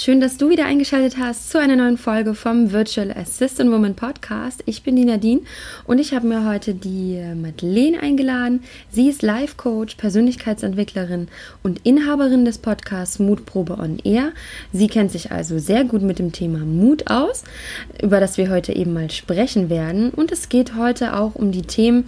Schön, 0.00 0.20
dass 0.20 0.36
du 0.36 0.48
wieder 0.48 0.64
eingeschaltet 0.64 1.16
hast 1.18 1.50
zu 1.50 1.58
einer 1.58 1.74
neuen 1.74 1.98
Folge 1.98 2.36
vom 2.36 2.70
Virtual 2.70 3.10
Assistant 3.10 3.72
Woman 3.72 3.96
Podcast. 3.96 4.62
Ich 4.64 4.84
bin 4.84 4.94
die 4.94 5.04
Nadine 5.04 5.40
und 5.88 5.98
ich 5.98 6.14
habe 6.14 6.28
mir 6.28 6.48
heute 6.48 6.72
die 6.72 7.20
Madeleine 7.34 8.00
eingeladen. 8.00 8.62
Sie 8.92 9.08
ist 9.08 9.22
Life 9.22 9.56
Coach, 9.56 9.96
Persönlichkeitsentwicklerin 9.96 11.26
und 11.64 11.80
Inhaberin 11.84 12.44
des 12.44 12.58
Podcasts 12.58 13.18
Mutprobe 13.18 13.76
on 13.76 13.98
Air. 14.04 14.30
Sie 14.72 14.86
kennt 14.86 15.10
sich 15.10 15.32
also 15.32 15.58
sehr 15.58 15.82
gut 15.82 16.02
mit 16.02 16.20
dem 16.20 16.30
Thema 16.30 16.60
Mut 16.60 17.10
aus, 17.10 17.42
über 18.00 18.20
das 18.20 18.38
wir 18.38 18.50
heute 18.50 18.72
eben 18.72 18.92
mal 18.92 19.10
sprechen 19.10 19.68
werden. 19.68 20.10
Und 20.10 20.30
es 20.30 20.48
geht 20.48 20.76
heute 20.76 21.16
auch 21.16 21.34
um 21.34 21.50
die 21.50 21.62
Themen, 21.62 22.04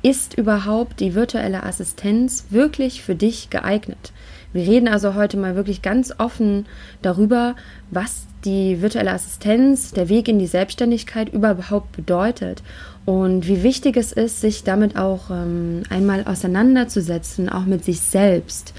ist 0.00 0.38
überhaupt 0.38 1.00
die 1.00 1.14
virtuelle 1.14 1.64
Assistenz 1.64 2.46
wirklich 2.48 3.02
für 3.02 3.14
dich 3.14 3.50
geeignet? 3.50 4.12
Wir 4.56 4.66
reden 4.66 4.88
also 4.88 5.14
heute 5.14 5.36
mal 5.36 5.54
wirklich 5.54 5.82
ganz 5.82 6.14
offen 6.16 6.64
darüber, 7.02 7.56
was 7.90 8.26
die 8.46 8.80
virtuelle 8.80 9.12
Assistenz, 9.12 9.92
der 9.92 10.08
Weg 10.08 10.28
in 10.28 10.38
die 10.38 10.46
Selbstständigkeit 10.46 11.30
überhaupt 11.30 11.92
bedeutet 11.92 12.62
und 13.04 13.46
wie 13.46 13.62
wichtig 13.62 13.98
es 13.98 14.12
ist, 14.12 14.40
sich 14.40 14.64
damit 14.64 14.96
auch 14.96 15.30
ähm, 15.30 15.82
einmal 15.90 16.24
auseinanderzusetzen, 16.24 17.50
auch 17.50 17.66
mit 17.66 17.84
sich 17.84 18.00
selbst 18.00 18.72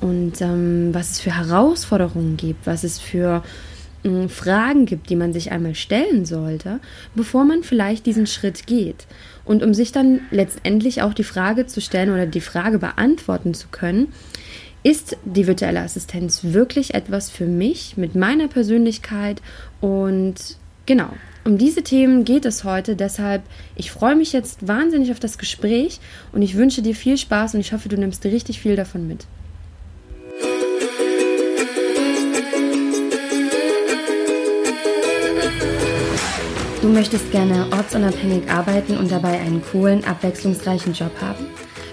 und 0.00 0.40
ähm, 0.40 0.94
was 0.94 1.10
es 1.10 1.20
für 1.20 1.36
Herausforderungen 1.36 2.38
gibt, 2.38 2.66
was 2.66 2.82
es 2.82 2.98
für 2.98 3.42
äh, 4.02 4.28
Fragen 4.28 4.86
gibt, 4.86 5.10
die 5.10 5.16
man 5.16 5.34
sich 5.34 5.52
einmal 5.52 5.74
stellen 5.74 6.24
sollte, 6.24 6.80
bevor 7.14 7.44
man 7.44 7.62
vielleicht 7.62 8.06
diesen 8.06 8.26
Schritt 8.26 8.66
geht. 8.66 9.06
Und 9.44 9.62
um 9.62 9.74
sich 9.74 9.92
dann 9.92 10.20
letztendlich 10.30 11.02
auch 11.02 11.12
die 11.12 11.24
Frage 11.24 11.66
zu 11.66 11.80
stellen 11.80 12.10
oder 12.10 12.26
die 12.26 12.40
Frage 12.40 12.78
beantworten 12.78 13.52
zu 13.52 13.68
können, 13.70 14.08
ist 14.82 15.16
die 15.24 15.46
virtuelle 15.46 15.80
Assistenz 15.80 16.40
wirklich 16.42 16.94
etwas 16.94 17.30
für 17.30 17.46
mich 17.46 17.96
mit 17.96 18.14
meiner 18.14 18.48
Persönlichkeit? 18.48 19.42
Und 19.80 20.56
genau, 20.86 21.10
um 21.44 21.58
diese 21.58 21.82
Themen 21.82 22.24
geht 22.24 22.46
es 22.46 22.64
heute. 22.64 22.96
Deshalb, 22.96 23.42
ich 23.76 23.90
freue 23.90 24.16
mich 24.16 24.32
jetzt 24.32 24.66
wahnsinnig 24.66 25.10
auf 25.10 25.20
das 25.20 25.36
Gespräch 25.36 26.00
und 26.32 26.42
ich 26.42 26.56
wünsche 26.56 26.82
dir 26.82 26.94
viel 26.94 27.18
Spaß 27.18 27.54
und 27.54 27.60
ich 27.60 27.72
hoffe, 27.72 27.88
du 27.88 27.96
nimmst 27.96 28.24
richtig 28.24 28.60
viel 28.60 28.76
davon 28.76 29.06
mit. 29.06 29.26
Du 36.80 36.88
möchtest 36.88 37.30
gerne 37.30 37.66
ortsunabhängig 37.72 38.50
arbeiten 38.50 38.96
und 38.96 39.12
dabei 39.12 39.38
einen 39.38 39.62
coolen, 39.62 40.02
abwechslungsreichen 40.04 40.94
Job 40.94 41.12
haben? 41.20 41.46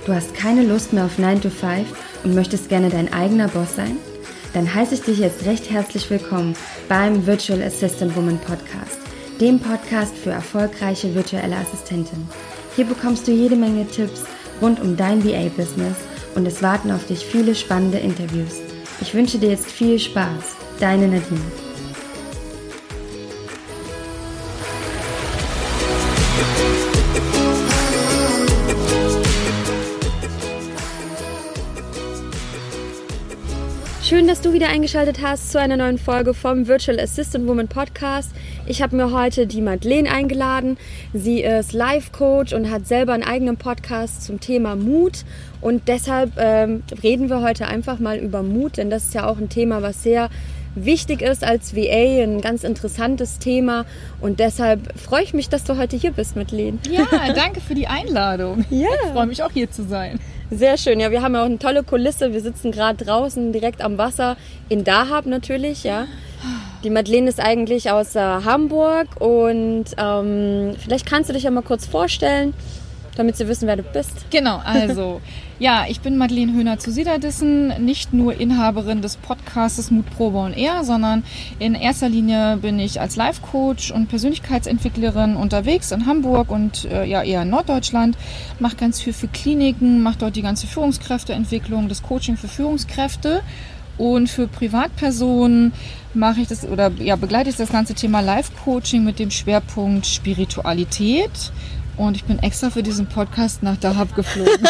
Du 0.08 0.16
hast 0.16 0.34
keine 0.34 0.64
Lust 0.64 0.94
mehr 0.94 1.04
auf 1.04 1.20
9 1.20 1.42
to 1.42 1.50
5 1.50 1.86
und 2.24 2.34
möchtest 2.34 2.70
gerne 2.70 2.88
dein 2.88 3.12
eigener 3.12 3.50
Boss 3.50 3.76
sein? 3.76 3.98
Dann 4.54 4.74
heiße 4.74 4.94
ich 4.94 5.02
dich 5.02 5.20
jetzt 5.20 5.46
recht 5.46 5.70
herzlich 5.70 6.10
willkommen 6.10 6.56
beim 6.88 7.28
Virtual 7.28 7.62
Assistant 7.62 8.16
Woman 8.16 8.40
Podcast, 8.40 9.00
dem 9.42 9.60
Podcast 9.60 10.16
für 10.16 10.30
erfolgreiche 10.30 11.14
virtuelle 11.14 11.58
Assistentinnen. 11.58 12.30
Hier 12.78 12.86
bekommst 12.86 13.28
du 13.28 13.34
jede 13.34 13.58
Menge 13.58 13.86
Tipps 13.86 14.24
rund 14.62 14.80
um 14.80 14.96
dein 14.96 15.26
VA-Business 15.26 15.98
und 16.36 16.46
es 16.46 16.64
warten 16.64 16.90
auf 16.92 17.06
dich 17.06 17.26
viele 17.26 17.54
spannende 17.54 17.98
Interviews. 17.98 18.62
Ich 19.02 19.14
wünsche 19.14 19.40
dir 19.40 19.50
jetzt 19.50 19.70
viel 19.70 20.00
Spaß. 20.00 20.56
Deine 20.80 21.10
Nadine. 21.10 21.67
Schön, 34.18 34.28
dass 34.28 34.42
du 34.42 34.52
wieder 34.52 34.70
eingeschaltet 34.70 35.20
hast 35.22 35.52
zu 35.52 35.60
einer 35.60 35.78
neuen 35.78 36.00
Folge 36.00 36.34
vom 36.34 36.66
Virtual 36.68 37.00
Assistant 37.00 37.48
Woman 37.48 37.68
Podcast. 37.68 38.32
Ich 38.66 38.82
habe 38.82 38.96
mir 38.96 39.12
heute 39.12 39.46
die 39.46 39.62
Madeleine 39.62 40.12
eingeladen. 40.12 40.80
Sie 41.14 41.44
ist 41.44 41.72
Life 41.72 42.10
Coach 42.14 42.52
und 42.52 42.72
hat 42.72 42.88
selber 42.88 43.14
einen 43.14 43.22
eigenen 43.22 43.58
Podcast 43.58 44.24
zum 44.24 44.40
Thema 44.40 44.76
Mut. 44.76 45.24
Und 45.62 45.88
deshalb 45.88 46.32
ähm, 46.38 46.82
reden 47.04 47.30
wir 47.30 47.44
heute 47.44 47.68
einfach 47.68 48.00
mal 48.00 48.18
über 48.18 48.42
Mut, 48.42 48.78
denn 48.78 48.90
das 48.90 49.04
ist 49.04 49.14
ja 49.14 49.30
auch 49.30 49.38
ein 49.38 49.50
Thema, 49.50 49.84
was 49.84 50.02
sehr 50.02 50.32
wichtig 50.74 51.22
ist 51.22 51.44
als 51.44 51.76
VA, 51.76 52.24
ein 52.24 52.42
ganz 52.42 52.64
interessantes 52.64 53.38
Thema. 53.38 53.86
Und 54.20 54.40
deshalb 54.40 55.00
freue 55.00 55.22
ich 55.22 55.36
mich, 55.36 55.50
dass 55.50 55.64
du 55.64 55.78
heute 55.78 55.96
hier 55.96 56.12
bist, 56.12 56.36
Madeleine. 56.36 56.80
Ja, 56.90 57.06
danke 57.36 57.62
für 57.62 57.76
die 57.76 57.86
Einladung. 57.86 58.66
Ja. 58.72 58.88
Ich 59.06 59.12
freue 59.12 59.28
mich 59.28 59.44
auch 59.44 59.52
hier 59.52 59.70
zu 59.70 59.84
sein. 59.84 60.20
Sehr 60.50 60.78
schön. 60.78 61.00
Ja, 61.00 61.12
wir 61.12 61.22
haben 61.22 61.36
ja 61.36 61.42
auch 61.42 61.46
eine 61.46 61.60
tolle 61.60 61.84
Kulisse. 61.84 62.34
Wir 62.34 62.42
sitzen 62.42 62.72
gerade 62.72 63.04
draußen 63.04 63.52
direkt 63.52 63.82
am 63.82 63.98
Wasser 63.98 64.38
in 64.70 64.84
Dahab 64.84 65.26
natürlich, 65.26 65.84
ja. 65.84 66.08
Die 66.84 66.90
Madeleine 66.90 67.28
ist 67.28 67.40
eigentlich 67.40 67.92
aus 67.92 68.16
äh, 68.16 68.20
Hamburg 68.20 69.20
und 69.20 69.86
ähm, 69.98 70.76
vielleicht 70.78 71.06
kannst 71.06 71.30
du 71.30 71.34
dich 71.34 71.44
ja 71.44 71.52
mal 71.52 71.64
kurz 71.64 71.86
vorstellen 71.86 72.54
damit 73.18 73.36
sie 73.36 73.48
wissen, 73.48 73.68
wer 73.68 73.76
du 73.76 73.84
bist. 73.84 74.30
Genau, 74.30 74.62
also 74.64 75.22
ja, 75.60 75.86
ich 75.88 76.02
bin 76.02 76.18
Madeleine 76.18 76.54
Höhner 76.54 76.78
zu 76.78 76.92
Siederdissen, 76.92 77.84
nicht 77.84 78.14
nur 78.14 78.40
Inhaberin 78.40 79.02
des 79.02 79.18
Podcasts 79.18 79.90
Mutprobe 79.90 80.38
und 80.38 80.56
Air, 80.56 80.84
sondern 80.84 81.24
in 81.58 81.74
erster 81.74 82.10
Linie 82.10 82.58
bin 82.58 82.78
ich 82.78 83.02
als 83.02 83.16
Life-Coach 83.16 83.92
und 83.92 84.08
Persönlichkeitsentwicklerin 84.08 85.36
unterwegs 85.36 85.92
in 85.92 86.06
Hamburg 86.06 86.52
und 86.52 86.86
äh, 86.86 87.06
ja 87.06 87.24
eher 87.24 87.42
in 87.42 87.50
Norddeutschland, 87.50 88.18
mache 88.60 88.76
ganz 88.76 89.02
viel 89.02 89.14
für 89.14 89.28
Kliniken, 89.28 90.04
mache 90.04 90.20
dort 90.20 90.36
die 90.36 90.44
ganze 90.44 90.68
Führungskräfteentwicklung, 90.68 91.90
das 91.90 92.04
Coaching 92.04 92.38
für 92.38 92.48
Führungskräfte. 92.48 93.42
Und 93.98 94.30
für 94.30 94.48
Privatpersonen 94.48 95.74
mache 96.14 96.42
ich 96.42 96.48
das 96.48 96.68
oder 96.68 96.92
ja, 97.00 97.16
begleite 97.16 97.50
ich 97.50 97.56
das 97.56 97.72
ganze 97.72 97.96
Thema 97.96 98.20
Life-Coaching 98.20 99.04
mit 99.04 99.18
dem 99.18 99.32
Schwerpunkt 99.32 100.06
Spiritualität 100.06 101.52
und 101.98 102.16
ich 102.16 102.24
bin 102.24 102.40
extra 102.40 102.70
für 102.70 102.84
diesen 102.84 103.08
Podcast 103.08 103.64
nach 103.64 103.78
Dahab 103.78 104.16
geflogen. 104.16 104.52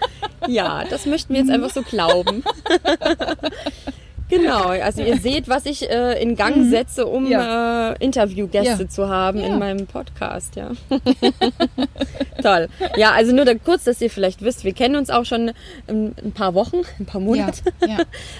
ja, 0.46 0.84
das 0.88 1.06
möchten 1.06 1.34
wir 1.34 1.40
jetzt 1.40 1.50
einfach 1.50 1.70
so 1.70 1.82
glauben. 1.82 2.42
Genau, 4.30 4.68
also 4.68 5.02
ihr 5.02 5.18
seht, 5.18 5.48
was 5.48 5.66
ich 5.66 5.90
äh, 5.90 6.22
in 6.22 6.36
Gang 6.36 6.56
mhm. 6.56 6.70
setze, 6.70 7.04
um 7.04 7.26
ja. 7.26 7.90
äh, 7.90 7.96
Interviewgäste 7.98 8.84
ja. 8.84 8.88
zu 8.88 9.08
haben 9.08 9.40
ja. 9.40 9.46
in 9.48 9.58
meinem 9.58 9.88
Podcast, 9.88 10.54
ja. 10.54 10.70
Toll. 12.40 12.68
Ja, 12.96 13.10
also 13.10 13.34
nur 13.34 13.44
da, 13.44 13.54
kurz, 13.54 13.82
dass 13.82 14.00
ihr 14.00 14.08
vielleicht 14.08 14.42
wisst, 14.42 14.62
wir 14.62 14.72
kennen 14.72 14.94
uns 14.94 15.10
auch 15.10 15.24
schon 15.24 15.50
ein, 15.88 16.14
ein 16.24 16.30
paar 16.30 16.54
Wochen, 16.54 16.82
ein 17.00 17.06
paar 17.06 17.20
Monate. 17.20 17.60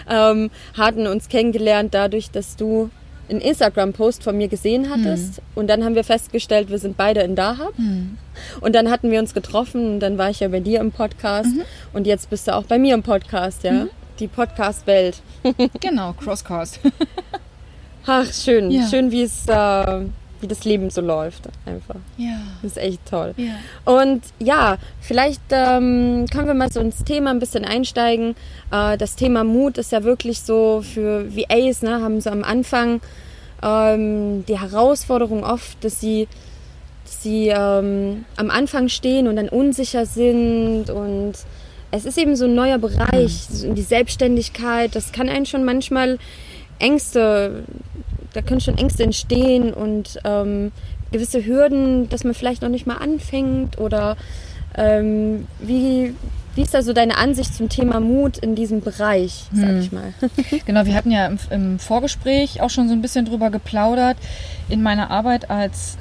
ähm, 0.08 0.50
hatten 0.76 1.08
uns 1.08 1.28
kennengelernt 1.28 1.92
dadurch, 1.92 2.30
dass 2.30 2.54
du 2.54 2.90
einen 3.30 3.40
Instagram-Post 3.40 4.22
von 4.22 4.36
mir 4.36 4.48
gesehen 4.48 4.90
hattest. 4.90 5.36
Hm. 5.36 5.44
Und 5.54 5.68
dann 5.68 5.84
haben 5.84 5.94
wir 5.94 6.04
festgestellt, 6.04 6.68
wir 6.70 6.78
sind 6.78 6.96
beide 6.96 7.20
in 7.20 7.36
Dahab. 7.36 7.76
Hm. 7.76 8.18
Und 8.60 8.74
dann 8.74 8.90
hatten 8.90 9.10
wir 9.10 9.20
uns 9.20 9.34
getroffen 9.34 9.94
und 9.94 10.00
dann 10.00 10.18
war 10.18 10.30
ich 10.30 10.40
ja 10.40 10.48
bei 10.48 10.60
dir 10.60 10.80
im 10.80 10.92
Podcast. 10.92 11.54
Mhm. 11.54 11.62
Und 11.92 12.06
jetzt 12.06 12.30
bist 12.30 12.48
du 12.48 12.54
auch 12.54 12.64
bei 12.64 12.78
mir 12.78 12.94
im 12.94 13.02
Podcast, 13.02 13.64
ja. 13.64 13.72
Mhm. 13.72 13.90
Die 14.18 14.28
Podcast-Welt. 14.28 15.22
genau, 15.80 16.12
Crosscast. 16.14 16.80
Ach, 18.06 18.32
schön. 18.32 18.70
Ja. 18.70 18.86
Schön, 18.86 19.10
wie 19.10 19.22
es 19.22 19.46
äh, 19.46 20.04
wie 20.40 20.46
das 20.46 20.64
Leben 20.64 20.90
so 20.90 21.00
läuft 21.00 21.48
einfach. 21.66 21.96
Ja. 22.16 22.38
Das 22.62 22.72
ist 22.72 22.78
echt 22.78 23.06
toll. 23.06 23.34
Ja. 23.36 23.54
Und 23.84 24.22
ja, 24.38 24.78
vielleicht 25.00 25.42
ähm, 25.50 26.26
können 26.30 26.46
wir 26.46 26.54
mal 26.54 26.72
so 26.72 26.80
ins 26.80 27.04
Thema 27.04 27.30
ein 27.30 27.38
bisschen 27.38 27.64
einsteigen. 27.64 28.34
Äh, 28.70 28.96
das 28.96 29.16
Thema 29.16 29.44
Mut 29.44 29.78
ist 29.78 29.92
ja 29.92 30.04
wirklich 30.04 30.40
so 30.40 30.82
für 30.82 31.34
VAs, 31.34 31.82
ne, 31.82 32.00
haben 32.02 32.20
so 32.20 32.30
am 32.30 32.44
Anfang 32.44 33.00
ähm, 33.62 34.44
die 34.46 34.58
Herausforderung 34.58 35.44
oft, 35.44 35.82
dass 35.84 36.00
sie, 36.00 36.28
dass 37.04 37.22
sie 37.22 37.48
ähm, 37.48 38.24
am 38.36 38.50
Anfang 38.50 38.88
stehen 38.88 39.28
und 39.28 39.36
dann 39.36 39.48
unsicher 39.48 40.06
sind 40.06 40.90
und 40.90 41.34
es 41.92 42.04
ist 42.04 42.18
eben 42.18 42.36
so 42.36 42.44
ein 42.44 42.54
neuer 42.54 42.78
Bereich, 42.78 43.48
mhm. 43.64 43.74
die 43.74 43.82
Selbstständigkeit, 43.82 44.94
das 44.94 45.12
kann 45.12 45.28
einen 45.28 45.46
schon 45.46 45.64
manchmal 45.64 46.18
Ängste 46.78 47.64
da 48.32 48.42
können 48.42 48.60
schon 48.60 48.78
Ängste 48.78 49.04
entstehen 49.04 49.72
und 49.72 50.18
ähm, 50.24 50.72
gewisse 51.12 51.44
Hürden, 51.44 52.08
dass 52.08 52.24
man 52.24 52.34
vielleicht 52.34 52.62
noch 52.62 52.68
nicht 52.68 52.86
mal 52.86 52.96
anfängt 52.96 53.78
oder 53.78 54.16
ähm, 54.76 55.46
wie, 55.58 56.14
wie 56.54 56.62
ist 56.62 56.74
da 56.74 56.82
so 56.82 56.92
deine 56.92 57.18
Ansicht 57.18 57.54
zum 57.54 57.68
Thema 57.68 58.00
Mut 58.00 58.38
in 58.38 58.54
diesem 58.54 58.80
Bereich, 58.80 59.44
sag 59.52 59.70
hm. 59.70 59.80
ich 59.80 59.92
mal? 59.92 60.14
genau, 60.66 60.86
wir 60.86 60.94
hatten 60.94 61.10
ja 61.10 61.26
im, 61.26 61.38
im, 61.50 61.78
Vorgespräch 61.78 62.60
auch 62.60 62.70
schon 62.70 62.88
so 62.88 62.94
ein 62.94 63.02
bisschen 63.02 63.24
drüber 63.24 63.50
geplaudert. 63.50 64.16
In 64.68 64.82
meiner 64.82 65.10
Arbeit 65.10 65.50
als 65.50 65.96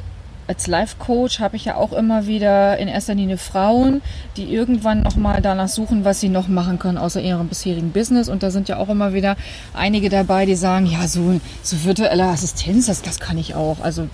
als 0.50 0.66
Life-Coach 0.66 1.40
habe 1.40 1.56
ich 1.56 1.66
ja 1.66 1.75
auch 1.75 1.94
immer 1.94 2.25
wieder 2.25 2.75
in 2.80 2.88
erster 2.88 3.13
Linie 3.13 3.38
Frauen, 3.38 4.01
die 4.36 4.51
irgendwann 4.51 5.04
nochmal 5.04 5.42
danach 5.44 5.68
suchen, 5.68 6.06
was 6.06 6.19
sie 6.22 6.30
noch 6.30 6.48
machen 6.48 6.80
können, 6.80 6.98
außer 6.98 7.22
ihrem 7.22 7.48
bisherigen 7.50 7.92
Business. 7.92 8.30
Und 8.30 8.42
da 8.42 8.50
sind 8.50 8.68
ja 8.68 8.78
auch 8.78 8.90
immer 8.90 9.13
wieder 9.13 9.38
einige 9.75 10.10
dabei, 10.10 10.48
die 10.48 10.56
sagen, 10.56 10.88
ja, 10.88 11.07
so, 11.07 11.40
so 11.62 11.84
virtuelle 11.84 12.24
Assistenz, 12.24 12.88
das, 12.88 13.04
das 13.04 13.19
kann 13.19 13.38
ich 13.38 13.54
auch. 13.54 13.78
Also, 13.81 14.07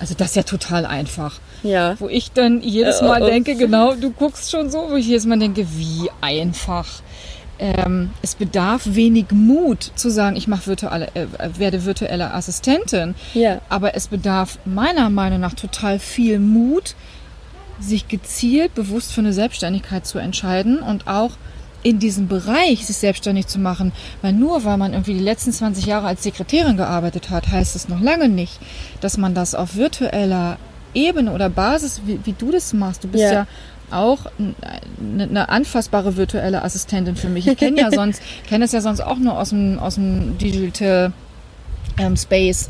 also 0.00 0.14
das 0.18 0.30
ist 0.30 0.36
ja 0.36 0.42
total 0.42 0.84
einfach. 0.84 1.38
Ja. 1.62 1.94
Wo 2.00 2.08
ich 2.08 2.32
dann 2.32 2.60
jedes 2.60 3.00
Mal 3.00 3.22
äh, 3.22 3.30
denke, 3.30 3.54
genau, 3.54 3.94
du 3.94 4.10
guckst 4.10 4.50
schon 4.50 4.70
so, 4.70 4.90
wo 4.90 4.96
ich 4.96 5.06
jedes 5.06 5.26
Mal 5.26 5.38
denke, 5.38 5.64
wie 5.76 6.10
einfach. 6.20 6.88
Ähm, 7.58 8.10
es 8.22 8.34
bedarf 8.34 8.82
wenig 8.84 9.26
Mut 9.32 9.92
zu 9.94 10.10
sagen, 10.10 10.36
ich 10.36 10.48
mache 10.48 10.66
virtuelle, 10.66 11.08
äh, 11.14 11.26
werde 11.56 11.84
virtuelle 11.84 12.32
Assistentin. 12.32 13.14
Ja. 13.34 13.60
Aber 13.68 13.94
es 13.94 14.08
bedarf 14.08 14.58
meiner 14.64 15.10
Meinung 15.10 15.40
nach 15.40 15.54
total 15.54 15.98
viel 15.98 16.38
Mut, 16.38 16.94
sich 17.80 18.08
gezielt 18.08 18.74
bewusst 18.74 19.12
für 19.12 19.20
eine 19.20 19.32
Selbstständigkeit 19.32 20.06
zu 20.06 20.18
entscheiden 20.18 20.80
und 20.80 21.06
auch 21.06 21.32
in 21.82 22.00
diesem 22.00 22.26
Bereich 22.26 22.84
sich 22.86 22.96
selbstständig 22.96 23.46
zu 23.46 23.58
machen. 23.58 23.92
Weil 24.20 24.32
nur 24.32 24.64
weil 24.64 24.76
man 24.76 24.92
irgendwie 24.92 25.14
die 25.14 25.20
letzten 25.20 25.52
20 25.52 25.86
Jahre 25.86 26.08
als 26.08 26.22
Sekretärin 26.22 26.76
gearbeitet 26.76 27.30
hat, 27.30 27.48
heißt 27.48 27.76
es 27.76 27.88
noch 27.88 28.00
lange 28.00 28.28
nicht, 28.28 28.58
dass 29.00 29.16
man 29.16 29.34
das 29.34 29.54
auf 29.54 29.76
virtueller 29.76 30.58
Ebene 30.94 31.32
oder 31.32 31.50
Basis, 31.50 32.02
wie, 32.06 32.18
wie 32.24 32.32
du 32.32 32.50
das 32.50 32.72
machst, 32.72 33.04
du 33.04 33.08
bist 33.08 33.24
ja, 33.24 33.32
Ja. 33.32 33.46
Auch 33.90 34.26
eine, 35.00 35.48
anfassbare 35.48 36.16
virtuelle 36.16 36.62
Assistentin 36.62 37.16
für 37.16 37.28
mich. 37.28 37.46
Ich 37.46 37.56
kenne 37.56 37.80
ja 37.80 37.90
sonst, 37.94 38.22
kenne 38.46 38.64
es 38.64 38.72
ja 38.72 38.80
sonst 38.80 39.00
auch 39.00 39.18
nur 39.18 39.38
aus 39.38 39.50
dem, 39.50 39.78
aus 39.78 39.96
dem 39.96 40.38
Digital 40.38 41.12
ähm, 41.98 42.16
Space. 42.16 42.68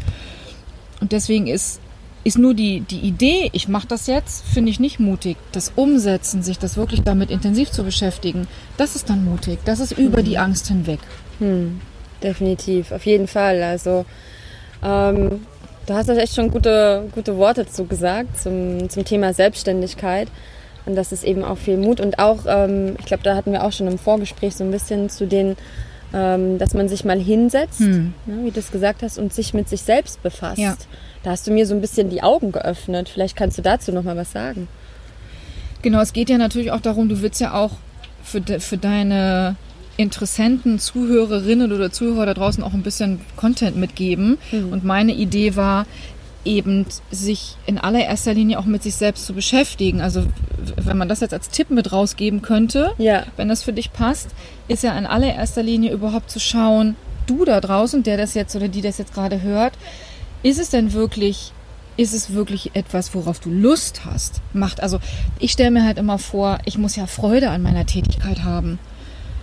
Und 1.01 1.13
deswegen 1.13 1.47
ist, 1.47 1.81
ist 2.25 2.39
nur 2.39 2.55
die, 2.55 2.81
die 2.81 3.01
Idee, 3.01 3.51
ich 3.53 3.69
mache 3.69 3.87
das 3.87 4.07
jetzt, 4.07 4.45
finde 4.47 4.71
ich 4.71 4.81
nicht 4.81 4.99
mutig. 5.01 5.37
Das 5.53 5.73
Umsetzen, 5.77 6.43
sich 6.43 6.59
das 6.59 6.77
wirklich 6.77 7.03
damit 7.03 7.31
intensiv 7.31 7.71
zu 7.71 7.85
beschäftigen, 7.85 8.49
das 8.77 8.97
ist 8.97 9.09
dann 9.09 9.25
mutig. 9.25 9.61
Das 9.65 9.81
ist 9.81 9.93
über 9.93 10.23
die 10.23 10.39
Angst 10.39 10.69
hinweg. 10.69 11.01
Hm, 11.39 11.81
definitiv, 12.23 12.93
auf 12.93 13.07
jeden 13.07 13.29
Fall. 13.29 13.63
Also 13.63 14.05
ähm, 14.83 15.47
du 15.87 15.95
hast 15.95 16.11
euch 16.11 16.19
echt 16.19 16.35
schon 16.35 16.51
gute, 16.51 17.09
gute 17.15 17.37
Worte 17.37 17.67
zu 17.67 17.85
gesagt 17.85 18.39
zum, 18.41 18.89
zum 18.89 19.05
Thema 19.05 19.33
Selbstständigkeit. 19.33 20.29
Und 20.87 20.95
das 20.97 21.13
ist 21.13 21.25
eben 21.25 21.45
auch 21.45 21.59
viel 21.59 21.77
Mut. 21.77 22.01
Und 22.01 22.19
auch, 22.19 22.41
ähm, 22.47 22.97
ich 22.99 23.05
glaube, 23.07 23.23
da 23.23 23.35
hatten 23.37 23.53
wir 23.53 23.65
auch 23.65 23.73
schon 23.73 23.87
im 23.87 23.99
Vorgespräch 23.99 24.57
so 24.57 24.65
ein 24.65 24.71
bisschen 24.71 25.11
zu 25.11 25.27
den, 25.27 25.57
ähm, 26.15 26.59
dass 26.59 26.73
man 26.75 26.89
sich 26.89 27.05
mal 27.05 27.19
hinsetzt, 27.21 27.81
Hm. 27.81 28.15
ne, 28.27 28.39
wie 28.45 28.51
du 28.51 28.61
es 28.61 28.71
gesagt 28.71 29.03
hast, 29.03 29.19
und 29.19 29.33
sich 29.33 29.53
mit 29.53 29.69
sich 29.69 29.83
selbst 29.83 30.23
befasst. 30.23 30.59
Ja. 30.59 30.77
Da 31.23 31.31
hast 31.31 31.47
du 31.47 31.51
mir 31.51 31.67
so 31.67 31.75
ein 31.75 31.81
bisschen 31.81 32.09
die 32.09 32.23
Augen 32.23 32.53
geöffnet. 32.53 33.09
Vielleicht 33.09 33.37
kannst 33.37 33.59
du 33.59 33.63
dazu 33.63 33.93
noch 33.93 34.05
mal 34.05 34.17
was 34.17 34.33
sagen. 34.33 34.69
Genau, 35.83 36.01
es 36.01 36.13
geht 36.13 36.31
ja 36.31 36.39
natürlich 36.39 36.73
auch 36.73 36.81
darum, 36.81 37.09
du 37.09 37.21
willst 37.23 37.41
ja 37.41 37.55
auch 37.55 37.73
für, 38.23 38.41
de, 38.41 38.61
für 38.61 38.79
deine 38.79 39.57
Interessenten, 39.97 40.79
Zuhörerinnen 40.79 41.73
oder 41.73 41.91
Zuhörer 41.91 42.27
da 42.27 42.35
draußen 42.35 42.63
auch 42.63 42.73
ein 42.73 42.83
bisschen 42.83 43.21
Content 43.37 43.77
mitgeben. 43.77 44.39
Und 44.53 44.85
meine 44.85 45.13
Idee 45.13 45.57
war 45.57 45.87
eben, 46.49 46.87
sich 47.11 47.57
in 47.67 47.79
allererster 47.79 48.33
Linie 48.35 48.59
auch 48.59 48.65
mit 48.65 48.83
sich 48.83 48.97
selbst 48.97 49.27
zu 49.27 49.35
beschäftigen. 49.35 50.01
Also 50.01 50.25
wenn 50.77 50.97
man 50.97 51.09
das 51.09 51.21
jetzt 51.21 51.35
als 51.35 51.51
Tipp 51.51 51.71
mit 51.71 51.93
rausgeben 51.93 52.43
könnte, 52.43 52.93
Ja. 52.99 53.25
wenn 53.37 53.49
das 53.49 53.63
für 53.63 53.73
dich 53.73 53.93
passt, 53.93 54.31
ist 54.67 54.83
ja 54.83 54.97
in 54.99 55.07
allererster 55.07 55.63
Linie 55.63 55.93
überhaupt 55.93 56.31
zu 56.31 56.41
schauen, 56.41 56.97
du 57.27 57.45
da 57.45 57.61
draußen, 57.61 58.03
der 58.03 58.17
das 58.17 58.35
jetzt 58.35 58.57
oder 58.57 58.69
die 58.69 58.81
das 58.81 58.99
jetzt 58.99 59.13
gerade 59.15 59.43
hört, 59.43 59.75
ist 60.43 60.59
es 60.59 60.71
denn 60.71 60.93
wirklich, 60.95 61.53
ist 61.99 62.15
es 62.15 62.33
wirklich 62.33 62.75
etwas, 62.75 63.15
worauf 63.15 63.39
du 63.41 63.51
Lust 63.51 64.05
hast? 64.07 64.41
Macht, 64.55 64.83
also 64.83 64.99
ich 65.39 65.53
stelle 65.53 65.71
mir 65.71 65.85
halt 65.85 65.99
immer 65.99 66.19
vor, 66.19 66.59
ich 66.65 66.79
muss 66.79 66.97
ja 66.97 67.07
Freude 67.07 67.51
an 67.51 67.61
meiner 67.63 67.85
Tätigkeit 67.87 68.43
haben. 68.45 68.79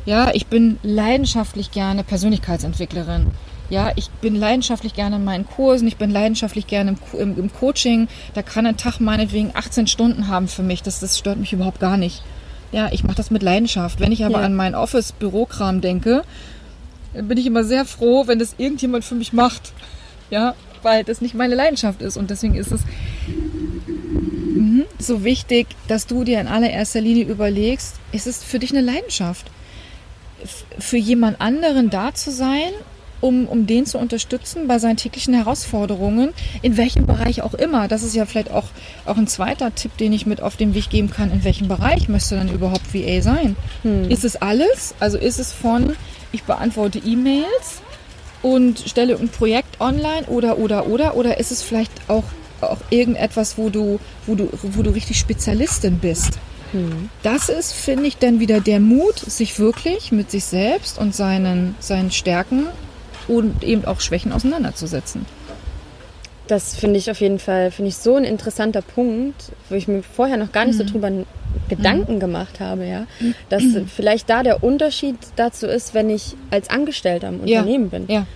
Ja, 0.06 0.31
ich 0.34 0.48
bin 0.48 0.78
leidenschaftlich 0.84 1.72
gerne 1.72 2.04
Persönlichkeitsentwicklerin. 2.04 3.28
Ja, 3.69 3.91
ich 3.95 4.09
bin 4.21 4.35
leidenschaftlich 4.35 4.94
gerne 4.94 5.15
in 5.15 5.23
meinen 5.23 5.45
Kursen, 5.47 5.88
ich 5.88 5.97
bin 5.97 6.12
leidenschaftlich 6.12 6.67
gerne 6.67 6.95
im, 7.13 7.19
im, 7.19 7.39
im 7.39 7.53
Coaching. 7.53 8.07
Da 8.33 8.44
kann 8.44 8.65
ein 8.65 8.77
Tag 8.77 9.00
meinetwegen 9.00 9.51
18 9.53 9.88
Stunden 9.88 10.27
haben 10.27 10.47
für 10.47 10.63
mich. 10.63 10.83
Das, 10.83 11.00
das 11.00 11.17
stört 11.17 11.39
mich 11.39 11.51
überhaupt 11.53 11.79
gar 11.79 11.97
nicht. 11.97 12.21
Ja, 12.71 12.89
ich 12.91 13.03
mache 13.03 13.15
das 13.15 13.31
mit 13.31 13.41
Leidenschaft. 13.41 14.00
Wenn 14.00 14.12
ich 14.12 14.23
aber 14.25 14.39
Ja. 14.39 14.45
an 14.45 14.53
meinen 14.56 14.75
Office-Bürokram 14.75 15.81
denke, 15.81 16.23
dann 17.13 17.27
bin 17.27 17.38
ich 17.38 17.45
immer 17.47 17.63
sehr 17.63 17.85
froh, 17.85 18.27
wenn 18.27 18.38
das 18.39 18.56
irgendjemand 18.57 19.03
für 19.06 19.15
mich 19.15 19.33
macht. 19.33 19.73
Ja, 20.29 20.53
weil 20.83 21.03
das 21.03 21.21
nicht 21.21 21.33
meine 21.33 21.56
Leidenschaft 21.56 22.01
ist. 22.01 22.18
Und 22.18 22.29
deswegen 22.29 22.56
ist 22.56 22.71
es 22.71 22.81
mhm, 24.56 24.83
so 25.00 25.23
wichtig, 25.23 25.68
dass 25.88 26.06
du 26.07 26.23
dir 26.23 26.39
in 26.39 26.47
allererster 26.47 27.01
Linie 27.01 27.25
überlegst, 27.25 27.95
ist 28.11 28.27
es 28.27 28.44
für 28.44 28.59
dich 28.59 28.71
eine 28.71 28.81
Leidenschaft? 28.81 29.47
Für 30.77 30.97
jemand 30.97 31.41
anderen 31.41 31.89
da 31.89 32.13
zu 32.13 32.31
sein, 32.31 32.71
um, 33.21 33.47
um 33.47 33.67
den 33.67 33.85
zu 33.85 33.97
unterstützen 33.97 34.67
bei 34.67 34.79
seinen 34.79 34.97
täglichen 34.97 35.33
Herausforderungen, 35.33 36.33
in 36.62 36.77
welchem 36.77 37.06
Bereich 37.06 37.41
auch 37.41 37.53
immer. 37.53 37.88
Das 37.88 38.03
ist 38.03 38.15
ja 38.15 38.25
vielleicht 38.25 38.51
auch, 38.51 38.65
auch 39.06 39.17
ein 39.17 39.27
zweiter 39.27 39.73
Tipp, 39.73 39.97
den 39.97 40.13
ich 40.13 40.25
mit 40.25 40.41
auf 40.41 40.57
den 40.57 40.73
Weg 40.73 40.89
geben 40.89 41.09
kann. 41.09 41.31
In 41.31 41.44
welchem 41.44 41.67
Bereich 41.67 42.09
müsste 42.09 42.35
dann 42.35 42.50
überhaupt 42.50 42.94
VA 42.94 43.21
sein? 43.21 43.56
Ist 44.09 44.23
es 44.23 44.35
alles? 44.35 44.95
Also 45.00 45.17
ist 45.17 45.39
es 45.39 45.51
von, 45.51 45.95
ich 46.31 46.44
beantworte 46.44 47.00
E-Mails 47.00 47.81
und 48.41 48.79
stelle 48.79 49.18
ein 49.18 49.29
Projekt 49.29 49.81
online 49.81 50.25
oder, 50.27 50.57
oder, 50.57 50.88
oder? 50.88 51.15
Oder 51.15 51.39
ist 51.39 51.51
es 51.51 51.63
vielleicht 51.63 51.91
auch, 52.07 52.25
auch 52.61 52.77
irgendetwas, 52.89 53.57
wo 53.57 53.69
du, 53.69 54.00
wo, 54.27 54.35
du, 54.35 54.50
wo 54.61 54.83
du 54.83 54.91
richtig 54.91 55.18
Spezialistin 55.18 56.00
bist? 56.00 56.33
Das 57.23 57.50
ist, 57.50 57.73
finde 57.73 58.07
ich, 58.07 58.18
dann 58.18 58.39
wieder 58.39 58.59
der 58.59 58.79
Mut, 58.79 59.18
sich 59.18 59.57
wirklich 59.59 60.11
mit 60.11 60.29
sich 60.29 60.44
selbst 60.44 61.00
und 61.00 61.15
seinen, 61.15 61.75
seinen 61.79 62.11
Stärken 62.11 62.68
und 63.27 63.63
eben 63.63 63.86
auch 63.86 64.00
Schwächen 64.01 64.31
auseinanderzusetzen. 64.31 65.25
Das 66.48 66.75
finde 66.75 67.00
ich 67.00 67.10
auf 67.10 67.19
jeden 67.22 67.39
Fall, 67.39 67.72
finde 67.72 67.89
ich 67.89 67.98
so 67.98 68.16
ein 68.16 68.24
interessanter 68.24 68.83
Punkt, 68.83 69.51
wo 69.69 69.75
ich 69.75 69.88
mir 69.88 70.04
vorher 70.04 70.38
noch 70.38 70.51
gar 70.51 70.66
nicht 70.66 70.77
so 70.77 70.83
drüber 70.83 71.10
Gedanken 71.69 72.19
gemacht 72.19 72.60
habe, 72.60 72.86
ja. 72.86 73.07
Dass 73.50 73.63
vielleicht 73.95 74.30
da 74.30 74.44
der 74.44 74.63
Unterschied 74.63 75.16
dazu 75.38 75.66
ist, 75.66 75.95
wenn 75.95 76.10
ich 76.12 76.36
als 76.51 76.69
Angestellter 76.69 77.30
im 77.30 77.48
Ja. 77.48 77.62
Unternehmen 77.62 77.89
bin. 77.89 78.06
Ja, 78.10 78.27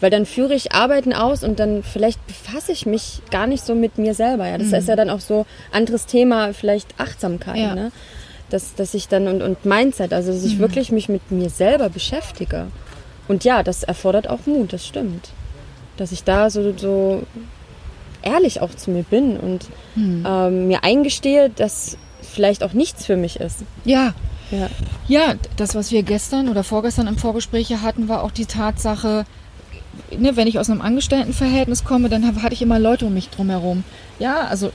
Weil 0.00 0.10
dann 0.10 0.26
führe 0.26 0.52
ich 0.52 0.72
Arbeiten 0.72 1.14
aus 1.14 1.42
und 1.42 1.58
dann 1.58 1.82
vielleicht 1.82 2.24
befasse 2.26 2.72
ich 2.72 2.84
mich 2.84 3.22
gar 3.30 3.46
nicht 3.46 3.64
so 3.64 3.74
mit 3.74 3.96
mir 3.96 4.12
selber. 4.12 4.46
Ja. 4.46 4.58
Das 4.58 4.70
ist 4.72 4.88
ja 4.88 4.96
dann 4.96 5.08
auch 5.08 5.20
so 5.20 5.46
anderes 5.72 6.04
Thema, 6.04 6.52
vielleicht 6.52 6.88
Achtsamkeit, 7.00 7.56
Ja. 7.56 7.74
ne? 7.74 7.92
Dass, 8.50 8.74
dass 8.74 8.92
ich 8.92 9.08
dann 9.08 9.26
und, 9.26 9.40
und 9.40 9.64
Mindset, 9.64 10.12
also 10.12 10.30
dass 10.30 10.44
ich 10.44 10.58
wirklich 10.58 10.92
mich 10.92 11.08
mit 11.08 11.30
mir 11.30 11.48
selber 11.48 11.88
beschäftige. 11.88 12.66
Und 13.28 13.44
ja, 13.44 13.62
das 13.62 13.82
erfordert 13.82 14.28
auch 14.28 14.46
Mut, 14.46 14.72
das 14.72 14.86
stimmt. 14.86 15.30
Dass 15.96 16.12
ich 16.12 16.24
da 16.24 16.50
so, 16.50 16.76
so 16.76 17.22
ehrlich 18.22 18.60
auch 18.60 18.74
zu 18.74 18.90
mir 18.90 19.02
bin 19.04 19.36
und 19.36 19.66
ähm, 20.26 20.66
mir 20.66 20.82
eingestehe, 20.82 21.50
dass 21.50 21.96
vielleicht 22.22 22.62
auch 22.62 22.72
nichts 22.72 23.06
für 23.06 23.16
mich 23.16 23.40
ist. 23.40 23.60
ja, 23.84 24.14
Ja. 24.50 24.68
Ja, 25.06 25.34
das, 25.56 25.74
was 25.74 25.90
wir 25.90 26.02
gestern 26.02 26.48
oder 26.48 26.64
vorgestern 26.64 27.06
im 27.06 27.18
Vorgespräch 27.18 27.70
hatten, 27.82 28.08
war 28.08 28.22
auch 28.22 28.30
die 28.30 28.46
Tatsache, 28.46 29.26
ne, 30.16 30.36
wenn 30.36 30.48
ich 30.48 30.58
aus 30.58 30.70
einem 30.70 30.80
Angestelltenverhältnis 30.80 31.84
komme, 31.84 32.08
dann 32.08 32.42
hatte 32.42 32.54
ich 32.54 32.62
immer 32.62 32.78
Leute 32.78 33.06
um 33.06 33.14
mich 33.14 33.30
drumherum. 33.30 33.84
Ja, 34.18 34.46
also 34.46 34.70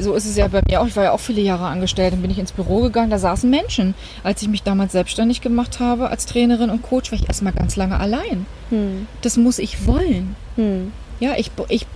so 0.00 0.14
ist 0.14 0.26
es 0.26 0.36
ja 0.36 0.48
bei 0.48 0.62
mir 0.68 0.80
auch. 0.80 0.86
Ich 0.86 0.96
war 0.96 1.04
ja 1.04 1.12
auch 1.12 1.20
viele 1.20 1.40
Jahre 1.40 1.66
angestellt. 1.66 2.12
Dann 2.12 2.22
bin 2.22 2.30
ich 2.30 2.38
ins 2.38 2.52
Büro 2.52 2.80
gegangen, 2.80 3.10
da 3.10 3.18
saßen 3.18 3.48
Menschen. 3.48 3.94
Als 4.24 4.42
ich 4.42 4.48
mich 4.48 4.62
damals 4.62 4.92
selbstständig 4.92 5.40
gemacht 5.40 5.80
habe 5.80 6.08
als 6.08 6.26
Trainerin 6.26 6.70
und 6.70 6.82
Coach, 6.82 7.12
war 7.12 7.18
ich 7.18 7.28
erstmal 7.28 7.52
ganz 7.52 7.76
lange 7.76 7.98
allein. 7.98 8.46
Hm. 8.70 9.06
Das 9.22 9.36
muss 9.36 9.58
ich 9.58 9.86
wollen. 9.86 10.36
Hm. 10.56 10.92
Ja, 11.20 11.34
ich, 11.36 11.50
ich 11.68 11.86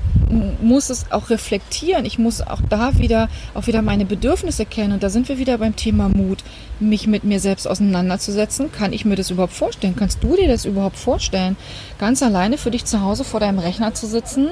muss 0.61 0.91
es 0.91 1.11
auch 1.11 1.31
reflektieren. 1.31 2.05
Ich 2.05 2.19
muss 2.19 2.43
auch 2.43 2.61
da 2.69 2.99
wieder, 2.99 3.29
auch 3.55 3.67
wieder 3.67 3.81
meine 3.81 4.05
Bedürfnisse 4.05 4.67
kennen. 4.67 4.93
Und 4.93 5.03
da 5.03 5.09
sind 5.09 5.29
wir 5.29 5.39
wieder 5.39 5.57
beim 5.57 5.77
Thema 5.77 6.11
Mut, 6.11 6.45
mich 6.79 7.07
mit 7.07 7.25
mir 7.25 7.41
selbst 7.41 7.67
auseinanderzusetzen. 7.67 8.71
Kann 8.71 8.93
ich 8.93 9.07
mir 9.07 9.17
das 9.17 9.31
überhaupt 9.31 9.55
vorstellen? 9.55 9.97
Kannst 9.97 10.23
du 10.23 10.37
dir 10.37 10.47
das 10.47 10.67
überhaupt 10.67 10.99
vorstellen? 10.99 11.57
Ganz 11.99 12.23
alleine 12.23 12.59
für 12.59 12.71
dich 12.71 12.85
zu 12.85 13.01
Hause 13.01 13.25
vor 13.25 13.41
deinem 13.41 13.59
Rechner 13.59 13.95
zu 13.95 14.07
sitzen 14.07 14.51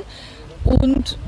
und 0.64 1.18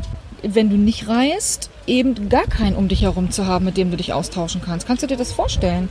wenn 0.46 0.70
du 0.70 0.76
nicht 0.76 1.08
reist, 1.08 1.70
eben 1.86 2.28
gar 2.28 2.46
keinen 2.46 2.76
um 2.76 2.88
dich 2.88 3.02
herum 3.02 3.30
zu 3.30 3.46
haben, 3.46 3.64
mit 3.64 3.76
dem 3.76 3.90
du 3.90 3.96
dich 3.96 4.12
austauschen 4.12 4.60
kannst. 4.64 4.86
Kannst 4.86 5.02
du 5.02 5.06
dir 5.06 5.16
das 5.16 5.32
vorstellen? 5.32 5.88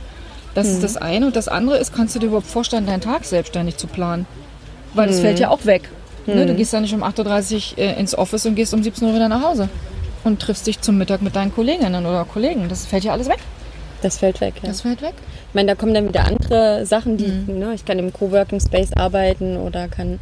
Das 0.54 0.68
ist 0.68 0.84
das 0.84 0.96
eine. 0.96 1.26
Und 1.26 1.36
das 1.36 1.48
andere 1.48 1.78
ist, 1.78 1.92
kannst 1.92 2.14
du 2.14 2.20
dir 2.20 2.26
überhaupt 2.26 2.46
vorstellen, 2.46 2.86
deinen 2.86 3.00
Tag 3.00 3.24
selbstständig 3.24 3.76
zu 3.76 3.86
planen? 3.86 4.26
Weil 4.94 5.08
das 5.08 5.20
fällt 5.20 5.40
ja 5.40 5.50
auch 5.50 5.66
weg. 5.66 5.90
Ne, 6.26 6.46
du 6.46 6.54
gehst 6.54 6.72
ja 6.72 6.80
nicht 6.80 6.94
um 6.94 7.02
8.30 7.02 7.72
Uhr 7.72 7.78
äh, 7.78 8.00
ins 8.00 8.16
Office 8.16 8.46
und 8.46 8.54
gehst 8.54 8.72
um 8.72 8.82
17 8.82 9.08
Uhr 9.08 9.14
wieder 9.14 9.28
nach 9.28 9.42
Hause 9.42 9.68
und 10.22 10.40
triffst 10.40 10.66
dich 10.66 10.80
zum 10.80 10.96
Mittag 10.96 11.20
mit 11.20 11.36
deinen 11.36 11.54
Kolleginnen 11.54 12.06
oder 12.06 12.24
Kollegen. 12.24 12.68
Das 12.68 12.86
fällt 12.86 13.04
ja 13.04 13.12
alles 13.12 13.28
weg. 13.28 13.40
Das 14.00 14.18
fällt 14.18 14.40
weg. 14.40 14.54
Ja. 14.62 14.68
Das 14.68 14.80
fällt 14.80 15.02
weg. 15.02 15.14
Ich 15.48 15.54
meine, 15.54 15.68
da 15.68 15.74
kommen 15.74 15.92
dann 15.92 16.08
wieder 16.08 16.24
andere 16.24 16.86
Sachen, 16.86 17.16
die, 17.16 17.28
ne, 17.46 17.72
ich 17.74 17.84
kann 17.84 17.98
im 17.98 18.12
Coworking 18.12 18.60
Space 18.60 18.92
arbeiten 18.94 19.56
oder 19.56 19.88
kann, 19.88 20.18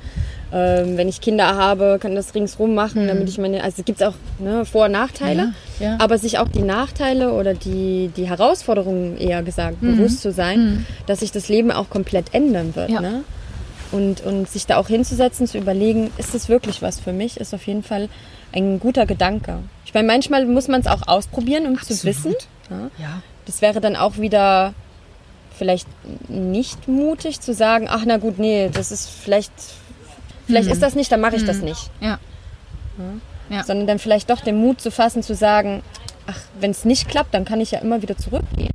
ähm, 0.53 0.97
wenn 0.99 1.09
ich 1.09 1.21
Kinder 1.21 1.57
habe, 1.57 1.99
kann 2.01 2.15
das 2.15 2.35
ringsrum 2.35 2.75
machen, 2.75 3.09
damit 3.09 3.29
ich 3.29 3.39
meine, 3.39 3.65
also 3.65 3.83
gibt 3.83 4.01
es 4.03 4.07
auch 4.07 4.15
ne, 4.39 4.65
Vor- 4.67 4.85
und 4.87 4.93
Nachteile, 4.93 5.55
Ja, 5.81 5.87
ja. 5.87 5.97
aber 5.99 6.19
sich 6.19 6.39
auch 6.39 6.49
die 6.49 6.63
Nachteile 6.63 7.33
oder 7.33 7.55
die, 7.55 8.11
die 8.17 8.29
Herausforderungen 8.29 9.17
eher 9.17 9.43
gesagt 9.43 9.81
bewusst 9.81 10.21
zu 10.21 10.31
sein, 10.33 10.87
dass 11.07 11.21
sich 11.21 11.33
das 11.33 11.49
Leben 11.49 11.71
auch 11.71 11.89
komplett 11.89 12.35
ändern 12.35 12.77
wird. 12.77 12.91
Ja. 12.91 13.01
Ne? 13.01 13.25
Und, 13.93 14.23
und 14.23 14.49
sich 14.49 14.67
da 14.67 14.77
auch 14.77 14.89
hinzusetzen, 14.89 15.47
zu 15.47 15.59
überlegen, 15.59 16.11
ist 16.17 16.35
das 16.35 16.49
wirklich 16.49 16.81
was 16.83 16.99
für 17.01 17.13
mich, 17.13 17.39
ist 17.39 17.55
auf 17.55 17.67
jeden 17.67 17.83
Fall 17.83 18.09
ein 18.53 18.79
guter 18.81 19.07
Gedanke. 19.07 19.59
Ich 19.87 19.95
meine, 19.95 20.07
manchmal 20.07 20.45
muss 20.47 20.69
man 20.69 20.81
es 20.81 20.87
auch 20.87 21.07
ausprobieren, 21.09 21.67
um 21.67 21.75
zu 21.81 21.93
Absolut. 21.93 22.05
wissen. 22.05 22.35
Ja? 22.71 22.77
Ja. 22.99 23.23
Das 23.47 23.61
wäre 23.63 23.81
dann 23.81 23.97
auch 23.97 24.19
wieder 24.19 24.73
vielleicht 25.59 25.87
nicht 26.29 26.89
mutig 26.89 27.41
zu 27.41 27.53
sagen, 27.55 27.87
ach 27.91 28.03
na 28.07 28.17
gut, 28.17 28.39
nee, 28.39 28.71
das 28.73 28.93
ist 28.93 29.09
vielleicht, 29.11 29.53
vielleicht 30.53 30.71
ist 30.71 30.83
das 30.83 30.95
nicht, 30.95 31.11
dann 31.11 31.21
mache 31.21 31.37
ich 31.37 31.45
das 31.45 31.59
nicht. 31.59 31.91
Ja. 32.01 32.19
Ja. 33.49 33.65
Sondern 33.65 33.87
dann 33.87 33.99
vielleicht 33.99 34.31
doch 34.31 34.41
den 34.41 34.57
Mut 34.57 34.81
zu 34.81 34.91
fassen, 34.91 35.23
zu 35.23 35.35
sagen, 35.35 35.83
ach, 36.27 36.39
wenn 36.61 36.71
es 36.71 36.85
nicht 36.85 37.09
klappt, 37.09 37.35
dann 37.35 37.45
kann 37.45 37.61
ich 37.61 37.71
ja 37.71 37.81
immer 37.81 38.03
wieder 38.03 38.17
zurückgehen. 38.17 38.71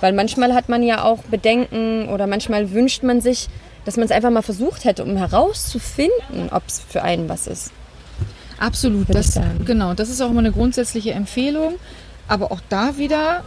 Weil 0.00 0.12
manchmal 0.12 0.54
hat 0.54 0.68
man 0.68 0.82
ja 0.82 1.04
auch 1.04 1.18
Bedenken 1.24 2.08
oder 2.08 2.26
manchmal 2.26 2.72
wünscht 2.72 3.02
man 3.02 3.20
sich, 3.20 3.48
dass 3.84 3.96
man 3.96 4.06
es 4.06 4.12
einfach 4.12 4.30
mal 4.30 4.42
versucht 4.42 4.84
hätte, 4.84 5.04
um 5.04 5.16
herauszufinden, 5.16 6.50
ob 6.50 6.62
es 6.66 6.80
für 6.80 7.02
einen 7.02 7.28
was 7.28 7.46
ist. 7.46 7.72
Absolut, 8.58 9.06
das, 9.14 9.38
genau. 9.64 9.94
Das 9.94 10.08
ist 10.08 10.20
auch 10.20 10.30
immer 10.30 10.40
eine 10.40 10.52
grundsätzliche 10.52 11.12
Empfehlung. 11.12 11.74
Aber 12.26 12.52
auch 12.52 12.60
da 12.68 12.98
wieder 12.98 13.44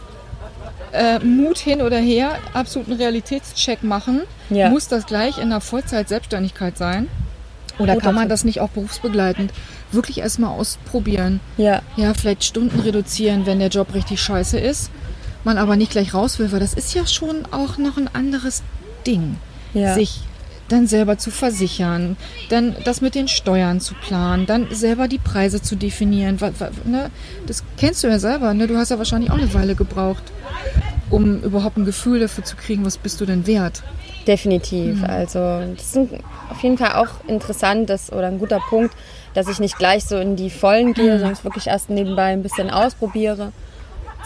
äh, 0.92 1.18
Mut 1.20 1.58
hin 1.58 1.82
oder 1.82 1.98
her, 1.98 2.38
absoluten 2.52 2.94
Realitätscheck 2.94 3.82
machen. 3.82 4.22
Ja. 4.50 4.70
Muss 4.70 4.88
das 4.88 5.06
gleich 5.06 5.38
in 5.38 5.44
einer 5.44 5.60
Vollzeit-Selbstständigkeit 5.60 6.76
sein? 6.76 7.08
Oder 7.78 7.96
kann 7.96 8.14
man 8.14 8.28
das 8.28 8.44
nicht 8.44 8.60
auch 8.60 8.68
berufsbegleitend 8.70 9.52
wirklich 9.90 10.18
erstmal 10.18 10.50
ausprobieren? 10.50 11.40
Ja, 11.56 11.82
Ja, 11.96 12.14
vielleicht 12.14 12.44
Stunden 12.44 12.80
reduzieren, 12.80 13.46
wenn 13.46 13.58
der 13.58 13.68
Job 13.68 13.94
richtig 13.94 14.20
scheiße 14.20 14.58
ist, 14.58 14.90
man 15.44 15.58
aber 15.58 15.76
nicht 15.76 15.92
gleich 15.92 16.14
raus 16.14 16.38
will, 16.38 16.52
weil 16.52 16.60
das 16.60 16.74
ist 16.74 16.94
ja 16.94 17.06
schon 17.06 17.46
auch 17.50 17.78
noch 17.78 17.96
ein 17.96 18.08
anderes 18.14 18.62
Ding, 19.06 19.36
Ja. 19.74 19.94
sich 19.94 20.20
dann 20.68 20.86
selber 20.86 21.18
zu 21.18 21.30
versichern, 21.30 22.16
dann 22.48 22.74
das 22.84 23.00
mit 23.02 23.14
den 23.14 23.28
Steuern 23.28 23.80
zu 23.80 23.94
planen, 23.94 24.46
dann 24.46 24.68
selber 24.70 25.06
die 25.06 25.18
Preise 25.18 25.60
zu 25.60 25.76
definieren. 25.76 26.38
Ne? 26.86 27.10
Das 27.46 27.62
kennst 27.76 28.02
du 28.02 28.08
ja 28.08 28.18
selber, 28.18 28.54
ne? 28.54 28.66
du 28.66 28.76
hast 28.78 28.90
ja 28.90 28.98
wahrscheinlich 28.98 29.30
auch 29.30 29.36
eine 29.38 29.52
Weile 29.52 29.74
gebraucht, 29.74 30.22
um 31.10 31.42
überhaupt 31.42 31.76
ein 31.76 31.84
Gefühl 31.84 32.20
dafür 32.20 32.44
zu 32.44 32.56
kriegen, 32.56 32.84
was 32.86 32.96
bist 32.96 33.20
du 33.20 33.26
denn 33.26 33.46
wert. 33.46 33.82
Definitiv. 34.26 34.98
Mhm. 34.98 35.04
Also 35.04 35.38
das 35.76 35.96
ist 35.96 36.08
auf 36.50 36.62
jeden 36.62 36.78
Fall 36.78 36.94
auch 36.94 37.08
interessant 37.28 37.88
dass, 37.90 38.12
oder 38.12 38.26
ein 38.28 38.38
guter 38.38 38.60
Punkt, 38.68 38.94
dass 39.34 39.48
ich 39.48 39.58
nicht 39.60 39.78
gleich 39.78 40.04
so 40.04 40.16
in 40.18 40.36
die 40.36 40.50
Vollen 40.50 40.88
Mhm. 40.88 40.94
gehe, 40.94 41.12
sondern 41.18 41.32
es 41.32 41.44
wirklich 41.44 41.66
erst 41.66 41.90
nebenbei 41.90 42.26
ein 42.32 42.42
bisschen 42.42 42.70
ausprobiere. 42.70 43.52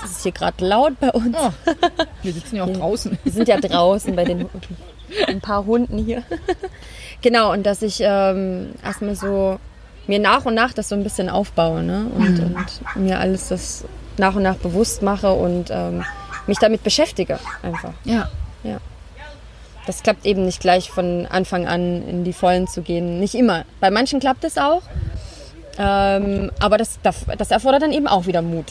Es 0.05 0.11
ist 0.11 0.23
hier 0.25 0.33
gerade 0.33 0.65
laut 0.67 0.99
bei 1.01 1.11
uns. 1.11 1.37
Oh, 1.41 1.51
wir 2.23 2.33
sitzen 2.33 2.57
ja 2.57 2.65
auch 2.65 2.73
draußen. 2.73 3.17
Wir 3.25 3.33
sind 3.33 3.49
ja 3.49 3.59
draußen 3.59 4.15
bei 4.15 4.25
den 4.25 4.47
ein 5.29 5.41
paar 5.41 5.65
Hunden 5.65 5.99
hier. 5.99 6.23
genau, 7.23 7.53
und 7.53 7.65
dass 7.65 7.81
ich 7.83 8.01
ähm, 8.03 8.71
erstmal 8.85 9.15
so 9.15 9.59
mir 10.07 10.19
nach 10.19 10.45
und 10.45 10.55
nach 10.55 10.73
das 10.73 10.89
so 10.91 10.95
ein 10.95 11.03
bisschen 11.03 11.29
aufbaue 11.29 11.83
ne? 11.83 12.07
und, 12.15 12.39
Mhm. 12.39 12.57
und 12.95 13.05
mir 13.05 13.19
alles 13.19 13.49
das 13.49 13.85
nach 14.19 14.35
und 14.35 14.43
nach 14.43 14.57
bewusst 14.57 15.03
mache 15.03 15.33
und 15.33 15.71
ähm, 15.71 16.05
mich 16.47 16.59
damit 16.59 16.83
beschäftige 16.83 17.39
einfach. 17.63 17.93
Ja, 18.05 18.29
Das 19.87 20.03
klappt 20.03 20.27
eben 20.27 20.45
nicht 20.45 20.61
gleich 20.61 20.91
von 20.91 21.27
Anfang 21.27 21.67
an 21.67 22.07
in 22.09 22.25
die 22.25 22.33
Vollen 22.33 22.67
zu 22.67 22.83
gehen. 22.83 23.21
Nicht 23.21 23.35
immer. 23.35 23.65
Bei 23.81 23.91
manchen 23.91 24.19
klappt 24.21 24.45
es 24.45 24.59
auch. 24.59 24.83
Ähm, 25.79 26.51
aber 26.59 26.79
das, 26.79 26.99
das 27.03 27.51
erfordert 27.51 27.83
dann 27.83 27.93
eben 27.93 28.07
auch 28.09 28.27
wieder 28.27 28.43
Mut. 28.43 28.67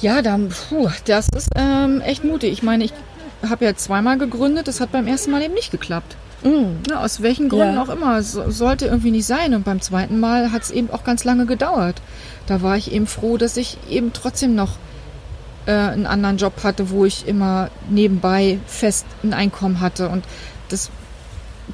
Ja, 0.00 0.22
dann, 0.22 0.48
puh, 0.48 0.88
das 1.06 1.28
ist 1.36 1.48
ähm, 1.56 2.00
echt 2.00 2.24
mutig. 2.24 2.52
Ich 2.52 2.62
meine, 2.62 2.84
ich 2.84 2.92
habe 3.48 3.64
ja 3.64 3.74
zweimal 3.74 4.18
gegründet, 4.18 4.68
das 4.68 4.80
hat 4.80 4.92
beim 4.92 5.06
ersten 5.06 5.30
Mal 5.30 5.42
eben 5.42 5.54
nicht 5.54 5.70
geklappt. 5.70 6.16
Ja, 6.90 7.00
aus 7.02 7.22
welchen 7.22 7.48
Gründen 7.48 7.76
Ja. 7.76 7.82
auch 7.82 7.88
immer. 7.88 8.18
Es 8.18 8.32
sollte 8.32 8.84
irgendwie 8.84 9.10
nicht 9.10 9.24
sein. 9.24 9.54
Und 9.54 9.64
beim 9.64 9.80
zweiten 9.80 10.20
Mal 10.20 10.52
hat 10.52 10.62
es 10.62 10.70
eben 10.70 10.90
auch 10.90 11.02
ganz 11.02 11.24
lange 11.24 11.46
gedauert. 11.46 11.96
Da 12.46 12.60
war 12.60 12.76
ich 12.76 12.92
eben 12.92 13.06
froh, 13.06 13.38
dass 13.38 13.56
ich 13.56 13.78
eben 13.88 14.12
trotzdem 14.12 14.54
noch 14.54 14.72
äh, 15.66 15.72
einen 15.72 16.06
anderen 16.06 16.36
Job 16.36 16.62
hatte, 16.62 16.90
wo 16.90 17.04
ich 17.04 17.26
immer 17.26 17.70
nebenbei 17.88 18.58
fest 18.66 19.06
ein 19.22 19.34
Einkommen 19.34 19.80
hatte. 19.80 20.08
Und 20.08 20.24
das, 20.68 20.90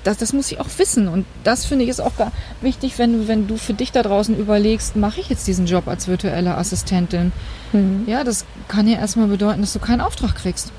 das, 0.04 0.18
das 0.18 0.32
muss 0.32 0.50
ich 0.52 0.60
auch 0.60 0.68
wissen. 0.76 1.08
Und 1.08 1.26
das 1.44 1.64
finde 1.64 1.84
ich 1.84 1.90
ist 1.90 2.00
auch 2.00 2.16
gar 2.16 2.32
wichtig, 2.60 2.98
wenn, 2.98 3.28
wenn 3.28 3.46
du 3.46 3.56
für 3.56 3.74
dich 3.74 3.92
da 3.92 4.02
draußen 4.02 4.36
überlegst, 4.36 4.96
mache 4.96 5.20
ich 5.20 5.28
jetzt 5.28 5.46
diesen 5.46 5.66
Job 5.66 5.88
als 5.88 6.08
virtuelle 6.08 6.56
Assistentin? 6.56 7.32
Ja, 8.06 8.24
das 8.24 8.44
kann 8.68 8.88
ja 8.88 8.98
erstmal 8.98 9.28
bedeuten, 9.28 9.60
dass 9.60 9.72
du 9.72 9.78
keinen 9.78 10.00
Auftrag 10.00 10.34
kriegst. 10.34 10.72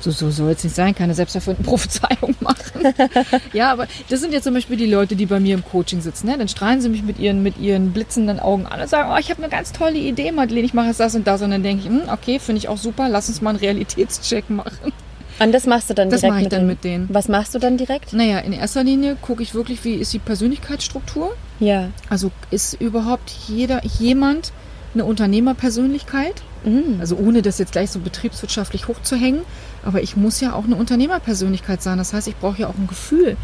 So, 0.00 0.10
so 0.10 0.30
soll 0.30 0.52
es 0.52 0.64
nicht 0.64 0.74
sein, 0.74 0.94
keine 0.94 1.14
selbsterfüllten 1.14 1.64
Prophezeiung 1.66 2.34
machen. 2.40 2.94
ja, 3.52 3.70
aber 3.70 3.86
das 4.08 4.20
sind 4.20 4.32
ja 4.32 4.40
zum 4.40 4.54
Beispiel 4.54 4.76
die 4.76 4.86
Leute, 4.86 5.14
die 5.14 5.26
bei 5.26 5.38
mir 5.40 5.54
im 5.54 5.64
Coaching 5.64 6.00
sitzen. 6.00 6.26
Ne? 6.26 6.38
Dann 6.38 6.48
strahlen 6.48 6.80
sie 6.80 6.88
mich 6.88 7.02
mit 7.02 7.18
ihren, 7.18 7.42
mit 7.42 7.58
ihren 7.58 7.92
blitzenden 7.92 8.40
Augen 8.40 8.66
an 8.66 8.80
und 8.80 8.88
sagen, 8.88 9.10
oh, 9.14 9.18
ich 9.18 9.30
habe 9.30 9.42
eine 9.42 9.50
ganz 9.50 9.72
tolle 9.72 9.98
Idee, 9.98 10.32
Madeleine, 10.32 10.66
ich 10.66 10.74
mache 10.74 10.86
jetzt 10.88 11.00
das 11.00 11.14
und 11.14 11.26
das. 11.26 11.42
Und 11.42 11.50
dann 11.50 11.62
denke 11.62 11.82
ich, 11.84 11.88
hm, 11.88 12.02
okay, 12.12 12.38
finde 12.38 12.58
ich 12.58 12.68
auch 12.68 12.78
super, 12.78 13.08
lass 13.08 13.28
uns 13.28 13.40
mal 13.42 13.50
einen 13.50 13.58
Realitätscheck 13.58 14.48
machen. 14.50 14.92
Und 15.38 15.52
das 15.52 15.66
machst 15.66 15.88
du 15.88 15.94
dann 15.94 16.10
Das 16.10 16.20
direkt 16.20 16.32
mache 16.32 16.40
ich 16.40 16.44
mit 16.44 16.52
dann 16.52 16.60
den- 16.60 16.66
mit 16.66 16.84
denen. 16.84 17.08
Was 17.10 17.28
machst 17.28 17.54
du 17.54 17.58
dann 17.58 17.76
direkt? 17.78 18.12
Naja, 18.12 18.40
in 18.40 18.52
erster 18.52 18.84
Linie 18.84 19.16
gucke 19.22 19.42
ich 19.42 19.54
wirklich, 19.54 19.82
wie 19.84 19.94
ist 19.94 20.12
die 20.12 20.18
Persönlichkeitsstruktur. 20.18 21.34
Ja. 21.60 21.88
Also 22.10 22.30
ist 22.50 22.74
überhaupt 22.74 23.30
jeder, 23.48 23.82
jemand 23.84 24.52
eine 24.92 25.04
Unternehmerpersönlichkeit? 25.06 26.42
Mhm. 26.64 26.96
Also 27.00 27.16
ohne 27.16 27.40
das 27.42 27.58
jetzt 27.58 27.72
gleich 27.72 27.90
so 27.90 28.00
betriebswirtschaftlich 28.00 28.88
hochzuhängen. 28.88 29.40
Aber 29.84 30.02
ich 30.02 30.16
muss 30.16 30.40
ja 30.40 30.52
auch 30.52 30.64
eine 30.64 30.76
Unternehmerpersönlichkeit 30.76 31.82
sein. 31.82 31.98
Das 31.98 32.12
heißt, 32.12 32.28
ich 32.28 32.36
brauche 32.36 32.60
ja 32.60 32.68
auch 32.68 32.76
ein 32.76 32.86
Gefühl 32.86 33.36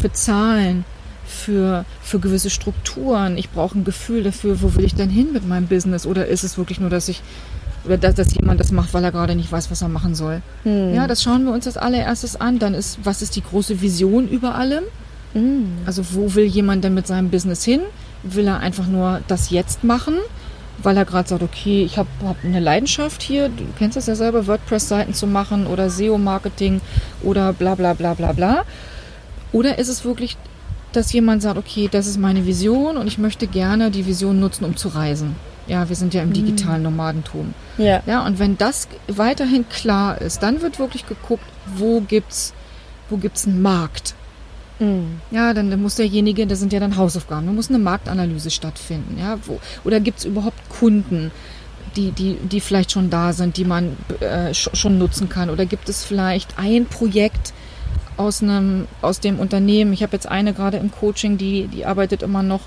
für 0.00 0.12
Zahlen, 0.12 0.84
für, 1.26 1.84
für 2.02 2.18
gewisse 2.18 2.50
Strukturen. 2.50 3.36
Ich 3.38 3.50
brauche 3.50 3.78
ein 3.78 3.84
Gefühl 3.84 4.22
dafür, 4.22 4.62
wo 4.62 4.74
will 4.74 4.84
ich 4.84 4.94
denn 4.94 5.10
hin 5.10 5.32
mit 5.32 5.46
meinem 5.46 5.66
Business? 5.66 6.06
Oder 6.06 6.26
ist 6.26 6.44
es 6.44 6.58
wirklich 6.58 6.80
nur, 6.80 6.90
dass 6.90 7.08
ich 7.08 7.22
oder 7.84 7.96
dass, 7.96 8.14
dass 8.14 8.34
jemand 8.34 8.60
das 8.60 8.72
macht, 8.72 8.92
weil 8.92 9.04
er 9.04 9.12
gerade 9.12 9.34
nicht 9.34 9.50
weiß, 9.50 9.70
was 9.70 9.82
er 9.82 9.88
machen 9.88 10.14
soll. 10.14 10.42
Ja, 10.94 11.06
das 11.06 11.22
schauen 11.22 11.44
wir 11.44 11.52
uns 11.52 11.66
als 11.66 11.76
allererstes 11.76 12.38
an. 12.38 12.58
Dann 12.58 12.74
ist, 12.74 12.98
was 13.04 13.22
ist 13.22 13.36
die 13.36 13.42
große 13.42 13.80
Vision 13.80 14.28
über 14.28 14.56
allem? 14.56 14.84
Also 15.86 16.02
wo 16.12 16.34
will 16.34 16.44
jemand 16.44 16.84
denn 16.84 16.94
mit 16.94 17.06
seinem 17.06 17.30
Business 17.30 17.64
hin? 17.64 17.80
Will 18.22 18.46
er 18.46 18.60
einfach 18.60 18.86
nur 18.86 19.20
das 19.28 19.50
jetzt 19.50 19.84
machen? 19.84 20.14
Weil 20.82 20.96
er 20.96 21.04
gerade 21.04 21.28
sagt, 21.28 21.42
okay, 21.42 21.82
ich 21.82 21.98
habe 21.98 22.08
hab 22.24 22.36
eine 22.44 22.60
Leidenschaft 22.60 23.22
hier, 23.22 23.48
du 23.48 23.64
kennst 23.78 23.96
das 23.96 24.06
ja 24.06 24.14
selber, 24.14 24.46
WordPress-Seiten 24.46 25.14
zu 25.14 25.26
machen 25.26 25.66
oder 25.66 25.90
SEO-Marketing 25.90 26.80
oder 27.22 27.52
bla 27.52 27.74
bla 27.74 27.94
bla 27.94 28.14
bla 28.14 28.32
bla. 28.32 28.64
Oder 29.52 29.78
ist 29.78 29.88
es 29.88 30.04
wirklich, 30.04 30.36
dass 30.92 31.12
jemand 31.12 31.42
sagt, 31.42 31.58
okay, 31.58 31.88
das 31.90 32.06
ist 32.06 32.18
meine 32.18 32.46
Vision 32.46 32.96
und 32.96 33.06
ich 33.06 33.18
möchte 33.18 33.46
gerne 33.46 33.90
die 33.90 34.06
Vision 34.06 34.40
nutzen, 34.40 34.64
um 34.64 34.76
zu 34.76 34.88
reisen. 34.88 35.36
Ja, 35.66 35.88
wir 35.88 35.96
sind 35.96 36.14
ja 36.14 36.22
im 36.22 36.32
digitalen 36.32 36.82
Nomadentum. 36.82 37.52
Ja. 37.76 38.02
Ja, 38.06 38.24
und 38.24 38.38
wenn 38.38 38.56
das 38.56 38.88
weiterhin 39.06 39.68
klar 39.68 40.18
ist, 40.20 40.42
dann 40.42 40.62
wird 40.62 40.78
wirklich 40.78 41.06
geguckt, 41.06 41.44
wo 41.76 42.00
gibt's, 42.00 42.54
wo 43.10 43.18
gibt's 43.18 43.46
einen 43.46 43.60
Markt. 43.60 44.14
Mhm. 44.78 45.20
Ja, 45.30 45.54
dann 45.54 45.80
muss 45.80 45.96
derjenige, 45.96 46.46
das 46.46 46.60
sind 46.60 46.72
ja 46.72 46.80
dann 46.80 46.96
Hausaufgaben, 46.96 47.46
da 47.46 47.52
muss 47.52 47.68
eine 47.68 47.78
Marktanalyse 47.78 48.50
stattfinden. 48.50 49.18
Ja, 49.18 49.38
wo, 49.44 49.60
oder 49.84 50.00
gibt 50.00 50.18
es 50.20 50.24
überhaupt 50.24 50.68
Kunden, 50.68 51.30
die, 51.96 52.12
die, 52.12 52.36
die 52.36 52.60
vielleicht 52.60 52.92
schon 52.92 53.10
da 53.10 53.32
sind, 53.32 53.56
die 53.56 53.64
man 53.64 53.96
äh, 54.20 54.50
sch- 54.50 54.74
schon 54.76 54.98
nutzen 54.98 55.28
kann? 55.28 55.50
Oder 55.50 55.66
gibt 55.66 55.88
es 55.88 56.04
vielleicht 56.04 56.58
ein 56.58 56.86
Projekt 56.86 57.52
aus, 58.16 58.42
einem, 58.42 58.86
aus 59.02 59.20
dem 59.20 59.40
Unternehmen? 59.40 59.92
Ich 59.92 60.02
habe 60.02 60.12
jetzt 60.12 60.28
eine 60.28 60.52
gerade 60.52 60.76
im 60.76 60.92
Coaching, 60.92 61.38
die, 61.38 61.66
die 61.66 61.84
arbeitet 61.84 62.22
immer 62.22 62.42
noch 62.44 62.60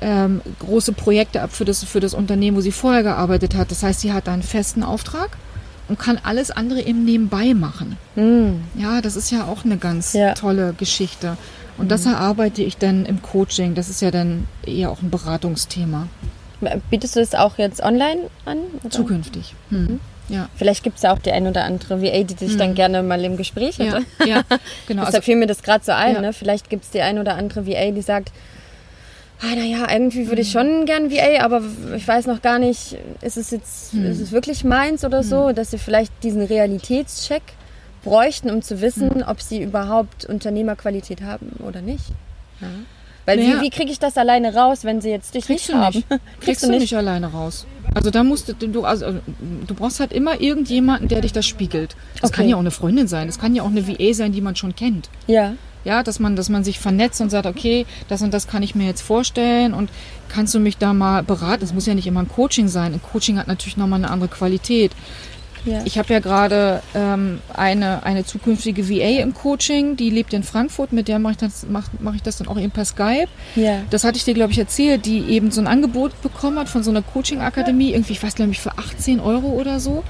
ähm, 0.00 0.40
große 0.60 0.92
Projekte 0.92 1.42
ab 1.42 1.52
für 1.52 1.66
das, 1.66 1.84
für 1.84 2.00
das 2.00 2.14
Unternehmen, 2.14 2.56
wo 2.56 2.62
sie 2.62 2.72
vorher 2.72 3.02
gearbeitet 3.02 3.54
hat. 3.54 3.70
Das 3.70 3.82
heißt, 3.82 4.00
sie 4.00 4.14
hat 4.14 4.28
einen 4.28 4.42
festen 4.42 4.82
Auftrag 4.82 5.36
und 5.90 5.98
kann 5.98 6.18
alles 6.22 6.50
andere 6.50 6.80
eben 6.80 7.04
nebenbei 7.04 7.52
machen. 7.52 7.98
Mhm. 8.14 8.62
Ja, 8.76 9.02
das 9.02 9.16
ist 9.16 9.30
ja 9.30 9.44
auch 9.44 9.64
eine 9.66 9.76
ganz 9.76 10.14
Ja. 10.14 10.32
tolle 10.34 10.72
Geschichte. 10.78 11.36
Und 11.76 11.90
das 11.90 12.06
erarbeite 12.06 12.62
ich 12.62 12.76
dann 12.78 13.04
im 13.06 13.20
Coaching. 13.22 13.74
Das 13.74 13.88
ist 13.90 14.00
ja 14.00 14.10
dann 14.10 14.46
eher 14.66 14.90
auch 14.90 15.02
ein 15.02 15.10
Beratungsthema. 15.10 16.06
Bietest 16.90 17.16
du 17.16 17.20
es 17.20 17.34
auch 17.34 17.58
jetzt 17.58 17.82
online 17.82 18.20
an? 18.44 18.58
oder? 18.82 18.90
Zukünftig. 18.90 19.54
Hm. 19.70 19.98
Ja. 20.28 20.48
Vielleicht 20.54 20.84
gibt 20.84 20.96
es 20.98 21.02
ja 21.02 21.12
auch 21.12 21.18
die 21.18 21.32
ein 21.32 21.46
oder 21.46 21.64
andere 21.64 22.00
VA, 22.02 22.22
die 22.22 22.34
dich 22.34 22.56
dann 22.56 22.74
gerne 22.74 23.02
mal 23.02 23.24
im 23.24 23.36
Gespräch 23.36 23.78
Ja, 23.78 23.84
hätte. 23.84 24.04
ja, 24.28 24.42
genau. 24.86 25.04
Deshalb 25.06 25.24
fiel 25.24 25.36
mir 25.36 25.46
das 25.48 25.62
gerade 25.62 25.84
so 25.84 25.92
ein. 25.92 26.14
Ja. 26.14 26.20
Ne? 26.20 26.32
Vielleicht 26.32 26.70
gibt 26.70 26.84
es 26.84 26.90
die 26.90 27.00
ein 27.00 27.18
oder 27.18 27.34
andere 27.36 27.66
VA, 27.66 27.90
die 27.90 28.02
sagt, 28.02 28.30
ah, 29.42 29.54
naja, 29.56 29.86
irgendwie 29.92 30.28
würde 30.28 30.42
ich 30.42 30.50
schon 30.50 30.84
gern 30.86 31.10
VA, 31.10 31.42
aber 31.42 31.62
ich 31.96 32.06
weiß 32.06 32.26
noch 32.26 32.42
gar 32.42 32.58
nicht, 32.58 32.96
ist 33.22 33.36
es 33.36 33.50
jetzt, 33.50 33.94
Mhm. 33.94 34.06
ist 34.06 34.20
es 34.20 34.32
wirklich 34.32 34.64
meins 34.64 35.04
oder 35.04 35.22
so, 35.22 35.52
dass 35.52 35.70
sie 35.70 35.78
vielleicht 35.78 36.12
diesen 36.22 36.42
Realitätscheck 36.42 37.42
bräuchten, 38.04 38.50
um 38.50 38.62
zu 38.62 38.80
wissen, 38.80 39.08
Mhm. 39.16 39.24
ob 39.26 39.40
sie 39.42 39.62
überhaupt 39.62 40.24
Unternehmerqualität 40.24 41.22
haben 41.22 41.52
oder 41.66 41.82
nicht. 41.82 42.04
Ja. 42.60 42.68
Weil 43.26 43.36
Naja. 43.36 43.58
wie, 43.60 43.66
wie 43.66 43.70
kriege 43.70 43.90
ich 43.92 43.98
das 43.98 44.16
alleine 44.16 44.54
raus, 44.54 44.84
wenn 44.84 45.00
sie 45.00 45.10
jetzt 45.10 45.34
dich 45.34 45.44
Kriegst 45.44 45.68
nicht 45.68 45.78
du 45.78 45.84
haben? 45.84 45.96
nicht. 46.10 46.20
Kriegst 46.40 46.62
du 46.62 46.70
nicht 46.70 46.94
alleine 46.96 47.26
raus. 47.28 47.66
Also 47.94 48.10
da 48.10 48.22
musst 48.24 48.48
du, 48.48 48.54
du, 48.54 48.84
also, 48.84 49.14
du 49.66 49.74
brauchst 49.74 50.00
halt 50.00 50.12
immer 50.12 50.40
irgendjemanden, 50.40 51.08
der 51.08 51.20
dich 51.20 51.32
das 51.32 51.46
spiegelt. 51.46 51.96
Das 52.20 52.30
Okay. 52.30 52.38
kann 52.42 52.48
ja 52.48 52.56
auch 52.56 52.60
eine 52.60 52.70
Freundin 52.70 53.08
sein. 53.08 53.26
Das 53.26 53.38
kann 53.38 53.54
ja 53.54 53.62
auch 53.62 53.68
eine 53.68 53.86
VA 53.86 54.14
sein, 54.14 54.32
die 54.32 54.40
man 54.40 54.56
schon 54.56 54.74
kennt. 54.74 55.10
Ja. 55.26 55.54
Ja, 55.84 56.02
dass 56.02 56.18
man, 56.18 56.36
dass 56.36 56.48
man 56.48 56.64
sich 56.64 56.78
vernetzt 56.78 57.20
und 57.20 57.30
sagt, 57.30 57.46
okay, 57.46 57.86
das 58.08 58.22
und 58.22 58.34
das 58.34 58.46
kann 58.46 58.62
ich 58.62 58.74
mir 58.74 58.86
jetzt 58.86 59.00
vorstellen 59.00 59.72
und 59.72 59.90
kannst 60.28 60.54
du 60.54 60.60
mich 60.60 60.76
da 60.76 60.92
mal 60.92 61.22
beraten? 61.22 61.64
Es 61.64 61.72
muss 61.72 61.86
ja 61.86 61.94
nicht 61.94 62.06
immer 62.06 62.20
ein 62.20 62.28
Coaching 62.28 62.68
sein. 62.68 62.92
Ein 62.92 63.02
Coaching 63.02 63.38
hat 63.38 63.48
natürlich 63.48 63.76
nochmal 63.76 63.98
eine 63.98 64.10
andere 64.10 64.28
Qualität. 64.28 64.92
Ja. 65.64 65.82
Ich 65.84 65.98
habe 65.98 66.12
ja 66.12 66.20
gerade 66.20 66.82
ähm, 66.94 67.40
eine, 67.52 68.02
eine 68.02 68.24
zukünftige 68.24 68.88
VA 68.88 69.20
im 69.20 69.34
Coaching, 69.34 69.96
die 69.96 70.10
lebt 70.10 70.32
in 70.32 70.42
Frankfurt, 70.42 70.92
mit 70.92 71.08
der 71.08 71.18
mache 71.18 71.32
ich, 71.32 71.38
das, 71.38 71.66
mach, 71.68 71.88
mach 71.98 72.14
ich 72.14 72.22
das 72.22 72.38
dann 72.38 72.48
auch 72.48 72.58
eben 72.58 72.70
per 72.70 72.84
Skype. 72.84 73.28
Ja. 73.56 73.82
Das 73.90 74.04
hatte 74.04 74.16
ich 74.16 74.24
dir, 74.24 74.34
glaube 74.34 74.52
ich, 74.52 74.58
erzählt, 74.58 75.04
die 75.04 75.20
eben 75.28 75.50
so 75.50 75.60
ein 75.60 75.66
Angebot 75.66 76.20
bekommen 76.22 76.58
hat 76.58 76.68
von 76.68 76.82
so 76.82 76.90
einer 76.90 77.02
Coaching-Akademie, 77.02 77.92
irgendwie, 77.92 78.12
ich 78.12 78.22
weiß, 78.22 78.34
glaube 78.34 78.52
ich, 78.52 78.60
für 78.60 78.78
18 78.78 79.20
Euro 79.20 79.48
oder 79.48 79.80
so, 79.80 80.02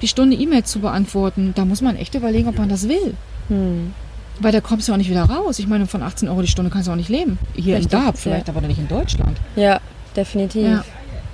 die 0.00 0.08
Stunde 0.08 0.36
E-Mail 0.36 0.64
zu 0.64 0.80
beantworten. 0.80 1.52
Da 1.54 1.64
muss 1.64 1.82
man 1.82 1.96
echt 1.96 2.14
überlegen, 2.14 2.48
ob 2.48 2.56
man 2.56 2.68
das 2.68 2.88
will. 2.88 3.14
Hm. 3.48 3.92
Weil 4.40 4.52
da 4.52 4.60
kommst 4.60 4.88
du 4.88 4.92
auch 4.92 4.96
nicht 4.96 5.10
wieder 5.10 5.24
raus. 5.24 5.58
Ich 5.58 5.66
meine, 5.66 5.86
von 5.86 6.02
18 6.02 6.28
Euro 6.28 6.42
die 6.42 6.48
Stunde 6.48 6.70
kannst 6.70 6.88
du 6.88 6.92
auch 6.92 6.96
nicht 6.96 7.08
leben. 7.08 7.38
Hier 7.54 7.76
in 7.76 7.88
Darb 7.88 8.18
vielleicht, 8.18 8.48
ja. 8.48 8.54
aber 8.54 8.66
nicht 8.66 8.78
in 8.78 8.88
Deutschland. 8.88 9.38
Ja, 9.56 9.80
definitiv. 10.16 10.66
Ja. 10.66 10.84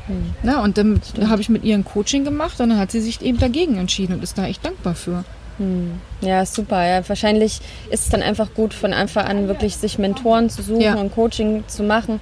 Hm. 0.06 0.34
Ja, 0.42 0.62
und 0.62 0.76
dann 0.78 1.00
habe 1.28 1.40
ich 1.40 1.48
mit 1.48 1.64
ihr 1.64 1.74
ein 1.74 1.84
Coaching 1.84 2.24
gemacht 2.24 2.60
und 2.60 2.70
dann 2.70 2.78
hat 2.78 2.90
sie 2.90 3.00
sich 3.00 3.22
eben 3.22 3.38
dagegen 3.38 3.76
entschieden 3.76 4.14
und 4.14 4.22
ist 4.22 4.36
da 4.36 4.46
echt 4.46 4.64
dankbar 4.64 4.94
für. 4.94 5.24
Hm. 5.58 6.00
Ja, 6.20 6.44
super. 6.44 6.84
Ja, 6.84 7.08
wahrscheinlich 7.08 7.60
ist 7.90 8.04
es 8.04 8.08
dann 8.08 8.22
einfach 8.22 8.54
gut, 8.54 8.74
von 8.74 8.92
Anfang 8.92 9.26
an 9.26 9.48
wirklich 9.48 9.76
sich 9.76 9.98
Mentoren 9.98 10.50
zu 10.50 10.62
suchen 10.62 10.80
ja. 10.80 10.94
und 10.94 11.14
Coaching 11.14 11.64
zu 11.68 11.84
machen, 11.84 12.20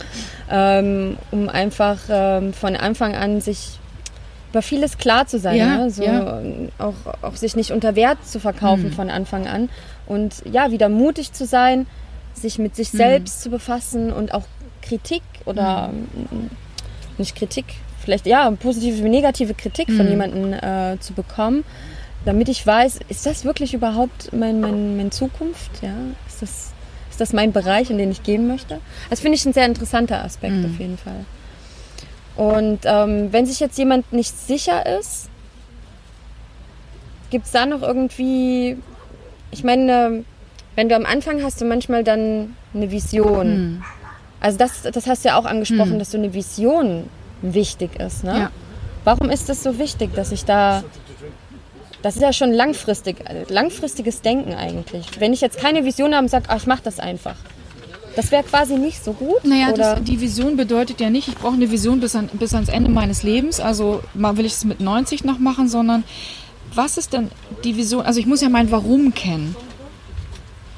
ähm, 0.50 1.16
um 1.30 1.48
einfach 1.48 1.98
ähm, 2.08 2.52
von 2.52 2.76
Anfang 2.76 3.14
an 3.14 3.40
sich 3.40 3.78
über 4.50 4.60
vieles 4.60 4.98
klar 4.98 5.26
zu 5.26 5.38
sein. 5.38 5.56
Ja, 5.56 5.78
ne? 5.78 5.90
so, 5.90 6.02
ja. 6.02 6.42
auch, 6.78 6.94
auch 7.22 7.36
sich 7.36 7.56
nicht 7.56 7.70
unter 7.70 7.96
Wert 7.96 8.18
zu 8.26 8.38
verkaufen 8.38 8.84
hm. 8.84 8.92
von 8.92 9.10
Anfang 9.10 9.46
an. 9.46 9.70
Und 10.06 10.42
ja, 10.50 10.70
wieder 10.70 10.88
mutig 10.88 11.32
zu 11.32 11.46
sein, 11.46 11.86
sich 12.34 12.58
mit 12.58 12.76
sich 12.76 12.90
hm. 12.90 12.98
selbst 12.98 13.42
zu 13.42 13.50
befassen 13.50 14.12
und 14.12 14.34
auch 14.34 14.44
Kritik 14.80 15.22
oder 15.44 15.88
hm 15.88 16.50
nicht 17.18 17.36
Kritik, 17.36 17.64
vielleicht 18.00 18.26
ja, 18.26 18.50
positive 18.50 19.02
wie 19.02 19.08
negative 19.08 19.54
Kritik 19.54 19.88
mhm. 19.88 19.96
von 19.96 20.08
jemandem 20.08 20.52
äh, 20.52 20.98
zu 21.00 21.12
bekommen, 21.12 21.64
damit 22.24 22.48
ich 22.48 22.66
weiß, 22.66 23.00
ist 23.08 23.26
das 23.26 23.44
wirklich 23.44 23.74
überhaupt 23.74 24.32
mein, 24.32 24.60
mein, 24.60 24.96
meine 24.96 25.10
Zukunft? 25.10 25.82
Ja? 25.82 25.94
Ist, 26.28 26.42
das, 26.42 26.72
ist 27.10 27.20
das 27.20 27.32
mein 27.32 27.52
Bereich, 27.52 27.90
in 27.90 27.98
den 27.98 28.10
ich 28.10 28.22
gehen 28.22 28.46
möchte? 28.46 28.80
Das 29.10 29.20
finde 29.20 29.36
ich 29.36 29.44
ein 29.44 29.52
sehr 29.52 29.66
interessanter 29.66 30.24
Aspekt 30.24 30.54
mhm. 30.54 30.66
auf 30.66 30.78
jeden 30.78 30.98
Fall. 30.98 31.24
Und 32.36 32.80
ähm, 32.84 33.32
wenn 33.32 33.44
sich 33.44 33.60
jetzt 33.60 33.76
jemand 33.76 34.12
nicht 34.12 34.36
sicher 34.38 34.86
ist, 34.98 35.28
gibt 37.30 37.46
es 37.46 37.52
da 37.52 37.66
noch 37.66 37.82
irgendwie, 37.82 38.78
ich 39.52 39.62
meine, 39.62 40.24
wenn 40.74 40.88
du 40.88 40.96
am 40.96 41.06
Anfang 41.06 41.42
hast 41.42 41.60
du 41.60 41.64
manchmal 41.64 42.02
dann 42.02 42.56
eine 42.74 42.90
Vision. 42.90 43.48
Mhm. 43.48 43.84
Also 44.40 44.58
das, 44.58 44.82
das 44.82 45.06
hast 45.06 45.24
du 45.24 45.28
ja 45.28 45.38
auch 45.38 45.44
angesprochen, 45.44 45.92
hm. 45.92 45.98
dass 46.00 46.10
so 46.10 46.18
eine 46.18 46.34
Vision 46.34 47.04
wichtig 47.42 48.00
ist. 48.00 48.24
Ne? 48.24 48.36
Ja. 48.36 48.50
Warum 49.04 49.30
ist 49.30 49.48
das 49.48 49.62
so 49.62 49.78
wichtig, 49.78 50.14
dass 50.16 50.32
ich 50.32 50.44
da... 50.44 50.82
Das 52.02 52.16
ist 52.16 52.22
ja 52.22 52.32
schon 52.32 52.52
langfristig, 52.52 53.18
langfristiges 53.48 54.22
Denken 54.22 54.54
eigentlich. 54.54 55.06
Wenn 55.20 55.32
ich 55.32 55.40
jetzt 55.40 55.58
keine 55.58 55.84
Vision 55.84 56.12
habe 56.12 56.24
und 56.24 56.28
sage, 56.28 56.46
ach, 56.48 56.56
ich 56.56 56.66
mache 56.66 56.82
das 56.82 56.98
einfach. 56.98 57.36
Das 58.16 58.32
wäre 58.32 58.42
quasi 58.42 58.74
nicht 58.74 59.04
so 59.04 59.12
gut. 59.12 59.44
Naja, 59.44 59.72
das, 59.72 60.02
die 60.02 60.20
Vision 60.20 60.56
bedeutet 60.56 61.00
ja 61.00 61.08
nicht, 61.08 61.28
ich 61.28 61.36
brauche 61.36 61.54
eine 61.54 61.70
Vision 61.70 62.00
bis, 62.00 62.16
an, 62.16 62.28
bis 62.32 62.52
ans 62.54 62.68
Ende 62.68 62.90
meines 62.90 63.22
Lebens. 63.22 63.60
Also 63.60 64.02
mal 64.14 64.36
will 64.36 64.44
ich 64.44 64.54
es 64.54 64.64
mit 64.64 64.80
90 64.80 65.22
noch 65.22 65.38
machen, 65.38 65.68
sondern 65.68 66.02
was 66.74 66.96
ist 66.96 67.12
denn 67.12 67.30
die 67.64 67.76
Vision? 67.76 68.02
Also 68.02 68.20
ich 68.20 68.26
muss 68.26 68.40
ja 68.40 68.48
mein 68.48 68.70
Warum 68.70 69.14
kennen. 69.14 69.54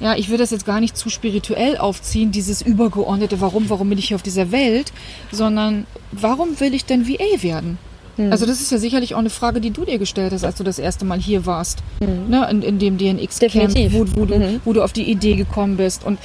Ja, 0.01 0.17
ich 0.17 0.29
will 0.29 0.39
das 0.39 0.51
jetzt 0.51 0.67
gar 0.67 0.81
nicht 0.81 0.97
zu 0.97 1.09
spirituell 1.09 1.79
aufziehen, 1.79 2.33
dieses 2.33 2.61
übergeordnete 2.61 3.41
Warum, 3.41 3.71
warum 3.71 3.89
bin 3.89 3.99
ich 3.99 4.09
hier 4.09 4.17
auf 4.17 4.23
dieser 4.23 4.51
Welt, 4.51 4.93
sondern 5.31 5.87
warum 6.13 6.61
will 6.61 6.75
ich 6.75 6.85
denn 6.85 7.09
VA 7.09 7.43
werden? 7.43 7.79
Hm. 8.17 8.31
Also 8.31 8.45
das 8.45 8.61
ist 8.61 8.71
ja 8.71 8.79
sicherlich 8.79 9.15
auch 9.15 9.19
eine 9.19 9.31
Frage, 9.31 9.61
die 9.61 9.71
du 9.71 9.85
dir 9.85 9.99
gestellt 9.99 10.33
hast, 10.33 10.45
als 10.45 10.57
du 10.57 10.65
das 10.65 10.79
erste 10.79 11.05
Mal 11.05 11.21
hier 11.21 11.47
warst, 11.47 11.79
hm. 12.01 12.29
ne, 12.29 12.47
in, 12.51 12.63
in 12.63 12.79
dem 12.79 12.99
DNX-Camp, 12.99 13.75
wo, 13.93 14.07
wo, 14.15 14.25
du, 14.25 14.39
mhm. 14.39 14.61
wo 14.65 14.73
du 14.73 14.83
auf 14.83 14.93
die 14.93 15.11
Idee 15.11 15.37
gekommen 15.37 15.77
bist. 15.77 16.05
Und 16.05 16.19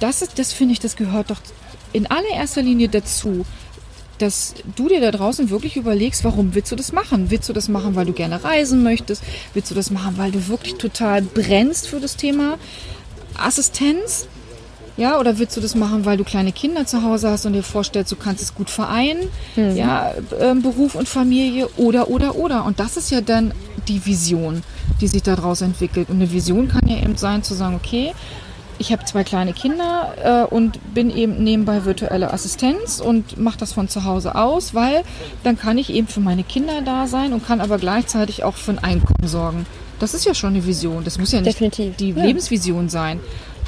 das 0.00 0.22
ist, 0.22 0.38
das 0.38 0.52
finde 0.52 0.72
ich, 0.72 0.80
das 0.80 0.96
gehört 0.96 1.30
doch 1.30 1.40
in 1.92 2.06
allererster 2.06 2.62
Linie 2.62 2.88
dazu, 2.88 3.44
dass 4.22 4.54
du 4.76 4.88
dir 4.88 5.00
da 5.00 5.10
draußen 5.10 5.50
wirklich 5.50 5.76
überlegst, 5.76 6.24
warum 6.24 6.54
willst 6.54 6.70
du 6.70 6.76
das 6.76 6.92
machen? 6.92 7.30
Willst 7.30 7.48
du 7.48 7.52
das 7.52 7.68
machen, 7.68 7.96
weil 7.96 8.06
du 8.06 8.12
gerne 8.12 8.42
reisen 8.42 8.82
möchtest? 8.82 9.22
Willst 9.52 9.70
du 9.70 9.74
das 9.74 9.90
machen, 9.90 10.14
weil 10.16 10.30
du 10.30 10.48
wirklich 10.48 10.74
total 10.74 11.22
brennst 11.22 11.88
für 11.88 12.00
das 12.00 12.16
Thema? 12.16 12.58
Assistenz? 13.36 14.28
Ja, 14.96 15.18
oder 15.18 15.38
willst 15.38 15.56
du 15.56 15.60
das 15.60 15.74
machen, 15.74 16.04
weil 16.04 16.18
du 16.18 16.24
kleine 16.24 16.52
Kinder 16.52 16.86
zu 16.86 17.02
Hause 17.02 17.30
hast 17.30 17.46
und 17.46 17.54
dir 17.54 17.62
vorstellst, 17.62 18.12
du 18.12 18.16
kannst 18.16 18.42
es 18.42 18.54
gut 18.54 18.70
vereinen? 18.70 19.28
Mhm. 19.56 19.76
Ja, 19.76 20.12
äh, 20.38 20.54
Beruf 20.54 20.94
und 20.94 21.08
Familie 21.08 21.68
oder, 21.76 22.08
oder, 22.08 22.36
oder. 22.36 22.64
Und 22.64 22.78
das 22.78 22.96
ist 22.96 23.10
ja 23.10 23.22
dann 23.22 23.52
die 23.88 24.04
Vision, 24.04 24.62
die 25.00 25.08
sich 25.08 25.22
daraus 25.22 25.62
entwickelt. 25.62 26.10
Und 26.10 26.16
eine 26.16 26.30
Vision 26.30 26.68
kann 26.68 26.86
ja 26.86 26.98
eben 26.98 27.16
sein, 27.16 27.42
zu 27.42 27.54
sagen, 27.54 27.74
okay, 27.74 28.12
ich 28.78 28.92
habe 28.92 29.04
zwei 29.04 29.24
kleine 29.24 29.52
Kinder 29.52 30.46
äh, 30.50 30.54
und 30.54 30.94
bin 30.94 31.14
eben 31.14 31.42
nebenbei 31.42 31.84
virtuelle 31.84 32.32
Assistenz 32.32 33.00
und 33.00 33.38
mache 33.38 33.58
das 33.58 33.72
von 33.72 33.88
zu 33.88 34.04
Hause 34.04 34.34
aus, 34.34 34.74
weil 34.74 35.02
dann 35.44 35.58
kann 35.58 35.78
ich 35.78 35.90
eben 35.90 36.08
für 36.08 36.20
meine 36.20 36.42
Kinder 36.44 36.82
da 36.82 37.06
sein 37.06 37.32
und 37.32 37.46
kann 37.46 37.60
aber 37.60 37.78
gleichzeitig 37.78 38.44
auch 38.44 38.56
für 38.56 38.72
ein 38.72 38.78
Einkommen 38.78 39.28
sorgen. 39.28 39.66
Das 39.98 40.14
ist 40.14 40.24
ja 40.24 40.34
schon 40.34 40.54
eine 40.54 40.66
Vision. 40.66 41.04
Das 41.04 41.18
muss 41.18 41.30
ja 41.32 41.40
nicht 41.40 41.54
Definitiv. 41.54 41.96
die 41.96 42.10
ja. 42.10 42.24
Lebensvision 42.24 42.88
sein. 42.88 43.20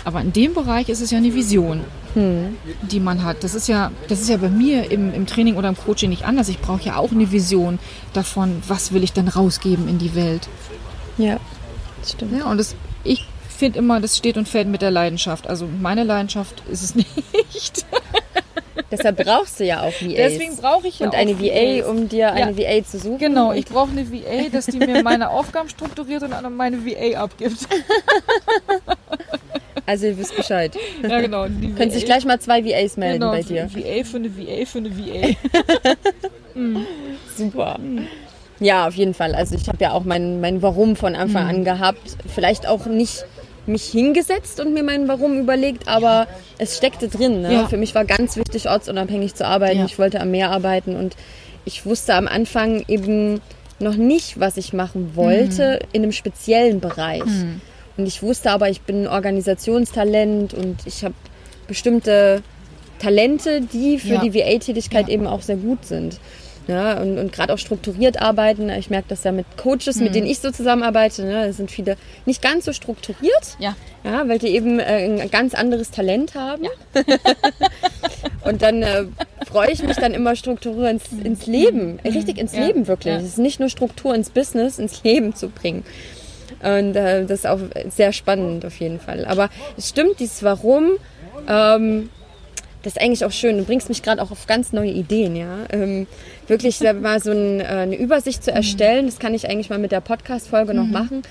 Aber 0.05 0.21
in 0.21 0.33
dem 0.33 0.53
Bereich 0.53 0.89
ist 0.89 1.01
es 1.01 1.11
ja 1.11 1.19
eine 1.19 1.33
Vision, 1.35 1.81
hm. 2.15 2.57
die 2.83 3.01
man 3.01 3.25
hat. 3.25 3.43
Das 3.43 3.55
ist 3.55 3.69
ja, 3.69 3.91
das 4.09 4.21
ist 4.21 4.29
ja 4.29 4.37
bei 4.37 4.51
mir 4.51 4.91
im, 4.91 5.15
im 5.15 5.27
Training 5.27 5.57
oder 5.57 5.69
im 5.69 5.77
Coaching 5.77 6.11
nicht 6.11 6.25
anders. 6.25 6.49
Ich 6.49 6.61
brauche 6.61 6.83
ja 6.83 6.97
auch 6.97 7.13
eine 7.13 7.31
Vision 7.33 7.79
davon, 8.13 8.63
was 8.69 8.93
will 8.93 9.03
ich 9.03 9.13
denn 9.13 9.29
rausgeben 9.29 9.89
in 9.89 9.99
die 9.99 10.15
Welt. 10.15 10.49
Ja, 11.17 11.39
das 12.01 12.13
stimmt. 12.13 12.37
Ja, 12.37 12.51
und 12.51 12.59
das, 12.59 12.75
ich 13.03 13.25
finde 13.65 13.79
immer, 13.79 13.99
das 13.99 14.19
steht 14.19 14.37
und 14.37 14.47
fällt 14.47 14.69
mit 14.69 14.83
der 14.83 14.91
Leidenschaft. 14.91 15.49
Also 15.49 15.67
meine 15.81 16.05
Leidenschaft 16.05 16.63
ist 16.71 16.83
es 16.83 16.95
nicht. 16.95 17.87
Deshalb 18.91 19.25
brauchst 19.25 19.59
du 19.59 19.65
ja 19.65 19.81
auch 19.81 19.93
VAs. 20.03 20.15
Deswegen 20.17 20.57
brauche 20.57 20.87
ich 20.87 20.99
ja 20.99 21.07
Und 21.07 21.15
eine 21.15 21.41
VA, 21.41 21.89
um 21.89 22.09
dir 22.09 22.33
eine 22.33 22.53
ja. 22.53 22.81
VA 22.81 22.85
zu 22.85 22.99
suchen. 22.99 23.19
Genau, 23.19 23.53
ich 23.53 23.65
brauche 23.65 23.91
eine 23.91 24.13
VA, 24.13 24.51
dass 24.53 24.67
die 24.67 24.79
mir 24.79 25.03
meine 25.03 25.31
Aufgaben 25.31 25.71
strukturiert 25.71 26.23
und 26.25 26.35
an 26.35 26.55
meine 26.55 26.85
VA 26.85 27.19
abgibt. 27.21 27.57
Also 29.87 30.07
ihr 30.07 30.17
wisst 30.17 30.35
Bescheid. 30.35 30.75
Ja, 31.03 31.21
genau. 31.21 31.45
Können 31.77 31.91
sich 31.91 32.07
gleich 32.07 32.25
mal 32.25 32.41
zwei 32.41 32.65
VAs 32.65 32.97
melden 32.97 33.21
genau, 33.21 33.33
bei 33.33 33.43
dir. 33.43 33.69
VA 33.71 34.03
für 34.03 34.17
eine 34.17 34.35
VA 34.35 34.65
für 34.65 34.79
eine 34.79 34.97
VA. 34.97 35.37
mhm. 36.55 36.87
Super. 37.37 37.79
Ja, 38.61 38.89
auf 38.89 38.95
jeden 38.95 39.13
Fall. 39.13 39.35
Also 39.35 39.57
ich 39.57 39.69
habe 39.69 39.77
ja 39.81 39.93
auch 39.93 40.05
mein, 40.05 40.41
mein 40.41 40.63
Warum 40.63 40.97
von 40.97 41.15
Anfang 41.15 41.45
mhm. 41.45 41.51
an 41.51 41.65
gehabt. 41.65 42.17
Vielleicht 42.35 42.67
auch 42.67 42.87
nicht 42.87 43.27
mich 43.67 43.85
hingesetzt 43.85 44.61
und 44.61 44.75
mir 44.75 44.83
mein 44.83 45.09
Warum 45.09 45.39
überlegt, 45.39 45.89
aber 45.89 46.07
ja. 46.07 46.27
es 46.59 46.77
steckte 46.77 47.09
drin. 47.09 47.43
Ne? 47.43 47.53
Ja. 47.53 47.67
Für 47.67 47.77
mich 47.77 47.95
war 47.95 48.05
ganz 48.05 48.37
wichtig, 48.37 48.69
ortsunabhängig 48.69 49.35
zu 49.35 49.47
arbeiten. 49.47 49.81
Ja. 49.81 49.85
Ich 49.87 49.99
wollte 49.99 50.21
am 50.21 50.31
Meer 50.31 50.51
arbeiten 50.51 50.97
und 50.97 51.17
ich 51.65 51.87
wusste 51.87 52.15
am 52.15 52.29
Anfang 52.29 52.85
eben 52.89 53.41
noch 53.79 53.97
nicht, 53.97 54.39
was 54.39 54.57
ich 54.57 54.73
machen 54.73 55.13
wollte 55.15 55.81
mhm. 55.81 55.89
in 55.93 56.03
einem 56.03 56.13
speziellen 56.13 56.81
Bereich. 56.81 57.25
Mhm. 57.25 57.61
Und 57.97 58.07
ich 58.07 58.23
wusste 58.23 58.51
aber, 58.51 58.69
ich 58.69 58.83
bin 58.83 59.03
ein 59.03 59.09
Organisationstalent 59.09 60.53
und 60.55 60.79
ich 60.87 61.05
habe 61.05 61.15
bestimmte 61.67 62.43
Talente, 62.99 63.61
die 63.61 63.99
für 63.99 64.19
die 64.19 64.35
VA-Tätigkeit 64.35 65.09
eben 65.09 65.27
auch 65.27 65.43
sehr 65.43 65.57
gut 65.57 65.85
sind. 65.85 66.19
Ja, 66.67 67.01
und, 67.01 67.19
und 67.19 67.33
gerade 67.33 67.53
auch 67.53 67.59
strukturiert 67.59 68.23
arbeiten. 68.23 68.71
Ich 68.71 68.89
merke 68.89 69.09
das 69.09 69.25
ja 69.25 69.33
mit 69.33 69.45
Coaches, 69.59 69.97
mhm. 69.97 70.05
mit 70.05 70.15
denen 70.15 70.27
ich 70.27 70.39
so 70.39 70.51
zusammenarbeite. 70.51 71.25
Ne, 71.25 71.53
sind 71.53 71.71
viele 71.71 71.97
nicht 72.25 72.41
ganz 72.41 72.65
so 72.65 72.73
strukturiert. 72.73 73.57
Ja. 73.59 73.77
Ja, 74.03 74.27
weil 74.29 74.39
die 74.39 74.49
eben 74.49 74.79
äh, 74.79 75.21
ein 75.21 75.31
ganz 75.31 75.55
anderes 75.55 75.91
Talent 75.91 76.35
haben. 76.35 76.65
Ja. 76.65 76.71
und 78.45 78.63
dann 78.63 78.83
äh, 78.83 79.05
freue 79.47 79.71
ich 79.71 79.83
mich 79.83 79.97
dann 79.97 80.15
immer, 80.15 80.37
Struktur 80.37 80.89
ins, 80.89 81.05
ins 81.23 81.47
Leben, 81.47 82.01
mhm. 82.03 82.11
richtig 82.11 82.39
ins 82.39 82.55
ja. 82.55 82.67
Leben 82.67 82.87
wirklich. 82.87 83.15
Es 83.15 83.25
ist 83.25 83.39
nicht 83.39 83.61
nur 83.61 83.69
Struktur 83.69 84.15
ins 84.15 84.31
Business, 84.31 84.79
ins 84.79 85.03
Leben 85.05 85.35
zu 85.35 85.49
bringen. 85.49 85.85
Und 86.63 86.97
äh, 86.97 87.27
das 87.27 87.41
ist 87.41 87.47
auch 87.47 87.61
sehr 87.91 88.13
spannend 88.13 88.65
auf 88.65 88.81
jeden 88.81 89.01
Fall. 89.01 89.27
Aber 89.27 89.51
es 89.77 89.91
stimmt, 89.91 90.19
dieses 90.21 90.43
Warum. 90.43 90.93
Ähm, 91.47 92.09
das 92.85 92.97
ist 92.97 93.03
eigentlich 93.03 93.25
auch 93.25 93.33
schön. 93.33 93.57
Du 93.57 93.65
bringst 93.65 93.89
mich 93.89 94.03
gerade 94.03 94.23
auch 94.23 94.31
auf 94.31 94.47
ganz 94.47 94.73
neue 94.73 94.91
Ideen, 94.91 95.37
ja. 95.37 95.61
Ähm, 95.71 96.07
wirklich 96.49 96.81
mal 96.81 97.21
so 97.21 97.31
ein, 97.31 97.61
äh, 97.61 97.65
eine 97.65 97.97
Übersicht 97.97 98.45
zu 98.45 98.53
erstellen, 98.53 99.07
das 99.07 99.19
kann 99.19 99.35
ich 99.35 99.49
eigentlich 99.49 99.71
mal 99.71 99.79
mit 99.79 99.93
der 99.93 100.01
Podcast-Folge 100.01 100.73
mhm. 100.73 100.79
noch 100.79 100.87
machen, 100.87 101.23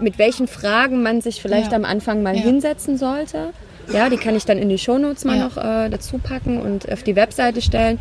mit 0.00 0.18
welchen 0.18 0.48
Fragen 0.48 1.02
man 1.02 1.20
sich 1.20 1.42
vielleicht 1.42 1.72
ja. 1.72 1.76
am 1.76 1.84
Anfang 1.84 2.22
mal 2.22 2.34
ja. 2.34 2.42
hinsetzen 2.42 2.98
sollte. 2.98 3.50
Ja, 3.92 4.08
die 4.08 4.16
kann 4.16 4.34
ich 4.34 4.46
dann 4.46 4.58
in 4.58 4.70
die 4.70 4.78
Shownotes 4.78 5.24
mal 5.24 5.36
ja. 5.36 5.44
noch 5.44 5.56
äh, 5.56 5.90
dazu 5.90 6.18
packen 6.18 6.60
und 6.60 6.90
auf 6.90 7.02
die 7.02 7.16
Webseite 7.16 7.60
stellen. 7.60 7.98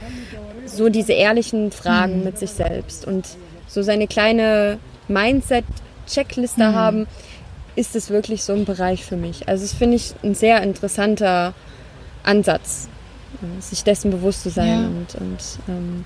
So 0.66 0.88
diese 0.90 1.12
ehrlichen 1.12 1.72
Fragen 1.72 2.20
mhm. 2.20 2.24
mit 2.24 2.40
sich 2.40 2.52
selbst 2.52 3.06
und 3.06 3.28
so 3.68 3.82
seine 3.82 4.08
kleine 4.08 4.80
Mindset-Checkliste 5.10 6.70
mhm. 6.70 6.76
haben, 6.76 7.08
ist 7.76 7.96
es 7.96 8.10
wirklich 8.10 8.44
so 8.44 8.54
ein 8.54 8.66
Bereich 8.66 9.04
für 9.04 9.18
mich. 9.18 9.50
Also 9.50 9.64
das 9.64 9.74
finde 9.74 9.98
ich 9.98 10.14
ein 10.24 10.36
sehr 10.36 10.62
interessanter 10.62 11.54
Ansatz 12.24 12.88
sich 13.60 13.84
dessen 13.84 14.12
bewusst 14.12 14.44
zu 14.44 14.50
sein 14.50 14.86
und, 14.86 15.16
und 15.16 15.40
ähm, 15.68 16.06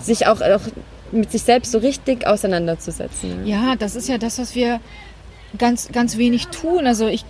sich 0.00 0.26
auch, 0.26 0.40
auch 0.40 0.62
mit 1.12 1.30
sich 1.30 1.42
selbst 1.42 1.72
so 1.72 1.78
richtig 1.78 2.26
auseinanderzusetzen. 2.26 3.42
Ne? 3.42 3.50
Ja, 3.50 3.76
das 3.76 3.96
ist 3.96 4.08
ja 4.08 4.18
das, 4.18 4.38
was 4.38 4.54
wir 4.54 4.80
ganz, 5.58 5.88
ganz 5.92 6.16
wenig 6.16 6.48
tun. 6.48 6.86
Also 6.86 7.06
ich 7.06 7.24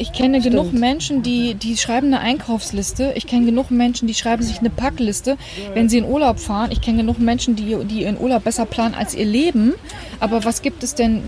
ich 0.00 0.12
kenne 0.12 0.40
Stimmt. 0.40 0.56
genug 0.56 0.72
Menschen, 0.72 1.22
die, 1.22 1.54
die 1.54 1.76
schreiben 1.76 2.06
eine 2.06 2.20
Einkaufsliste. 2.20 3.12
Ich 3.16 3.26
kenne 3.26 3.44
genug 3.44 3.70
Menschen, 3.70 4.08
die 4.08 4.14
schreiben 4.14 4.42
sich 4.42 4.58
eine 4.60 4.70
Packliste, 4.70 5.36
wenn 5.74 5.90
sie 5.90 5.98
in 5.98 6.04
Urlaub 6.04 6.40
fahren. 6.40 6.70
Ich 6.72 6.80
kenne 6.80 6.98
genug 6.98 7.18
Menschen, 7.18 7.54
die, 7.54 7.76
die 7.84 8.02
ihren 8.02 8.18
Urlaub 8.18 8.44
besser 8.44 8.64
planen 8.64 8.94
als 8.94 9.14
ihr 9.14 9.26
Leben. 9.26 9.74
Aber 10.18 10.44
was 10.44 10.62
gibt 10.62 10.82
es 10.82 10.94
denn 10.94 11.22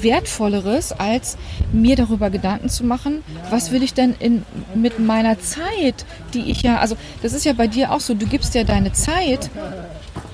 Wertvolleres, 0.00 0.90
als 0.92 1.36
mir 1.72 1.94
darüber 1.94 2.30
Gedanken 2.30 2.68
zu 2.68 2.84
machen, 2.84 3.22
was 3.48 3.70
will 3.70 3.82
ich 3.84 3.94
denn 3.94 4.16
in, 4.18 4.42
mit 4.74 4.98
meiner 4.98 5.38
Zeit, 5.38 6.04
die 6.34 6.50
ich 6.50 6.62
ja, 6.62 6.78
also 6.78 6.96
das 7.22 7.32
ist 7.32 7.44
ja 7.44 7.52
bei 7.52 7.68
dir 7.68 7.92
auch 7.92 8.00
so, 8.00 8.14
du 8.14 8.26
gibst 8.26 8.56
ja 8.56 8.64
deine 8.64 8.92
Zeit 8.92 9.50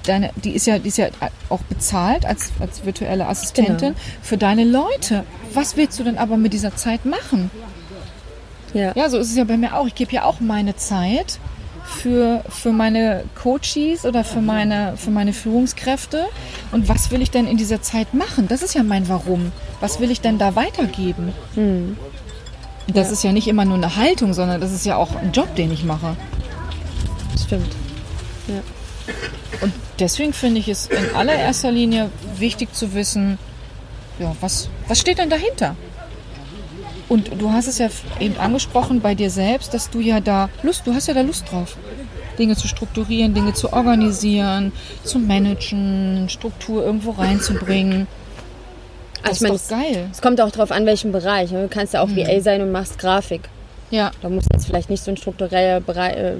deine, 0.08 0.30
die 0.44 0.52
ist 0.52 0.66
ja, 0.66 0.78
die 0.78 0.88
ist 0.88 0.98
ja 0.98 1.08
auch 1.48 1.60
bezahlt 1.62 2.24
als, 2.24 2.52
als 2.60 2.84
virtuelle 2.84 3.26
Assistentin 3.26 3.94
genau. 3.94 4.00
für 4.22 4.36
deine 4.36 4.64
Leute. 4.64 5.24
Was 5.54 5.76
willst 5.76 5.98
du 5.98 6.04
denn 6.04 6.18
aber 6.18 6.36
mit 6.36 6.52
dieser 6.52 6.74
Zeit 6.76 7.04
machen? 7.04 7.50
Ja. 8.74 8.92
ja, 8.94 9.08
so 9.08 9.18
ist 9.18 9.30
es 9.30 9.36
ja 9.36 9.44
bei 9.44 9.56
mir 9.56 9.74
auch. 9.74 9.86
Ich 9.86 9.94
gebe 9.94 10.12
ja 10.12 10.24
auch 10.24 10.40
meine 10.40 10.76
Zeit 10.76 11.38
für, 11.86 12.44
für 12.48 12.72
meine 12.72 13.24
Coaches 13.40 14.04
oder 14.04 14.24
für 14.24 14.40
meine, 14.40 14.96
für 14.96 15.10
meine 15.10 15.32
Führungskräfte. 15.32 16.26
Und 16.72 16.88
was 16.88 17.10
will 17.10 17.22
ich 17.22 17.30
denn 17.30 17.46
in 17.46 17.56
dieser 17.56 17.80
Zeit 17.80 18.12
machen? 18.12 18.48
Das 18.48 18.62
ist 18.62 18.74
ja 18.74 18.82
mein 18.82 19.08
Warum. 19.08 19.52
Was 19.80 20.00
will 20.00 20.10
ich 20.10 20.20
denn 20.20 20.38
da 20.38 20.56
weitergeben? 20.56 21.32
Hm. 21.54 21.96
Das 22.88 23.08
ja. 23.08 23.12
ist 23.12 23.24
ja 23.24 23.32
nicht 23.32 23.48
immer 23.48 23.64
nur 23.64 23.76
eine 23.76 23.96
Haltung, 23.96 24.34
sondern 24.34 24.60
das 24.60 24.72
ist 24.72 24.84
ja 24.84 24.96
auch 24.96 25.16
ein 25.16 25.32
Job, 25.32 25.54
den 25.56 25.72
ich 25.72 25.84
mache. 25.84 26.16
Stimmt. 27.44 27.74
Ja. 28.48 28.62
Und 29.62 29.72
deswegen 29.98 30.32
finde 30.32 30.60
ich 30.60 30.68
es 30.68 30.86
in 30.86 31.14
allererster 31.14 31.70
Linie 31.70 32.10
wichtig 32.38 32.74
zu 32.74 32.94
wissen, 32.94 33.38
ja, 34.18 34.34
was, 34.40 34.68
was 34.88 34.98
steht 34.98 35.18
denn 35.18 35.30
dahinter? 35.30 35.76
Und 37.08 37.40
du 37.40 37.52
hast 37.52 37.68
es 37.68 37.78
ja 37.78 37.88
eben 38.18 38.36
angesprochen 38.38 39.00
bei 39.00 39.14
dir 39.14 39.30
selbst, 39.30 39.72
dass 39.74 39.90
du 39.90 40.00
ja 40.00 40.20
da 40.20 40.48
Lust, 40.62 40.86
du 40.86 40.94
hast 40.94 41.06
ja 41.06 41.14
da 41.14 41.20
Lust 41.20 41.50
drauf. 41.50 41.76
Dinge 42.38 42.56
zu 42.56 42.68
strukturieren, 42.68 43.32
Dinge 43.32 43.54
zu 43.54 43.72
organisieren, 43.72 44.72
zu 45.04 45.18
managen, 45.18 46.28
Struktur 46.28 46.84
irgendwo 46.84 47.12
reinzubringen. 47.12 48.06
Das 49.22 49.42
also 49.42 49.46
ich 49.46 49.52
ist 49.54 49.70
meine, 49.70 49.82
doch 49.82 49.94
geil. 49.94 50.08
Es 50.12 50.20
kommt 50.20 50.40
auch 50.40 50.50
darauf 50.50 50.70
an, 50.70 50.84
welchen 50.84 51.12
Bereich. 51.12 51.50
Ne? 51.50 51.62
Du 51.62 51.68
kannst 51.68 51.94
ja 51.94 52.02
auch 52.02 52.08
mhm. 52.08 52.16
VA 52.16 52.40
sein 52.40 52.60
und 52.60 52.72
machst 52.72 52.98
Grafik. 52.98 53.48
Ja. 53.90 54.10
Da 54.20 54.28
muss 54.28 54.44
jetzt 54.52 54.66
vielleicht 54.66 54.90
nicht 54.90 55.02
so 55.02 55.10
ein 55.10 55.16
struktureller 55.16 55.80
Bereich, 55.80 56.16
äh, 56.16 56.34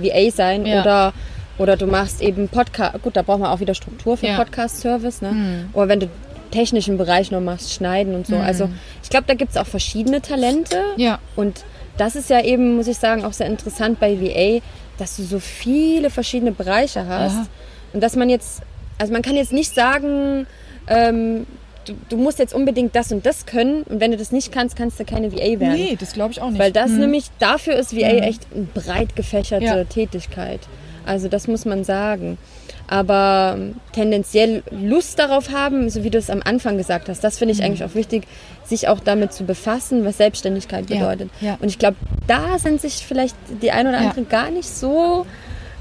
VA 0.00 0.30
sein 0.30 0.66
ja. 0.66 0.82
oder 0.82 1.12
oder 1.58 1.76
du 1.76 1.86
machst 1.86 2.22
eben 2.22 2.48
Podcast, 2.48 3.02
gut, 3.02 3.16
da 3.16 3.22
braucht 3.22 3.40
man 3.40 3.50
auch 3.50 3.60
wieder 3.60 3.74
Struktur 3.74 4.16
für 4.16 4.26
ja. 4.26 4.36
Podcast-Service, 4.36 5.22
ne? 5.22 5.32
Mhm. 5.32 5.70
Oder 5.72 5.88
wenn 5.88 6.00
du 6.00 6.08
technischen 6.50 6.96
Bereich 6.96 7.30
noch 7.30 7.40
machst, 7.40 7.72
schneiden 7.72 8.14
und 8.14 8.26
so. 8.26 8.36
Mhm. 8.36 8.42
Also 8.42 8.68
ich 9.02 9.10
glaube, 9.10 9.26
da 9.26 9.34
gibt 9.34 9.50
es 9.50 9.56
auch 9.56 9.66
verschiedene 9.66 10.22
Talente. 10.22 10.78
Ja. 10.96 11.18
Und 11.36 11.64
das 11.96 12.16
ist 12.16 12.30
ja 12.30 12.42
eben, 12.42 12.76
muss 12.76 12.86
ich 12.86 12.96
sagen, 12.96 13.24
auch 13.24 13.32
sehr 13.32 13.46
interessant 13.46 14.00
bei 14.00 14.20
VA, 14.20 14.62
dass 14.98 15.16
du 15.16 15.22
so 15.22 15.40
viele 15.40 16.10
verschiedene 16.10 16.52
Bereiche 16.52 17.06
hast. 17.06 17.36
Ja. 17.36 17.46
Und 17.92 18.02
dass 18.02 18.16
man 18.16 18.30
jetzt, 18.30 18.62
also 18.98 19.12
man 19.12 19.22
kann 19.22 19.36
jetzt 19.36 19.52
nicht 19.52 19.74
sagen, 19.74 20.46
ähm, 20.86 21.46
du, 21.84 21.94
du, 22.08 22.16
musst 22.16 22.38
jetzt 22.38 22.54
unbedingt 22.54 22.94
das 22.94 23.12
und 23.12 23.26
das 23.26 23.46
können 23.46 23.82
und 23.84 24.00
wenn 24.00 24.10
du 24.10 24.16
das 24.16 24.32
nicht 24.32 24.52
kannst, 24.52 24.76
kannst 24.76 24.98
du 25.00 25.04
keine 25.04 25.32
VA 25.32 25.60
werden. 25.60 25.74
Nee, 25.74 25.96
das 25.98 26.12
glaube 26.12 26.32
ich 26.32 26.40
auch 26.40 26.50
nicht. 26.50 26.58
Weil 26.58 26.72
das 26.72 26.90
mhm. 26.90 27.00
nämlich, 27.00 27.26
dafür 27.38 27.74
ist 27.74 27.94
VA 27.94 28.12
mhm. 28.12 28.22
echt 28.22 28.46
eine 28.54 28.64
breit 28.64 29.16
gefächerte 29.16 29.64
ja. 29.64 29.84
Tätigkeit. 29.84 30.60
Also 31.08 31.28
das 31.28 31.48
muss 31.48 31.64
man 31.64 31.84
sagen. 31.84 32.38
Aber 32.86 33.58
tendenziell 33.92 34.62
Lust 34.70 35.18
darauf 35.18 35.50
haben, 35.50 35.90
so 35.90 36.04
wie 36.04 36.10
du 36.10 36.18
es 36.18 36.30
am 36.30 36.42
Anfang 36.42 36.78
gesagt 36.78 37.08
hast, 37.08 37.22
das 37.22 37.38
finde 37.38 37.52
ich 37.52 37.58
mhm. 37.58 37.66
eigentlich 37.66 37.84
auch 37.84 37.94
wichtig, 37.94 38.26
sich 38.64 38.88
auch 38.88 39.00
damit 39.00 39.32
zu 39.32 39.44
befassen, 39.44 40.04
was 40.04 40.16
Selbstständigkeit 40.16 40.86
bedeutet. 40.86 41.30
Ja, 41.40 41.48
ja. 41.48 41.58
Und 41.60 41.68
ich 41.68 41.78
glaube, 41.78 41.96
da 42.26 42.58
sind 42.58 42.80
sich 42.80 43.06
vielleicht 43.06 43.36
die 43.62 43.70
ein 43.72 43.86
oder 43.86 43.98
anderen 43.98 44.24
ja. 44.24 44.30
gar 44.30 44.50
nicht 44.50 44.68
so 44.68 45.26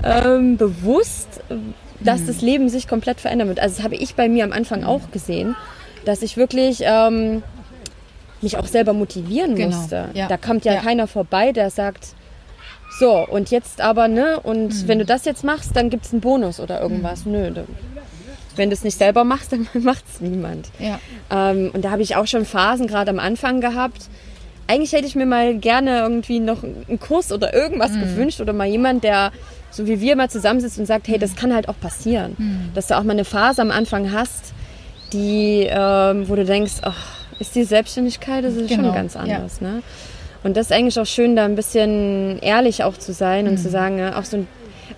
ähm, 0.04 0.58
bewusst, 0.58 1.42
dass 2.02 2.22
mhm. 2.22 2.28
das 2.28 2.42
Leben 2.42 2.70
sich 2.70 2.88
komplett 2.88 3.22
verändern 3.22 3.48
wird. 3.48 3.60
Also 3.60 3.78
das 3.78 3.84
habe 3.84 3.96
ich 3.96 4.16
bei 4.16 4.28
mir 4.28 4.44
am 4.44 4.52
Anfang 4.52 4.82
mhm. 4.82 4.88
auch 4.88 5.12
gesehen, 5.12 5.56
dass 6.04 6.22
ich 6.22 6.36
wirklich 6.36 6.80
ähm, 6.84 7.42
mich 8.42 8.58
auch 8.58 8.68
selber 8.68 8.94
motivieren 8.94 9.56
genau. 9.56 9.76
musste. 9.76 10.10
Da 10.14 10.38
kommt 10.38 10.66
ja, 10.66 10.76
keiner 10.76 11.08
vorbei, 11.08 11.52
der 11.52 11.70
sagt, 11.70 12.16
so, 13.00 13.28
und 13.28 13.52
jetzt 13.52 13.82
aber, 13.82 14.08
ne? 14.08 14.40
Und 14.40 14.70
mhm. 14.70 14.88
wenn 14.88 15.00
du 15.00 15.06
das 15.06 15.26
jetzt 15.26 15.44
machst, 15.44 15.76
dann 15.76 15.90
gibt 15.90 16.06
es 16.06 16.12
einen 16.12 16.22
Bonus 16.22 16.60
oder 16.60 16.82
irgendwas. 16.82 17.26
Mhm. 17.26 17.32
Nö. 17.32 17.52
Wenn 18.56 18.70
du 18.70 18.74
es 18.74 18.84
nicht 18.84 18.98
selber 18.98 19.24
machst, 19.24 19.52
dann 19.52 19.68
macht 19.84 20.04
es 20.12 20.22
niemand. 20.22 20.70
Ja. 20.80 21.00
Ähm, 21.30 21.72
und 21.74 21.86
da 21.86 21.92
habe 21.92 22.02
ich 22.02 22.16
auch 22.16 22.26
schon 22.26 22.46
Phasen 22.46 22.88
gerade 22.88 23.12
am 23.12 23.20
Anfang 23.20 23.62
gehabt. 23.62 24.10
Eigentlich 24.68 24.92
hätte 24.94 25.06
ich 25.06 25.16
mir 25.16 25.26
mal 25.26 25.58
gerne 25.58 26.00
irgendwie 26.00 26.40
noch 26.40 26.64
einen 26.64 27.00
Kurs 27.00 27.32
oder 27.32 27.54
irgendwas 27.54 27.92
mhm. 27.92 28.02
gewünscht 28.02 28.42
oder 28.42 28.52
mal 28.54 28.68
jemand, 28.68 29.04
der 29.04 29.32
so 29.70 29.86
wie 29.86 30.02
wir 30.02 30.16
mal 30.16 30.30
zusammensitzt 30.30 30.80
und 30.80 30.86
sagt, 30.86 31.08
hey, 31.08 31.20
das 31.20 31.32
mhm. 31.32 31.36
kann 31.36 31.54
halt 31.54 31.70
auch 31.70 31.80
passieren. 31.80 32.36
Mhm. 32.38 32.70
Dass 32.74 32.88
du 32.88 32.98
auch 32.98 33.04
mal 33.04 33.14
eine 33.14 33.26
Phase 33.26 33.62
am 33.62 33.72
Anfang 33.72 34.12
hast, 34.12 34.54
die, 35.14 35.68
ähm, 35.70 36.28
wo 36.28 36.36
du 36.36 36.46
denkst, 36.46 36.74
ach, 36.82 37.18
ist 37.40 37.56
die 37.56 37.64
Selbstständigkeit, 37.64 38.44
das 38.44 38.56
ist 38.56 38.68
genau. 38.68 38.86
schon 38.86 38.94
ganz 38.94 39.16
anders. 39.16 39.60
Ja. 39.62 39.68
Ne? 39.68 39.84
Und 40.48 40.56
das 40.56 40.68
ist 40.68 40.72
eigentlich 40.72 40.98
auch 40.98 41.06
schön, 41.06 41.36
da 41.36 41.44
ein 41.44 41.56
bisschen 41.56 42.40
ehrlich 42.40 42.84
auch 42.86 42.98
zu 42.98 43.12
sein 43.12 43.46
mhm. 43.46 43.52
und 43.52 43.58
zu 43.58 43.70
sagen, 43.70 44.02
auch 44.14 44.24
so 44.24 44.38
ein 44.38 44.48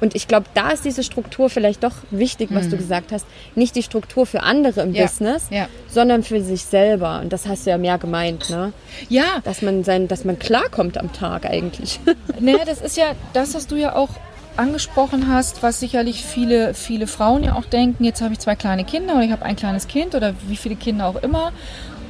und 0.02 0.16
ich 0.16 0.28
glaube, 0.28 0.46
da 0.54 0.70
ist 0.70 0.86
diese 0.86 1.04
Struktur 1.04 1.50
vielleicht 1.50 1.84
doch 1.84 1.96
wichtig, 2.12 2.50
was 2.54 2.66
mhm. 2.66 2.70
du 2.70 2.78
gesagt 2.78 3.12
hast. 3.12 3.26
Nicht 3.56 3.76
die 3.76 3.84
Struktur 3.84 4.26
für 4.26 4.44
andere 4.44 4.82
im 4.82 4.94
ja. 4.94 5.04
Business, 5.04 5.48
ja. 5.50 5.68
sondern 5.90 6.24
für 6.24 6.42
sich 6.42 6.64
selber. 6.64 7.20
Und 7.20 7.34
das 7.34 7.48
hast 7.48 7.66
du 7.66 7.72
ja 7.72 7.78
mehr 7.78 7.98
gemeint, 7.98 8.50
ne? 8.50 8.72
Ja. 9.10 9.42
Dass 9.44 9.62
man 9.62 9.84
sein, 9.84 10.08
dass 10.08 10.24
man 10.24 10.40
klarkommt 10.40 10.98
am 10.98 11.12
Tag 11.12 11.46
eigentlich. 11.46 12.00
Naja, 12.40 12.64
das 12.66 12.80
ist 12.80 12.96
ja 12.96 13.16
das, 13.34 13.54
was 13.56 13.68
du 13.68 13.76
ja 13.76 13.96
auch 13.96 14.10
angesprochen 14.56 15.28
hast, 15.28 15.64
was 15.64 15.80
sicherlich 15.80 16.24
viele, 16.24 16.74
viele 16.74 17.08
Frauen 17.08 17.44
ja 17.44 17.56
auch 17.56 17.66
denken, 17.66 18.04
jetzt 18.04 18.22
habe 18.22 18.34
ich 18.34 18.40
zwei 18.40 18.56
kleine 18.56 18.86
Kinder 18.86 19.16
oder 19.16 19.24
ich 19.24 19.32
habe 19.32 19.44
ein 19.44 19.56
kleines 19.56 19.88
Kind 19.88 20.16
oder 20.16 20.36
wie 20.48 20.56
viele 20.56 20.76
Kinder 20.76 21.08
auch 21.08 21.18
immer 21.18 21.52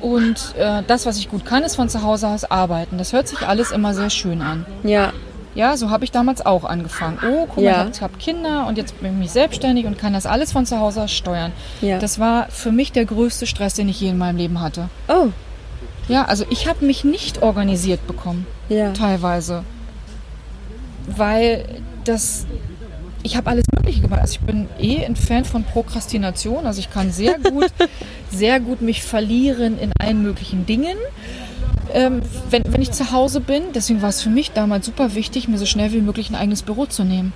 und 0.01 0.55
äh, 0.57 0.83
das, 0.87 1.05
was 1.05 1.17
ich 1.17 1.29
gut 1.29 1.45
kann, 1.45 1.63
ist 1.63 1.75
von 1.75 1.89
zu 1.89 2.03
Hause 2.03 2.27
aus 2.27 2.49
arbeiten. 2.49 2.97
Das 2.97 3.13
hört 3.13 3.27
sich 3.27 3.39
alles 3.41 3.71
immer 3.71 3.93
sehr 3.93 4.09
schön 4.09 4.41
an. 4.41 4.65
Ja. 4.83 5.13
Ja, 5.55 5.75
so 5.75 5.89
habe 5.89 6.05
ich 6.05 6.11
damals 6.11 6.45
auch 6.45 6.63
angefangen. 6.63 7.17
Oh, 7.25 7.45
guck 7.47 7.57
mal, 7.57 7.63
ja. 7.63 7.87
ich 7.91 8.01
habe 8.01 8.13
hab 8.13 8.19
Kinder 8.19 8.67
und 8.67 8.77
jetzt 8.77 9.01
bin 9.01 9.21
ich 9.21 9.31
selbstständig 9.31 9.87
und 9.87 9.97
kann 9.97 10.13
das 10.13 10.25
alles 10.25 10.51
von 10.51 10.65
zu 10.65 10.79
Hause 10.79 11.03
aus 11.03 11.11
steuern. 11.11 11.51
Ja. 11.81 11.97
Das 11.97 12.19
war 12.19 12.47
für 12.49 12.71
mich 12.71 12.91
der 12.91 13.05
größte 13.05 13.47
Stress, 13.47 13.73
den 13.73 13.89
ich 13.89 13.99
je 13.99 14.09
in 14.09 14.17
meinem 14.17 14.37
Leben 14.37 14.61
hatte. 14.61 14.89
Oh. 15.07 15.29
Ja, 16.07 16.25
also 16.25 16.45
ich 16.49 16.67
habe 16.67 16.85
mich 16.85 17.03
nicht 17.03 17.41
organisiert 17.41 18.05
bekommen. 18.07 18.45
Ja. 18.69 18.91
Teilweise. 18.93 19.63
Weil 21.07 21.65
das 22.03 22.45
ich 23.23 23.35
habe 23.35 23.49
alles 23.49 23.65
Mögliche 23.75 24.01
gemacht. 24.01 24.21
Also 24.21 24.33
ich 24.33 24.39
bin 24.41 24.67
eh 24.79 25.05
ein 25.05 25.15
Fan 25.15 25.45
von 25.45 25.63
Prokrastination. 25.63 26.65
Also 26.65 26.79
ich 26.79 26.89
kann 26.89 27.11
sehr 27.11 27.37
gut, 27.39 27.67
sehr 28.31 28.59
gut 28.59 28.81
mich 28.81 29.03
verlieren 29.03 29.77
in 29.79 29.91
allen 29.99 30.23
möglichen 30.23 30.65
Dingen. 30.65 30.97
Ähm, 31.93 32.21
wenn, 32.49 32.63
wenn 32.67 32.81
ich 32.81 32.91
zu 32.91 33.11
Hause 33.11 33.41
bin, 33.41 33.63
deswegen 33.73 34.01
war 34.01 34.09
es 34.09 34.21
für 34.21 34.29
mich 34.29 34.51
damals 34.51 34.85
super 34.85 35.15
wichtig, 35.15 35.47
mir 35.47 35.57
so 35.57 35.65
schnell 35.65 35.91
wie 35.91 36.01
möglich 36.01 36.29
ein 36.29 36.35
eigenes 36.35 36.61
Büro 36.61 36.85
zu 36.85 37.03
nehmen. 37.03 37.33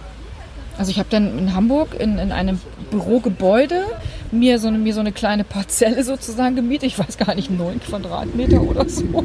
Also 0.78 0.92
ich 0.92 1.00
habe 1.00 1.10
dann 1.10 1.38
in 1.38 1.56
Hamburg 1.56 2.00
in, 2.00 2.18
in 2.18 2.32
einem 2.32 2.60
Bürogebäude 2.90 3.84
mir 4.32 4.60
so, 4.60 4.68
eine, 4.68 4.78
mir 4.78 4.94
so 4.94 5.00
eine 5.00 5.12
kleine 5.12 5.44
Parzelle 5.44 6.04
sozusagen 6.04 6.56
gemietet. 6.56 6.88
Ich 6.88 7.00
weiß 7.00 7.18
gar 7.18 7.36
nicht, 7.36 7.50
neun 7.50 7.80
Quadratmeter 7.80 8.62
oder 8.62 8.88
so. 8.88 9.04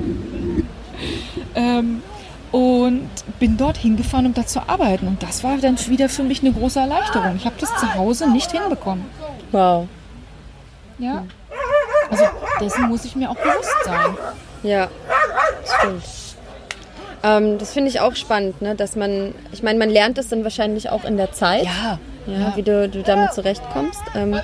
ähm, 1.55 2.03
und 2.53 3.09
bin 3.39 3.57
dort 3.57 3.77
hingefahren, 3.77 4.27
um 4.27 4.35
da 4.35 4.47
zu 4.47 4.61
arbeiten. 4.69 5.07
Und 5.07 5.23
das 5.23 5.45
war 5.45 5.57
dann 5.59 5.79
wieder 5.89 6.09
für 6.09 6.23
mich 6.23 6.41
eine 6.41 6.53
große 6.53 6.81
Erleichterung. 6.81 7.37
Ich 7.37 7.45
habe 7.45 7.57
das 7.61 7.75
zu 7.77 7.95
Hause 7.95 8.31
nicht 8.31 8.51
hinbekommen. 8.53 9.05
Wow. 9.53 9.87
Ja. 10.99 11.25
Also 12.11 12.25
dessen 12.61 12.89
muss 12.89 13.05
ich 13.05 13.15
mir 13.17 13.31
auch 13.31 13.37
bewusst 13.37 13.85
sein. 13.85 14.17
Ja, 14.63 14.89
stimmt. 15.79 16.03
Ähm, 17.23 17.59
das 17.59 17.73
finde 17.73 17.91
ich 17.91 18.01
auch 18.01 18.15
spannend, 18.15 18.63
ne? 18.63 18.75
dass 18.75 18.97
man, 18.97 19.35
ich 19.53 19.63
meine, 19.63 19.79
man 19.79 19.91
lernt 19.91 20.19
das 20.19 20.29
dann 20.29 20.45
wahrscheinlich 20.45 20.91
auch 20.91 21.05
in 21.05 21.17
der 21.17 21.33
Zeit, 21.33 21.65
ja, 21.65 21.99
ja, 22.27 22.39
ja. 22.39 22.53
wie 22.57 22.63
du, 22.63 22.89
du 22.89 23.03
damit 23.03 23.35
zurechtkommst. 23.35 24.01
Ähm, 24.15 24.41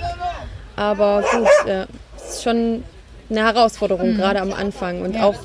aber 0.77 1.23
gut, 1.23 1.49
ja, 1.67 1.87
ist 2.17 2.43
schon 2.43 2.83
eine 3.31 3.45
Herausforderung, 3.45 4.13
mhm. 4.13 4.17
gerade 4.17 4.41
am 4.41 4.53
Anfang. 4.53 5.03
Und 5.03 5.15
ja. 5.15 5.25
auch, 5.25 5.37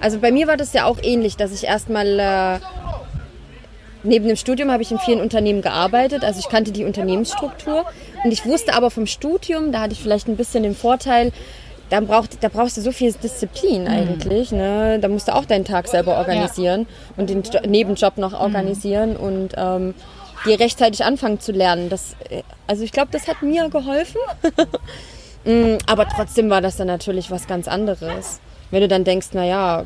also 0.00 0.18
bei 0.18 0.32
mir 0.32 0.46
war 0.46 0.56
das 0.56 0.72
ja 0.72 0.84
auch 0.84 0.98
ähnlich, 1.02 1.36
dass 1.36 1.52
ich 1.52 1.64
erstmal 1.64 2.18
äh, 2.18 2.58
neben 4.02 4.26
dem 4.26 4.36
Studium 4.36 4.70
habe 4.70 4.82
ich 4.82 4.90
in 4.90 4.98
vielen 4.98 5.20
Unternehmen 5.20 5.62
gearbeitet, 5.62 6.24
also 6.24 6.40
ich 6.40 6.48
kannte 6.48 6.72
die 6.72 6.84
Unternehmensstruktur 6.84 7.84
und 8.24 8.32
ich 8.32 8.44
wusste 8.46 8.74
aber 8.74 8.90
vom 8.90 9.06
Studium, 9.06 9.72
da 9.72 9.80
hatte 9.80 9.92
ich 9.92 10.00
vielleicht 10.00 10.28
ein 10.28 10.36
bisschen 10.36 10.62
den 10.62 10.74
Vorteil, 10.74 11.32
da, 11.90 12.00
braucht, 12.00 12.42
da 12.42 12.48
brauchst 12.48 12.76
du 12.76 12.80
so 12.80 12.92
viel 12.92 13.12
Disziplin 13.12 13.82
mhm. 13.82 13.88
eigentlich. 13.88 14.50
Ne? 14.50 14.98
Da 15.00 15.06
musst 15.06 15.28
du 15.28 15.34
auch 15.34 15.44
deinen 15.44 15.64
Tag 15.64 15.86
selber 15.86 16.16
organisieren 16.18 16.86
ja. 16.88 17.14
und 17.16 17.30
den 17.30 17.44
Nebenjob 17.70 18.18
noch 18.18 18.32
mhm. 18.32 18.38
organisieren. 18.38 19.10
Mhm. 19.10 19.16
Und 19.16 19.48
ähm, 19.56 19.94
die 20.44 20.54
rechtzeitig 20.54 21.04
anfangen 21.04 21.40
zu 21.40 21.52
lernen. 21.52 21.88
Das, 21.88 22.16
äh, 22.28 22.42
also 22.66 22.82
ich 22.82 22.92
glaube, 22.92 23.08
das 23.12 23.28
hat 23.28 23.42
mir 23.42 23.68
geholfen. 23.68 24.20
Mm, 25.48 25.78
Aber 25.86 26.08
trotzdem 26.08 26.50
war 26.50 26.60
das 26.60 26.76
dann 26.76 26.88
natürlich 26.88 27.30
was 27.30 27.46
ganz 27.46 27.68
anderes. 27.68 28.40
Wenn 28.70 28.80
du 28.80 28.88
dann 28.88 29.04
denkst, 29.04 29.28
naja, 29.32 29.84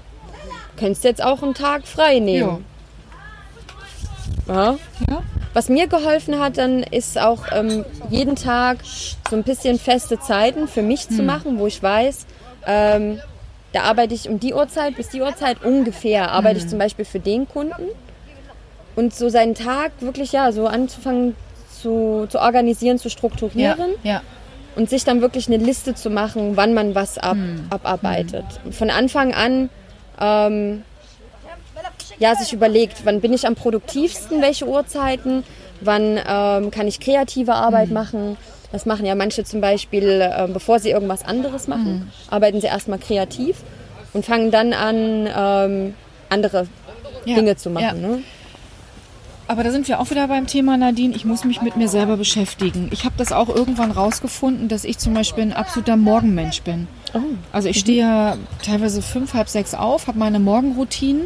könntest 0.76 1.04
jetzt 1.04 1.22
auch 1.22 1.42
einen 1.42 1.54
Tag 1.54 1.86
frei 1.86 2.18
nehmen. 2.18 2.64
Ja. 4.48 4.76
Ja. 5.08 5.22
Was 5.52 5.68
mir 5.68 5.86
geholfen 5.88 6.38
hat, 6.40 6.58
dann 6.58 6.82
ist 6.82 7.18
auch 7.18 7.42
ähm, 7.52 7.84
jeden 8.08 8.36
Tag 8.36 8.78
so 9.28 9.36
ein 9.36 9.42
bisschen 9.42 9.78
feste 9.78 10.18
Zeiten 10.18 10.68
für 10.68 10.82
mich 10.82 11.08
zu 11.08 11.22
machen, 11.22 11.58
wo 11.58 11.66
ich 11.66 11.82
weiß, 11.82 12.26
ähm, 12.66 13.20
da 13.72 13.82
arbeite 13.82 14.14
ich 14.14 14.28
um 14.28 14.40
die 14.40 14.54
Uhrzeit 14.54 14.96
bis 14.96 15.08
die 15.08 15.20
Uhrzeit 15.20 15.62
ungefähr, 15.64 16.30
arbeite 16.32 16.58
ich 16.58 16.68
zum 16.68 16.78
Beispiel 16.78 17.04
für 17.04 17.20
den 17.20 17.48
Kunden. 17.48 17.88
Und 18.96 19.14
so 19.14 19.28
seinen 19.28 19.54
Tag 19.54 19.92
wirklich, 20.00 20.32
ja, 20.32 20.50
so 20.52 20.66
anzufangen 20.66 21.36
zu, 21.80 22.26
zu 22.28 22.40
organisieren, 22.40 22.98
zu 22.98 23.08
Ja. 23.08 23.12
strukturieren 23.12 23.90
Ja. 24.02 24.22
Und 24.76 24.88
sich 24.90 25.04
dann 25.04 25.20
wirklich 25.20 25.48
eine 25.48 25.56
Liste 25.56 25.94
zu 25.94 26.10
machen, 26.10 26.56
wann 26.56 26.74
man 26.74 26.94
was 26.94 27.18
ab, 27.18 27.36
abarbeitet. 27.70 28.44
Und 28.64 28.74
Von 28.74 28.90
Anfang 28.90 29.34
an 29.34 29.68
ähm, 30.20 30.82
ja, 32.18 32.34
sich 32.34 32.52
überlegt, 32.52 33.04
wann 33.04 33.20
bin 33.20 33.32
ich 33.32 33.46
am 33.46 33.54
produktivsten, 33.54 34.42
welche 34.42 34.66
Uhrzeiten, 34.66 35.42
wann 35.80 36.18
ähm, 36.26 36.70
kann 36.70 36.86
ich 36.86 37.00
kreative 37.00 37.54
Arbeit 37.54 37.90
machen. 37.90 38.36
Das 38.72 38.86
machen 38.86 39.04
ja 39.06 39.14
manche 39.14 39.42
zum 39.42 39.60
Beispiel, 39.60 40.20
ähm, 40.22 40.52
bevor 40.52 40.78
sie 40.78 40.90
irgendwas 40.90 41.24
anderes 41.24 41.66
machen, 41.66 42.12
arbeiten 42.30 42.60
sie 42.60 42.66
erstmal 42.68 42.98
kreativ 42.98 43.56
und 44.12 44.24
fangen 44.24 44.50
dann 44.50 44.72
an, 44.72 45.28
ähm, 45.34 45.94
andere 46.28 46.66
Ja. 47.24 47.34
Dinge 47.34 47.56
zu 47.56 47.70
machen. 47.70 48.02
Ja. 48.02 48.08
Ne? 48.08 48.22
Aber 49.50 49.64
da 49.64 49.72
sind 49.72 49.88
wir 49.88 49.98
auch 49.98 50.08
wieder 50.10 50.28
beim 50.28 50.46
Thema 50.46 50.76
Nadine. 50.76 51.12
Ich 51.12 51.24
muss 51.24 51.42
mich 51.42 51.60
mit 51.60 51.76
mir 51.76 51.88
selber 51.88 52.16
beschäftigen. 52.16 52.88
Ich 52.92 53.04
habe 53.04 53.16
das 53.18 53.32
auch 53.32 53.48
irgendwann 53.48 53.90
rausgefunden, 53.90 54.68
dass 54.68 54.84
ich 54.84 54.98
zum 54.98 55.12
Beispiel 55.12 55.42
ein 55.42 55.52
absoluter 55.52 55.96
Morgenmensch 55.96 56.62
bin. 56.62 56.86
Oh. 57.14 57.18
Also 57.50 57.68
ich 57.68 57.80
stehe 57.80 57.98
ja 57.98 58.36
teilweise 58.64 59.02
fünf, 59.02 59.34
halb 59.34 59.48
sechs 59.48 59.74
auf, 59.74 60.06
habe 60.06 60.20
meine 60.20 60.38
Morgenroutinen 60.38 61.22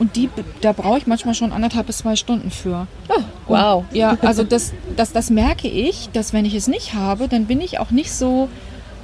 und 0.00 0.16
die, 0.16 0.28
da 0.62 0.72
brauche 0.72 0.98
ich 0.98 1.06
manchmal 1.06 1.36
schon 1.36 1.52
anderthalb 1.52 1.86
bis 1.86 1.98
zwei 1.98 2.16
Stunden 2.16 2.50
für. 2.50 2.88
Oh, 3.08 3.22
wow. 3.46 3.84
Ja, 3.92 4.18
also 4.22 4.42
das, 4.48 4.72
das, 4.96 5.12
das 5.12 5.30
merke 5.30 5.68
ich, 5.68 6.08
dass 6.12 6.32
wenn 6.32 6.44
ich 6.44 6.56
es 6.56 6.66
nicht 6.66 6.94
habe, 6.94 7.28
dann 7.28 7.46
bin 7.46 7.60
ich 7.60 7.78
auch 7.78 7.92
nicht 7.92 8.10
so, 8.10 8.48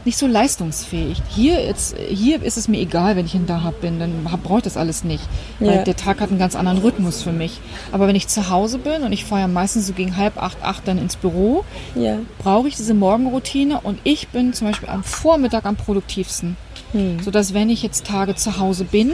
nicht 0.07 0.17
so 0.17 0.27
leistungsfähig. 0.27 1.21
Hier, 1.29 1.63
jetzt, 1.63 1.95
hier 2.09 2.43
ist 2.43 2.57
es 2.57 2.69
mir 2.69 2.79
egal, 2.81 3.17
wenn 3.17 3.27
ich 3.27 3.35
in 3.35 3.45
Dahab 3.47 3.81
bin, 3.83 3.99
dann 3.99 4.13
hab- 4.33 4.43
brauche 4.43 4.59
ich 4.59 4.65
das 4.65 4.77
alles 4.79 5.05
nicht. 5.05 5.23
Weil 5.61 5.77
Ja. 5.77 5.83
der 5.83 5.97
Tag 5.97 6.21
hat 6.21 6.31
einen 6.31 6.39
ganz 6.39 6.57
anderen 6.57 6.79
Rhythmus 6.79 7.23
für 7.23 7.33
mich. 7.33 7.61
Aber 7.93 8.07
wenn 8.09 8.17
ich 8.17 8.29
zu 8.29 8.49
Hause 8.49 8.79
bin 8.79 9.03
und 9.03 9.13
ich 9.13 9.25
fahre 9.27 9.43
ja 9.43 9.49
meistens 9.49 9.87
so 9.87 9.93
gegen 9.93 10.17
halb 10.17 10.41
acht, 10.43 10.57
acht 10.63 10.89
dann 10.89 10.97
ins 10.97 11.17
Büro, 11.17 11.65
Ja. 11.95 12.19
brauche 12.39 12.69
ich 12.69 12.77
diese 12.77 12.95
Morgenroutine 12.95 13.81
und 13.83 13.99
ich 14.05 14.29
bin 14.29 14.53
zum 14.55 14.69
Beispiel 14.69 14.89
am 14.89 15.05
Vormittag 15.05 15.67
am 15.67 15.77
produktivsten. 15.77 16.57
Sodass 17.23 17.53
wenn 17.53 17.69
ich 17.69 17.83
jetzt 17.83 18.07
Tage 18.07 18.37
zu 18.37 18.59
Hause 18.59 18.85
bin, 18.85 19.13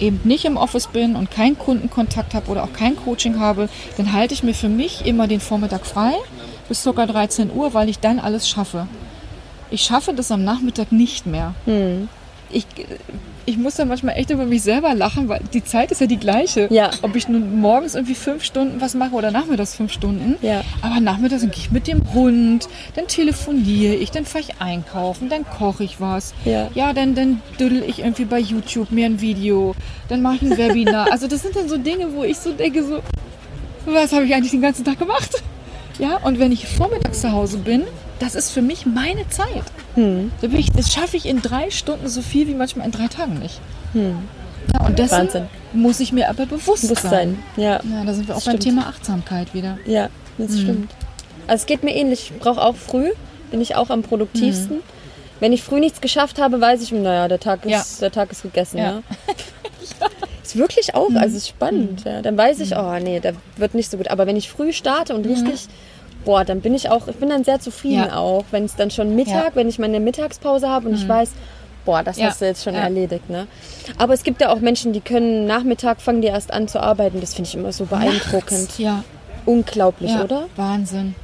eben 0.00 0.20
nicht 0.24 0.46
im 0.46 0.56
Office 0.56 0.86
bin 0.86 1.16
und 1.16 1.30
keinen 1.30 1.58
Kundenkontakt 1.58 2.32
habe 2.34 2.50
oder 2.50 2.62
auch 2.64 2.72
kein 2.72 2.96
Coaching 2.96 3.40
habe, 3.40 3.68
dann 3.98 4.12
halte 4.14 4.32
ich 4.32 4.42
mir 4.42 4.54
für 4.54 4.68
mich 4.70 5.04
immer 5.04 5.26
den 5.26 5.40
Vormittag 5.40 5.84
frei 5.84 6.12
bis 6.68 6.84
ca. 6.84 7.04
13 7.04 7.50
Uhr, 7.54 7.74
weil 7.74 7.88
ich 7.90 7.98
dann 7.98 8.18
alles 8.18 8.48
schaffe. 8.48 8.86
Ich 9.70 9.82
schaffe 9.82 10.12
das 10.14 10.30
am 10.30 10.44
Nachmittag 10.44 10.92
nicht 10.92 11.26
mehr. 11.26 11.54
Ich, 12.50 12.66
ich 13.44 13.58
muss 13.58 13.74
dann 13.76 13.88
manchmal 13.88 14.16
echt 14.16 14.30
über 14.30 14.46
mich 14.46 14.62
selber 14.62 14.94
lachen, 14.94 15.28
weil 15.28 15.40
die 15.52 15.62
Zeit 15.62 15.90
ist 15.90 16.00
ja 16.00 16.06
die 16.06 16.16
gleiche. 16.16 16.68
Ja. 16.70 16.90
Ob 17.02 17.16
ich 17.16 17.28
nun 17.28 17.60
morgens 17.60 17.94
irgendwie 17.94 18.14
fünf 18.14 18.44
Stunden 18.44 18.80
was 18.80 18.94
mache 18.94 19.12
oder 19.12 19.30
nachmittags 19.30 19.74
fünf 19.74 19.92
Stunden. 19.92 20.36
Ja. 20.40 20.62
Aber 20.80 21.00
nachmittags 21.00 21.42
gehe 21.42 21.50
ich 21.54 21.70
mit 21.70 21.86
dem 21.86 22.12
Hund, 22.14 22.68
dann 22.94 23.06
telefoniere 23.06 23.94
ich, 23.94 24.10
dann 24.10 24.24
fahre 24.24 24.44
ich 24.44 24.60
einkaufen, 24.60 25.28
dann 25.28 25.44
koche 25.44 25.84
ich 25.84 26.00
was. 26.00 26.34
Ja. 26.44 26.68
ja 26.74 26.92
dann, 26.92 27.14
dann 27.14 27.42
düdel 27.60 27.82
ich 27.86 28.00
irgendwie 28.00 28.24
bei 28.24 28.38
YouTube 28.38 28.90
mir 28.90 29.06
ein 29.06 29.20
Video, 29.20 29.74
dann 30.08 30.22
mache 30.22 30.36
ich 30.36 30.42
ein 30.42 30.56
Webinar. 30.56 31.12
Also 31.12 31.26
das 31.26 31.42
sind 31.42 31.56
dann 31.56 31.68
so 31.68 31.76
Dinge, 31.76 32.14
wo 32.14 32.24
ich 32.24 32.38
so 32.38 32.52
denke, 32.52 32.82
so, 32.84 33.00
was 33.86 34.12
habe 34.12 34.24
ich 34.24 34.34
eigentlich 34.34 34.52
den 34.52 34.62
ganzen 34.62 34.84
Tag 34.84 34.98
gemacht? 34.98 35.42
Ja, 35.98 36.16
und 36.18 36.38
wenn 36.38 36.52
ich 36.52 36.66
vormittags 36.66 37.22
zu 37.22 37.32
Hause 37.32 37.58
bin, 37.58 37.84
das 38.20 38.34
ist 38.34 38.50
für 38.50 38.62
mich 38.62 38.86
meine 38.86 39.28
Zeit. 39.28 39.64
Hm. 39.94 40.30
Das 40.76 40.92
schaffe 40.92 41.16
ich 41.16 41.26
in 41.26 41.42
drei 41.42 41.70
Stunden 41.70 42.08
so 42.08 42.22
viel 42.22 42.46
wie 42.48 42.54
manchmal 42.54 42.86
in 42.86 42.92
drei 42.92 43.06
Tagen 43.08 43.38
nicht. 43.38 43.60
Ja, 43.94 44.86
und 44.86 44.98
dessen 44.98 45.16
Hm. 45.18 45.24
Wahnsinn. 45.26 45.46
muss 45.72 46.00
ich 46.00 46.12
mir 46.12 46.28
aber 46.28 46.46
bewusst 46.46 46.82
sein. 46.82 46.88
Bewusstsein. 46.94 47.38
Ja. 47.56 47.80
Ja, 47.82 48.04
da 48.04 48.12
sind 48.14 48.28
wir 48.28 48.36
auch 48.36 48.42
beim. 48.44 48.60
Thema 48.60 48.86
Achtsamkeit 48.86 49.54
wieder. 49.54 49.78
Ja, 49.86 50.08
das 50.36 50.58
stimmt. 50.60 50.90
Also 51.46 51.62
es 51.62 51.66
geht 51.66 51.82
mir 51.82 51.94
ähnlich. 51.94 52.30
Ich 52.34 52.38
brauche 52.38 52.60
auch 52.62 52.76
früh, 52.76 53.10
bin 53.50 53.60
ich 53.60 53.74
auch 53.76 53.88
am 53.90 54.02
produktivsten. 54.02 54.80
Wenn 55.40 55.52
ich 55.52 55.62
früh 55.62 55.78
nichts 55.80 56.00
geschafft 56.00 56.40
habe, 56.40 56.60
weiß 56.60 56.82
ich, 56.82 56.90
naja, 56.92 57.28
der 57.28 57.38
Tag 57.40 57.64
ist, 57.64 57.70
Ja. 57.70 57.84
der 58.00 58.10
Tag 58.12 58.30
ist 58.32 58.42
gegessen. 58.42 58.78
Ja. 58.78 58.84
Ja. 58.84 59.02
ist 60.42 60.56
wirklich 60.56 60.94
auch, 60.94 61.10
also 61.14 61.36
ist 61.36 61.48
spannend. 61.48 62.04
Ja. 62.04 62.20
Dann 62.22 62.36
weiß 62.36 62.60
ich, 62.60 62.76
oh 62.76 62.98
nee, 63.00 63.20
der 63.20 63.34
wird 63.56 63.74
nicht 63.74 63.90
so 63.90 63.96
gut. 63.96 64.08
Aber 64.10 64.26
wenn 64.26 64.36
ich 64.36 64.50
früh 64.50 64.72
starte 64.72 65.14
und 65.14 65.26
richtig, 65.26 65.66
boah, 66.28 66.44
dann 66.44 66.60
bin 66.60 66.74
ich 66.74 66.90
auch, 66.90 67.08
ich 67.08 67.16
bin 67.16 67.30
dann 67.30 67.42
sehr 67.42 67.58
zufrieden 67.58 68.04
Ja. 68.10 68.16
auch. 68.18 68.44
Wenn 68.50 68.66
es 68.66 68.76
dann 68.76 68.90
schon 68.90 69.16
Mittag, 69.16 69.32
Ja. 69.32 69.50
wenn 69.54 69.66
ich 69.66 69.78
meine 69.78 69.98
Mittagspause 69.98 70.68
habe 70.68 70.86
und 70.90 70.94
ich 70.96 71.08
weiß, 71.08 71.30
boah, 71.86 72.02
das 72.02 72.18
Ja. 72.18 72.26
hast 72.26 72.42
du 72.42 72.44
jetzt 72.44 72.62
schon 72.64 72.74
erledigt. 72.74 73.30
Ne? 73.30 73.46
Aber 73.96 74.12
es 74.12 74.22
gibt 74.24 74.42
ja 74.42 74.50
auch 74.50 74.60
Menschen, 74.60 74.92
die 74.92 75.00
können 75.00 75.46
Nachmittag 75.46 76.02
fangen 76.02 76.20
die 76.20 76.28
erst 76.28 76.52
an 76.52 76.68
zu 76.68 76.80
arbeiten. 76.82 77.22
Das 77.22 77.32
finde 77.32 77.48
ich 77.48 77.54
immer 77.54 77.72
so 77.72 77.86
beeindruckend. 77.86 78.60
Nachts, 78.60 78.76
Ja, 78.78 79.04
Unglaublich, 79.46 80.14
oder? 80.22 80.48
Wahnsinn. 80.56 81.14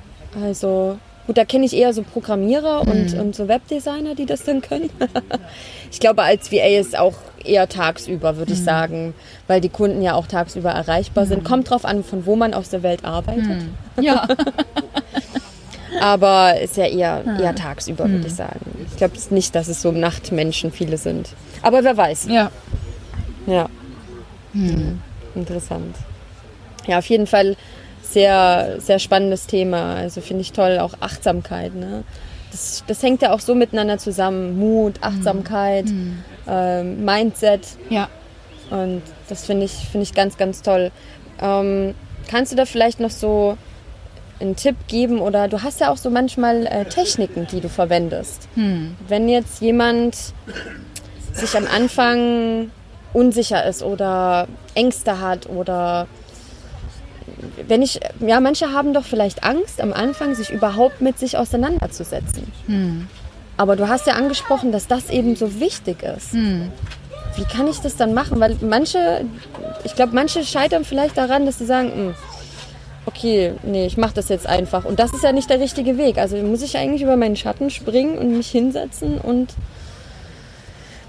Also, 0.42 0.96
gut, 1.26 1.36
da 1.36 1.44
kenne 1.44 1.66
ich 1.66 1.76
eher 1.76 1.92
so 1.92 2.02
Programmierer 2.02 2.80
und, 2.80 3.12
Mhm. 3.12 3.20
und 3.20 3.36
so 3.36 3.46
Webdesigner, 3.46 4.14
die 4.14 4.24
das 4.24 4.44
dann 4.44 4.62
können. 4.62 4.88
ich 5.92 6.00
glaube, 6.00 6.22
als 6.22 6.50
VA 6.50 6.78
ist 6.80 6.98
auch 6.98 7.12
eher 7.44 7.68
tagsüber, 7.68 8.36
würde 8.36 8.52
ich 8.52 8.60
Mhm. 8.60 8.64
sagen, 8.64 9.14
weil 9.46 9.60
die 9.60 9.68
Kunden 9.68 10.02
ja 10.02 10.14
auch 10.14 10.26
tagsüber 10.26 10.70
erreichbar 10.70 11.26
sind. 11.26 11.44
Kommt 11.44 11.70
drauf 11.70 11.84
an, 11.84 12.02
von 12.04 12.26
wo 12.26 12.36
man 12.36 12.54
aus 12.54 12.70
der 12.70 12.82
Welt 12.82 13.04
arbeitet. 13.04 13.44
Mhm. 13.46 13.74
Ja, 14.04 14.26
Aber 16.00 16.60
ist 16.60 16.76
ja 16.76 16.86
eher, 16.86 17.22
Mhm. 17.24 17.40
eher 17.40 17.54
tagsüber, 17.54 18.10
würde 18.10 18.26
ich 18.26 18.34
sagen. 18.34 18.86
Ich 18.90 18.96
glaube 18.96 19.14
nicht, 19.30 19.54
dass 19.54 19.68
es 19.68 19.80
so 19.80 19.92
Nachtmenschen 19.92 20.72
viele 20.72 20.96
sind. 20.98 21.28
Aber 21.62 21.84
wer 21.84 21.96
weiß. 21.96 22.26
ja. 22.28 22.50
Ja. 23.46 23.68
Interessant. 25.34 25.96
Ja, 26.86 26.98
auf 26.98 27.06
jeden 27.06 27.26
Fall 27.26 27.56
sehr, 28.02 28.76
sehr 28.78 28.98
spannendes 28.98 29.46
Thema. 29.46 29.94
Also 29.96 30.20
finde 30.20 30.42
ich 30.42 30.52
toll, 30.52 30.78
auch 30.78 30.94
Achtsamkeit. 31.00 31.74
Ne? 31.74 32.04
Das, 32.54 32.84
das 32.86 33.02
hängt 33.02 33.20
ja 33.20 33.32
auch 33.32 33.40
so 33.40 33.56
miteinander 33.56 33.98
zusammen. 33.98 34.56
Mut, 34.56 34.94
Achtsamkeit, 35.00 35.86
ähm, 36.46 37.04
Mindset. 37.04 37.66
Ja. 37.90 38.08
Und 38.70 39.02
das 39.28 39.44
finde 39.44 39.64
ich, 39.64 39.72
finde 39.72 40.04
ich 40.04 40.14
ganz, 40.14 40.36
ganz 40.36 40.62
toll. 40.62 40.92
Ähm, 41.42 41.96
kannst 42.30 42.52
du 42.52 42.56
da 42.56 42.64
vielleicht 42.64 43.00
noch 43.00 43.10
so 43.10 43.58
einen 44.38 44.54
Tipp 44.54 44.76
geben? 44.86 45.18
Oder 45.18 45.48
du 45.48 45.64
hast 45.64 45.80
ja 45.80 45.90
auch 45.90 45.96
so 45.96 46.10
manchmal 46.10 46.66
äh, 46.66 46.84
Techniken, 46.84 47.48
die 47.50 47.60
du 47.60 47.68
verwendest. 47.68 48.48
Wenn 49.08 49.28
jetzt 49.28 49.60
jemand 49.60 50.16
sich 51.32 51.56
am 51.56 51.66
Anfang 51.66 52.70
unsicher 53.12 53.66
ist 53.66 53.82
oder 53.82 54.46
Ängste 54.76 55.20
hat 55.20 55.48
oder 55.48 56.06
wenn 57.66 57.82
ich, 57.82 58.00
ja, 58.20 58.40
manche 58.40 58.72
haben 58.72 58.92
doch 58.92 59.04
vielleicht 59.04 59.44
Angst 59.44 59.80
am 59.80 59.92
Anfang, 59.92 60.34
sich 60.34 60.50
überhaupt 60.50 61.00
mit 61.00 61.18
sich 61.18 61.36
auseinanderzusetzen. 61.38 62.50
Aber 63.56 63.76
du 63.76 63.88
hast 63.88 64.06
ja 64.06 64.14
angesprochen, 64.14 64.72
dass 64.72 64.86
das 64.86 65.10
eben 65.10 65.36
so 65.36 65.60
wichtig 65.60 66.02
ist. 66.02 66.34
Wie 67.36 67.44
kann 67.44 67.66
ich 67.68 67.78
das 67.80 67.96
dann 67.96 68.14
machen? 68.14 68.40
Weil 68.40 68.56
manche, 68.60 69.24
ich 69.84 69.94
glaube, 69.94 70.14
manche 70.14 70.44
scheitern 70.44 70.84
vielleicht 70.84 71.16
daran, 71.16 71.46
dass 71.46 71.58
sie 71.58 71.66
sagen, 71.66 71.92
"Hm, 71.92 72.14
okay, 73.06 73.52
nee, 73.62 73.86
ich 73.86 73.96
mache 73.96 74.14
das 74.14 74.28
jetzt 74.28 74.46
einfach. 74.46 74.84
Und 74.84 74.98
das 74.98 75.12
ist 75.12 75.22
ja 75.22 75.32
nicht 75.32 75.50
der 75.50 75.60
richtige 75.60 75.98
Weg. 75.98 76.18
Also 76.18 76.36
muss 76.36 76.62
ich 76.62 76.76
eigentlich 76.76 77.02
über 77.02 77.16
meinen 77.16 77.36
Schatten 77.36 77.70
springen 77.70 78.18
und 78.18 78.36
mich 78.36 78.50
hinsetzen 78.50 79.18
und 79.18 79.54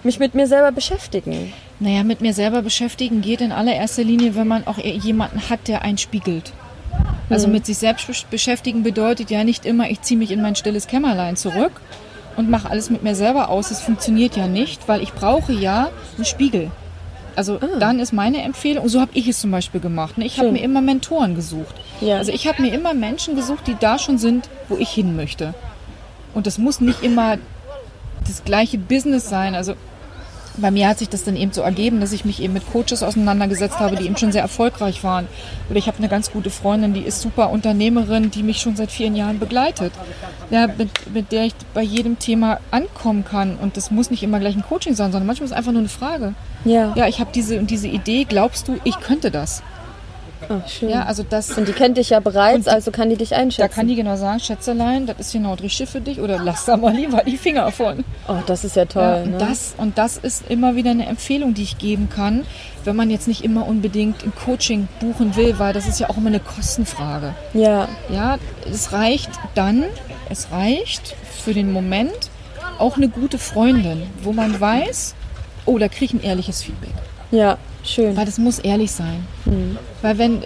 mich 0.03 0.19
mit 0.19 0.35
mir 0.35 0.47
selber 0.47 0.71
beschäftigen. 0.71 1.53
Naja, 1.79 2.03
mit 2.03 2.21
mir 2.21 2.33
selber 2.33 2.61
beschäftigen 2.61 3.21
geht 3.21 3.41
in 3.41 3.51
allererster 3.51 4.03
Linie, 4.03 4.35
wenn 4.35 4.47
man 4.47 4.65
auch 4.65 4.77
jemanden 4.77 5.49
hat, 5.49 5.67
der 5.67 5.81
einen 5.81 5.97
spiegelt. 5.97 6.53
Also 7.29 7.47
mit 7.47 7.65
sich 7.65 7.77
selbst 7.77 8.09
besch- 8.09 8.25
beschäftigen 8.29 8.83
bedeutet 8.83 9.29
ja 9.29 9.43
nicht 9.43 9.65
immer, 9.65 9.89
ich 9.89 10.01
ziehe 10.01 10.17
mich 10.17 10.31
in 10.31 10.41
mein 10.41 10.55
stilles 10.55 10.87
Kämmerlein 10.87 11.35
zurück 11.35 11.81
und 12.37 12.49
mache 12.49 12.69
alles 12.69 12.89
mit 12.89 13.03
mir 13.03 13.15
selber 13.15 13.49
aus. 13.49 13.69
Das 13.69 13.81
funktioniert 13.81 14.37
ja 14.37 14.47
nicht, 14.47 14.87
weil 14.87 15.01
ich 15.01 15.11
brauche 15.13 15.51
ja 15.51 15.89
einen 16.15 16.25
Spiegel. 16.25 16.71
Also 17.35 17.59
dann 17.79 17.99
ist 17.99 18.13
meine 18.13 18.41
Empfehlung, 18.43 18.83
und 18.85 18.89
so 18.89 19.01
habe 19.01 19.11
ich 19.13 19.27
es 19.27 19.41
zum 19.41 19.51
Beispiel 19.51 19.81
gemacht. 19.81 20.17
Ne? 20.17 20.25
Ich 20.25 20.39
habe 20.39 20.53
mir 20.53 20.61
immer 20.63 20.79
Mentoren 20.79 21.35
gesucht. 21.35 21.75
Ja. 21.99 22.15
Also 22.17 22.31
ich 22.31 22.47
habe 22.47 22.61
mir 22.61 22.73
immer 22.73 22.93
Menschen 22.93 23.35
gesucht, 23.35 23.67
die 23.67 23.75
da 23.77 23.99
schon 23.99 24.17
sind, 24.17 24.49
wo 24.69 24.77
ich 24.77 24.89
hin 24.89 25.17
möchte. 25.17 25.53
Und 26.33 26.47
das 26.47 26.57
muss 26.57 26.79
nicht 26.79 27.03
immer 27.03 27.37
das 28.25 28.45
gleiche 28.45 28.77
Business 28.77 29.27
sein. 29.27 29.53
Also 29.53 29.73
bei 30.57 30.71
mir 30.71 30.87
hat 30.87 30.99
sich 30.99 31.09
das 31.09 31.23
dann 31.23 31.35
eben 31.35 31.51
so 31.51 31.61
ergeben, 31.61 31.99
dass 31.99 32.11
ich 32.11 32.25
mich 32.25 32.41
eben 32.41 32.53
mit 32.53 32.63
Coaches 32.71 33.03
auseinandergesetzt 33.03 33.79
habe, 33.79 33.95
die 33.95 34.05
eben 34.05 34.17
schon 34.17 34.31
sehr 34.31 34.41
erfolgreich 34.41 35.03
waren. 35.03 35.27
Oder 35.69 35.77
ich 35.77 35.87
habe 35.87 35.97
eine 35.97 36.09
ganz 36.09 36.31
gute 36.31 36.49
Freundin, 36.49 36.93
die 36.93 37.01
ist 37.01 37.21
super 37.21 37.49
Unternehmerin, 37.49 38.31
die 38.31 38.43
mich 38.43 38.59
schon 38.59 38.75
seit 38.75 38.91
vielen 38.91 39.15
Jahren 39.15 39.39
begleitet. 39.39 39.93
Ja, 40.49 40.67
mit, 40.67 40.89
mit 41.13 41.31
der 41.31 41.45
ich 41.45 41.53
bei 41.73 41.81
jedem 41.81 42.19
Thema 42.19 42.59
ankommen 42.71 43.25
kann. 43.25 43.57
Und 43.57 43.77
das 43.77 43.91
muss 43.91 44.11
nicht 44.11 44.23
immer 44.23 44.39
gleich 44.39 44.55
ein 44.55 44.63
Coaching 44.63 44.95
sein, 44.95 45.11
sondern 45.11 45.27
manchmal 45.27 45.45
ist 45.45 45.51
es 45.51 45.57
einfach 45.57 45.71
nur 45.71 45.81
eine 45.81 45.89
Frage. 45.89 46.33
Ja. 46.63 46.93
Ja, 46.95 47.07
ich 47.07 47.19
habe 47.19 47.31
diese 47.33 47.59
diese 47.63 47.87
Idee, 47.87 48.25
glaubst 48.25 48.67
du, 48.67 48.79
ich 48.83 48.99
könnte 48.99 49.31
das? 49.31 49.63
Ach, 50.49 50.67
schön. 50.67 50.89
Ja, 50.89 51.03
also 51.03 51.23
das. 51.27 51.57
und 51.57 51.67
die 51.67 51.73
kennt 51.73 51.97
dich 51.97 52.09
ja 52.11 52.19
bereits, 52.19 52.67
also 52.67 52.91
kann 52.91 53.09
die 53.09 53.15
dich 53.15 53.35
einschätzen. 53.35 53.69
Da 53.69 53.73
kann 53.73 53.87
die 53.87 53.95
genau 53.95 54.15
sagen, 54.15 54.39
Schätzelein, 54.39 55.05
das 55.05 55.17
ist 55.19 55.33
genau 55.33 55.55
das 55.55 55.63
Richtige 55.63 55.89
für 55.89 56.01
dich 56.01 56.19
oder 56.19 56.39
lass 56.39 56.65
da 56.65 56.77
mal 56.77 56.93
lieber 56.93 57.23
die 57.23 57.37
Finger 57.37 57.71
von. 57.71 58.03
oh, 58.27 58.35
das 58.45 58.63
ist 58.63 58.75
ja 58.75 58.85
toll. 58.85 59.03
Ja, 59.03 59.23
und, 59.23 59.31
ne? 59.31 59.37
das, 59.37 59.75
und 59.77 59.97
das 59.97 60.17
ist 60.17 60.49
immer 60.49 60.75
wieder 60.75 60.91
eine 60.91 61.05
Empfehlung, 61.07 61.53
die 61.53 61.63
ich 61.63 61.77
geben 61.77 62.09
kann, 62.09 62.45
wenn 62.83 62.95
man 62.95 63.09
jetzt 63.09 63.27
nicht 63.27 63.43
immer 63.43 63.67
unbedingt 63.67 64.23
ein 64.23 64.33
Coaching 64.35 64.87
buchen 64.99 65.35
will, 65.35 65.57
weil 65.57 65.73
das 65.73 65.87
ist 65.87 65.99
ja 65.99 66.09
auch 66.09 66.17
immer 66.17 66.27
eine 66.29 66.39
Kostenfrage. 66.39 67.33
ja, 67.53 67.87
Ja, 68.09 68.37
es 68.71 68.91
reicht 68.93 69.31
dann, 69.55 69.83
es 70.29 70.51
reicht 70.51 71.15
für 71.43 71.53
den 71.53 71.71
Moment 71.71 72.29
auch 72.77 72.97
eine 72.97 73.07
gute 73.09 73.37
Freundin, 73.37 74.03
wo 74.21 74.33
man 74.33 74.59
weiß, 74.59 75.15
oh, 75.65 75.77
da 75.77 75.87
kriege 75.87 76.05
ich 76.05 76.13
ein 76.13 76.23
ehrliches 76.23 76.61
Feedback. 76.63 76.93
ja, 77.31 77.57
schön. 77.85 78.17
Weil 78.17 78.25
das 78.25 78.37
muss 78.37 78.59
ehrlich 78.59 78.91
sein. 78.91 79.25
Mhm. 79.45 79.77
Weil 80.01 80.17
wenn, 80.17 80.43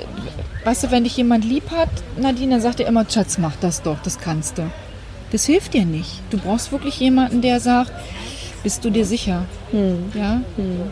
weißt 0.64 0.84
du, 0.84 0.92
wenn 0.92 1.04
dich 1.04 1.18
jemand 1.18 1.46
lieb 1.46 1.72
hat, 1.72 1.90
Nadine, 2.18 2.54
dann 2.54 2.62
sagt 2.62 2.80
er 2.80 2.88
immer, 2.88 3.06
Schatz, 3.10 3.38
mach 3.38 3.56
das 3.58 3.82
doch, 3.82 4.00
das 4.04 4.20
kannst 4.20 4.58
du. 4.58 4.70
Das 5.32 5.46
hilft 5.46 5.74
dir 5.74 5.86
nicht. 5.86 6.22
Du 6.32 6.38
brauchst 6.38 6.72
wirklich 6.72 7.00
jemanden, 7.00 7.42
der 7.42 7.60
sagt, 7.60 7.92
bist 8.64 8.84
du 8.84 8.90
dir 8.90 9.06
sicher? 9.06 9.46
Hm. 9.72 10.12
Ja? 10.14 10.42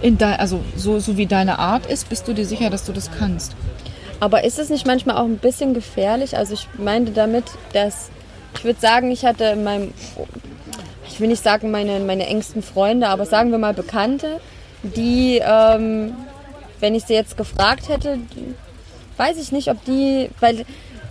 In 0.02 0.18
de, 0.18 0.28
also 0.28 0.64
so, 0.76 1.00
so 1.00 1.18
wie 1.18 1.26
deine 1.26 1.60
Art 1.60 1.86
ist, 1.86 2.10
bist 2.10 2.28
du 2.28 2.34
dir 2.34 2.46
sicher, 2.46 2.70
dass 2.70 2.86
du 2.86 2.94
das 2.94 3.10
kannst. 3.12 3.56
Aber 4.20 4.44
ist 4.44 4.58
es 4.58 4.70
nicht 4.70 4.88
manchmal 4.88 5.18
auch 5.18 5.26
ein 5.26 5.38
bisschen 5.38 5.74
gefährlich? 5.74 6.38
Also 6.38 6.54
ich 6.54 6.68
meinte 6.78 7.12
damit, 7.12 7.46
dass 7.74 8.10
ich 8.56 8.64
würde 8.64 8.80
sagen, 8.80 9.12
ich 9.12 9.26
hatte 9.26 9.46
in 9.46 9.64
meinem, 9.64 9.94
ich 11.08 11.20
will 11.20 11.28
nicht 11.28 11.44
sagen 11.44 11.70
meine, 11.70 12.00
meine 12.00 12.26
engsten 12.26 12.64
Freunde, 12.64 13.08
aber 13.10 13.26
sagen 13.26 13.52
wir 13.52 13.60
mal 13.60 13.74
Bekannte, 13.74 14.40
die, 14.82 15.42
ähm, 15.44 16.14
wenn 16.80 16.96
ich 16.96 17.04
sie 17.06 17.14
jetzt 17.14 17.38
gefragt 17.38 17.90
hätte, 17.90 18.20
weiß 19.18 19.38
ich 19.38 19.52
nicht, 19.52 19.70
ob 19.70 19.84
die, 19.86 20.30
weil 20.40 20.66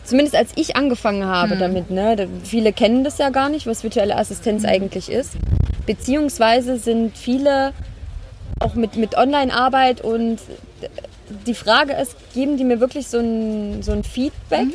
zumindest 0.04 0.36
als 0.36 0.52
ich 0.56 0.76
angefangen 0.76 1.26
habe 1.26 1.56
damit, 1.56 1.90
ne, 1.90 2.28
viele 2.44 2.72
kennen 2.72 3.04
das 3.04 3.18
ja 3.18 3.30
gar 3.30 3.48
nicht, 3.48 3.66
was 3.66 3.82
virtuelle 3.82 4.16
Assistenz 4.16 4.64
eigentlich 4.64 5.10
ist. 5.10 5.32
Beziehungsweise 5.84 6.78
sind 6.78 7.16
viele 7.16 7.72
auch 8.60 8.74
mit, 8.74 8.96
mit 8.96 9.16
Online-Arbeit 9.16 10.00
und 10.00 10.38
die 11.46 11.54
Frage 11.54 11.92
ist, 11.92 12.16
geben 12.34 12.56
die 12.56 12.64
mir 12.64 12.80
wirklich 12.80 13.08
so 13.08 13.18
ein, 13.18 13.82
so 13.82 13.92
ein 13.92 14.04
Feedback, 14.04 14.68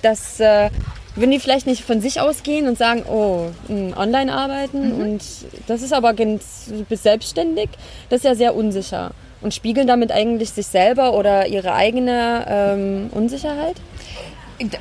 dass 0.00 0.40
äh, 0.40 0.70
wenn 1.14 1.30
die 1.30 1.38
vielleicht 1.38 1.66
nicht 1.66 1.84
von 1.84 2.00
sich 2.00 2.20
ausgehen 2.20 2.66
und 2.66 2.78
sagen, 2.78 3.04
oh, 3.06 3.50
mh, 3.68 3.96
online 3.96 4.32
arbeiten 4.32 4.92
und 4.92 5.22
das 5.66 5.82
ist 5.82 5.92
aber 5.92 6.14
ganz, 6.14 6.66
du 6.68 6.84
bist 6.84 7.02
selbstständig, 7.02 7.68
das 8.08 8.18
ist 8.18 8.24
ja 8.24 8.34
sehr 8.34 8.54
unsicher 8.54 9.12
und 9.42 9.52
spiegeln 9.54 9.86
damit 9.86 10.12
eigentlich 10.12 10.50
sich 10.50 10.66
selber 10.66 11.14
oder 11.14 11.46
ihre 11.46 11.74
eigene 11.74 12.46
ähm, 12.48 13.10
Unsicherheit. 13.10 13.76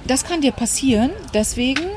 Das 0.05 0.23
kann 0.25 0.41
dir 0.41 0.51
passieren, 0.51 1.09
deswegen 1.33 1.87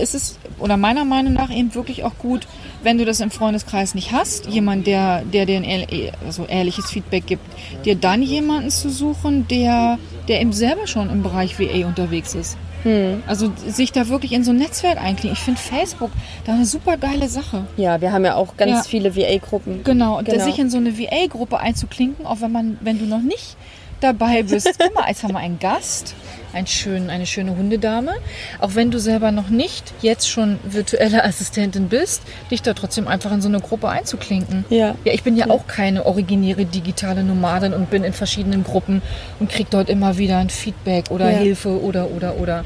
ist 0.00 0.14
es, 0.14 0.38
oder 0.58 0.76
meiner 0.76 1.04
Meinung 1.04 1.34
nach 1.34 1.50
eben 1.50 1.74
wirklich 1.74 2.04
auch 2.04 2.16
gut, 2.18 2.46
wenn 2.82 2.98
du 2.98 3.04
das 3.04 3.20
im 3.20 3.30
Freundeskreis 3.30 3.94
nicht 3.94 4.12
hast, 4.12 4.46
jemand, 4.46 4.86
der, 4.86 5.22
der 5.22 5.46
dir 5.46 5.56
ein 5.56 5.86
also 6.24 6.44
ehrliches 6.44 6.90
Feedback 6.90 7.26
gibt, 7.26 7.42
dir 7.84 7.96
dann 7.96 8.22
jemanden 8.22 8.70
zu 8.70 8.90
suchen, 8.90 9.48
der, 9.48 9.98
der 10.28 10.40
eben 10.40 10.52
selber 10.52 10.86
schon 10.86 11.10
im 11.10 11.22
Bereich 11.22 11.58
VA 11.58 11.86
unterwegs 11.86 12.34
ist. 12.34 12.56
Also 13.26 13.50
sich 13.66 13.92
da 13.92 14.08
wirklich 14.08 14.32
in 14.32 14.44
so 14.44 14.50
ein 14.50 14.58
Netzwerk 14.58 14.98
einklinken. 14.98 15.32
Ich 15.32 15.38
finde 15.44 15.60
Facebook 15.60 16.10
da 16.44 16.52
eine 16.52 16.66
super 16.66 16.96
geile 16.96 17.28
Sache. 17.28 17.64
Ja, 17.76 18.00
wir 18.00 18.12
haben 18.12 18.24
ja 18.24 18.34
auch 18.36 18.56
ganz 18.56 18.70
Ja. 18.72 18.82
viele 18.82 19.16
VA-Gruppen. 19.16 19.82
Genau, 19.84 20.18
und 20.18 20.26
Genau. 20.26 20.44
sich 20.44 20.58
in 20.58 20.68
so 20.70 20.76
eine 20.76 20.98
VA-Gruppe 20.98 21.58
einzuklinken, 21.58 22.26
auch 22.26 22.40
wenn 22.40 22.52
man, 22.52 22.78
wenn 22.82 22.98
du 22.98 23.06
noch 23.06 23.22
nicht 23.22 23.56
dabei 24.04 24.42
bist. 24.42 24.70
Guck 24.78 24.94
mal, 24.94 25.08
jetzt 25.08 25.22
haben 25.24 25.32
wir 25.32 25.38
einen 25.40 25.58
Gast, 25.58 26.14
einen 26.52 26.66
schönen, 26.66 27.10
eine 27.10 27.26
schöne 27.26 27.56
Hundedame. 27.56 28.12
Auch 28.60 28.74
wenn 28.74 28.90
du 28.90 28.98
selber 28.98 29.32
noch 29.32 29.48
nicht 29.48 29.92
jetzt 30.02 30.28
schon 30.28 30.58
virtuelle 30.62 31.24
Assistentin 31.24 31.88
bist, 31.88 32.22
dich 32.50 32.62
da 32.62 32.74
trotzdem 32.74 33.08
einfach 33.08 33.32
in 33.32 33.40
so 33.40 33.48
eine 33.48 33.60
Gruppe 33.60 33.88
einzuklinken. 33.88 34.64
Ja. 34.68 34.94
Ja, 35.04 35.12
ich 35.12 35.22
bin 35.22 35.36
ja 35.36 35.50
auch 35.50 35.66
keine 35.66 36.06
originäre 36.06 36.64
digitale 36.64 37.24
Nomadin 37.24 37.72
und 37.72 37.90
bin 37.90 38.04
in 38.04 38.12
verschiedenen 38.12 38.62
Gruppen 38.62 39.02
und 39.40 39.50
krieg 39.50 39.68
dort 39.70 39.88
immer 39.88 40.18
wieder 40.18 40.38
ein 40.38 40.50
Feedback 40.50 41.10
oder 41.10 41.30
Ja. 41.30 41.38
Hilfe 41.38 41.80
oder 41.82 42.10
oder 42.10 42.36
oder. 42.36 42.64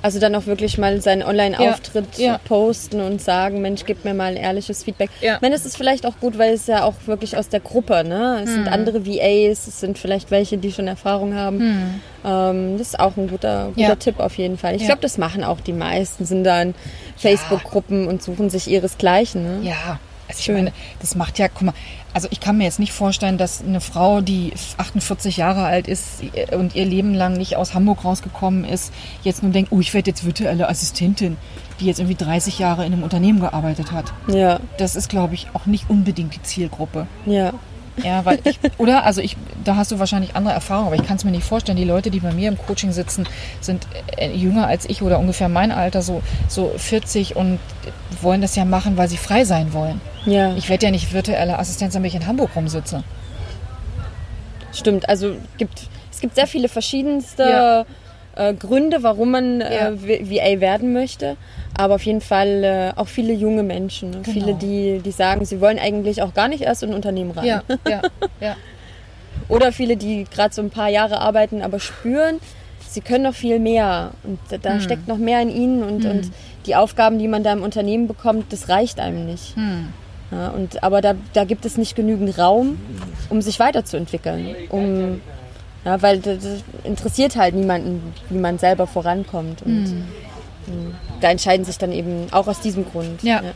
Also 0.00 0.20
dann 0.20 0.34
auch 0.36 0.46
wirklich 0.46 0.78
mal 0.78 1.00
seinen 1.00 1.22
Online-Auftritt 1.22 2.18
Ja, 2.18 2.26
ja. 2.26 2.40
posten 2.44 3.00
und 3.00 3.20
sagen, 3.20 3.60
Mensch, 3.60 3.84
gib 3.84 4.04
mir 4.04 4.14
mal 4.14 4.26
ein 4.30 4.36
ehrliches 4.36 4.84
Feedback. 4.84 5.10
Ja. 5.20 5.36
Ich 5.36 5.40
meine, 5.40 5.54
es 5.56 5.66
ist 5.66 5.76
vielleicht 5.76 6.06
auch 6.06 6.18
gut, 6.20 6.38
weil 6.38 6.54
es 6.54 6.66
ja 6.68 6.84
auch 6.84 6.94
wirklich 7.06 7.36
aus 7.36 7.48
der 7.48 7.60
Gruppe, 7.60 8.04
ne? 8.04 8.40
Es 8.44 8.48
Hm. 8.50 8.54
sind 8.54 8.68
andere 8.68 9.04
VAs, 9.06 9.66
es 9.66 9.80
sind 9.80 9.98
vielleicht 9.98 10.30
welche, 10.30 10.56
die 10.58 10.70
schon 10.72 10.86
Erfahrung 10.86 11.34
haben. 11.34 12.00
Ähm, 12.24 12.78
das 12.78 12.88
ist 12.88 13.00
auch 13.00 13.16
ein 13.16 13.28
guter, 13.28 13.66
guter 13.68 13.76
Hm. 13.76 13.88
Ja. 13.90 13.94
Tipp 13.96 14.20
auf 14.20 14.38
jeden 14.38 14.56
Fall. 14.58 14.76
Ich 14.76 14.84
glaube, 14.84 15.00
das 15.00 15.18
machen 15.18 15.42
auch 15.44 15.60
die 15.60 15.72
meisten, 15.72 16.24
sind 16.24 16.44
da 16.44 16.62
in 16.62 16.74
Facebook-Gruppen 17.16 18.06
und 18.06 18.22
suchen 18.22 18.50
sich 18.50 18.68
ihresgleichen. 18.68 19.42
Ne? 19.62 19.68
Ja, 19.68 19.98
also 20.28 20.40
ich 20.40 20.48
meine, 20.48 20.72
das 21.00 21.14
macht 21.14 21.38
ja, 21.38 21.48
guck 21.48 21.62
mal, 21.62 21.74
also 22.14 22.28
ich 22.30 22.40
kann 22.40 22.58
mir 22.58 22.64
jetzt 22.64 22.78
nicht 22.78 22.92
vorstellen, 22.92 23.38
dass 23.38 23.62
eine 23.62 23.80
Frau, 23.80 24.20
die 24.20 24.52
48 24.76 25.36
Jahre 25.36 25.64
alt 25.64 25.88
ist 25.88 26.22
und 26.52 26.74
ihr 26.74 26.84
Leben 26.84 27.14
lang 27.14 27.34
nicht 27.34 27.56
aus 27.56 27.74
Hamburg 27.74 28.04
rausgekommen 28.04 28.64
ist, 28.64 28.92
jetzt 29.22 29.42
nur 29.42 29.52
denkt, 29.52 29.72
oh, 29.72 29.80
ich 29.80 29.94
werde 29.94 30.10
jetzt 30.10 30.24
virtuelle 30.24 30.68
Assistentin, 30.68 31.36
die 31.80 31.86
jetzt 31.86 31.98
irgendwie 31.98 32.16
30 32.16 32.58
Jahre 32.58 32.84
in 32.84 32.92
einem 32.92 33.02
Unternehmen 33.02 33.40
gearbeitet 33.40 33.92
hat. 33.92 34.12
Ja, 34.28 34.60
Das 34.78 34.96
ist, 34.96 35.08
glaube 35.08 35.34
ich, 35.34 35.48
auch 35.54 35.66
nicht 35.66 35.88
unbedingt 35.88 36.34
die 36.34 36.42
Zielgruppe. 36.42 37.06
ja. 37.26 37.52
Ja, 38.04 38.24
weil 38.24 38.38
ich, 38.44 38.58
oder? 38.78 39.04
Also 39.04 39.20
ich, 39.20 39.36
da 39.64 39.76
hast 39.76 39.90
du 39.90 39.98
wahrscheinlich 39.98 40.36
andere 40.36 40.54
Erfahrungen, 40.54 40.86
aber 40.88 40.96
ich 40.96 41.06
kann 41.06 41.16
es 41.16 41.24
mir 41.24 41.30
nicht 41.30 41.44
vorstellen. 41.46 41.76
Die 41.76 41.84
Leute, 41.84 42.10
die 42.10 42.20
bei 42.20 42.32
mir 42.32 42.48
im 42.48 42.58
Coaching 42.58 42.92
sitzen, 42.92 43.26
sind 43.60 43.86
äh, 44.16 44.30
jünger 44.32 44.66
als 44.66 44.88
ich 44.88 45.02
oder 45.02 45.18
ungefähr 45.18 45.48
mein 45.48 45.72
Alter, 45.72 46.02
so, 46.02 46.22
so 46.48 46.72
40 46.76 47.36
und 47.36 47.58
wollen 48.22 48.40
das 48.40 48.54
ja 48.56 48.64
machen, 48.64 48.96
weil 48.96 49.08
sie 49.08 49.16
frei 49.16 49.44
sein 49.44 49.72
wollen. 49.72 50.00
Ja, 50.26 50.54
Ich 50.56 50.68
werde 50.68 50.86
ja 50.86 50.92
nicht 50.92 51.12
virtuelle 51.12 51.58
Assistenz, 51.58 51.94
damit 51.94 52.10
ich 52.10 52.20
in 52.20 52.26
Hamburg 52.26 52.50
rumsitze. 52.56 53.02
stimmt. 54.72 55.08
Also 55.08 55.34
gibt, 55.56 55.80
es 56.10 56.20
gibt 56.20 56.34
sehr 56.34 56.46
viele 56.46 56.68
verschiedenste 56.68 57.42
Ja. 57.42 57.84
äh, 58.36 58.54
Gründe, 58.54 59.02
warum 59.02 59.30
man 59.32 59.60
Ja. 59.60 59.88
äh, 59.90 60.00
VA 60.30 60.60
werden 60.60 60.92
möchte. 60.92 61.36
Aber 61.78 61.94
auf 61.94 62.02
jeden 62.04 62.20
Fall 62.20 62.64
äh, 62.64 62.92
auch 63.00 63.08
viele 63.08 63.32
junge 63.32 63.62
Menschen. 63.62 64.10
Ne? 64.10 64.18
Genau. 64.22 64.32
Viele, 64.32 64.54
die, 64.54 65.00
die 65.02 65.10
sagen, 65.12 65.44
sie 65.44 65.60
wollen 65.60 65.78
eigentlich 65.78 66.20
auch 66.22 66.34
gar 66.34 66.48
nicht 66.48 66.62
erst 66.62 66.82
in 66.82 66.90
ein 66.90 66.94
Unternehmen 66.94 67.30
rein. 67.30 67.46
Ja, 67.46 67.62
ja, 67.88 68.02
ja. 68.40 68.56
Oder 69.48 69.72
viele, 69.72 69.96
die 69.96 70.24
gerade 70.24 70.52
so 70.52 70.60
ein 70.60 70.70
paar 70.70 70.88
Jahre 70.88 71.20
arbeiten, 71.20 71.62
aber 71.62 71.78
spüren, 71.78 72.40
sie 72.88 73.00
können 73.00 73.22
noch 73.24 73.34
viel 73.34 73.60
mehr. 73.60 74.10
Und 74.24 74.38
da, 74.62 74.72
Hm. 74.74 74.80
steckt 74.80 75.06
noch 75.08 75.18
mehr 75.18 75.40
in 75.40 75.50
ihnen. 75.50 75.82
Und, 75.84 76.04
und 76.04 76.30
die 76.66 76.74
Aufgaben, 76.74 77.18
die 77.18 77.28
man 77.28 77.44
da 77.44 77.52
im 77.52 77.62
Unternehmen 77.62 78.08
bekommt, 78.08 78.52
das 78.52 78.68
reicht 78.68 78.98
einem 79.00 79.24
nicht. 79.24 79.54
Hm. 79.56 79.88
Ja, 80.32 80.48
und, 80.48 80.82
aber 80.82 81.00
da, 81.00 81.14
da 81.32 81.44
gibt 81.44 81.64
es 81.64 81.78
nicht 81.78 81.94
genügend 81.96 82.36
Raum, 82.38 82.78
um 83.30 83.40
sich 83.40 83.58
weiterzuentwickeln. 83.60 84.54
Um, 84.68 85.20
ja, 85.84 86.02
weil 86.02 86.18
das, 86.18 86.44
interessiert 86.84 87.36
halt 87.36 87.54
niemanden, 87.54 88.12
wie 88.28 88.36
man 88.38 88.58
selber 88.58 88.86
vorankommt. 88.88 89.62
Und 89.62 89.86
Hm. 90.66 90.94
Da 91.20 91.30
entscheiden 91.30 91.64
sich 91.64 91.78
dann 91.78 91.92
eben 91.92 92.26
auch 92.30 92.46
aus 92.46 92.60
diesem 92.60 92.84
Grund. 92.90 93.22
Ja. 93.22 93.42
ja. 93.42 93.52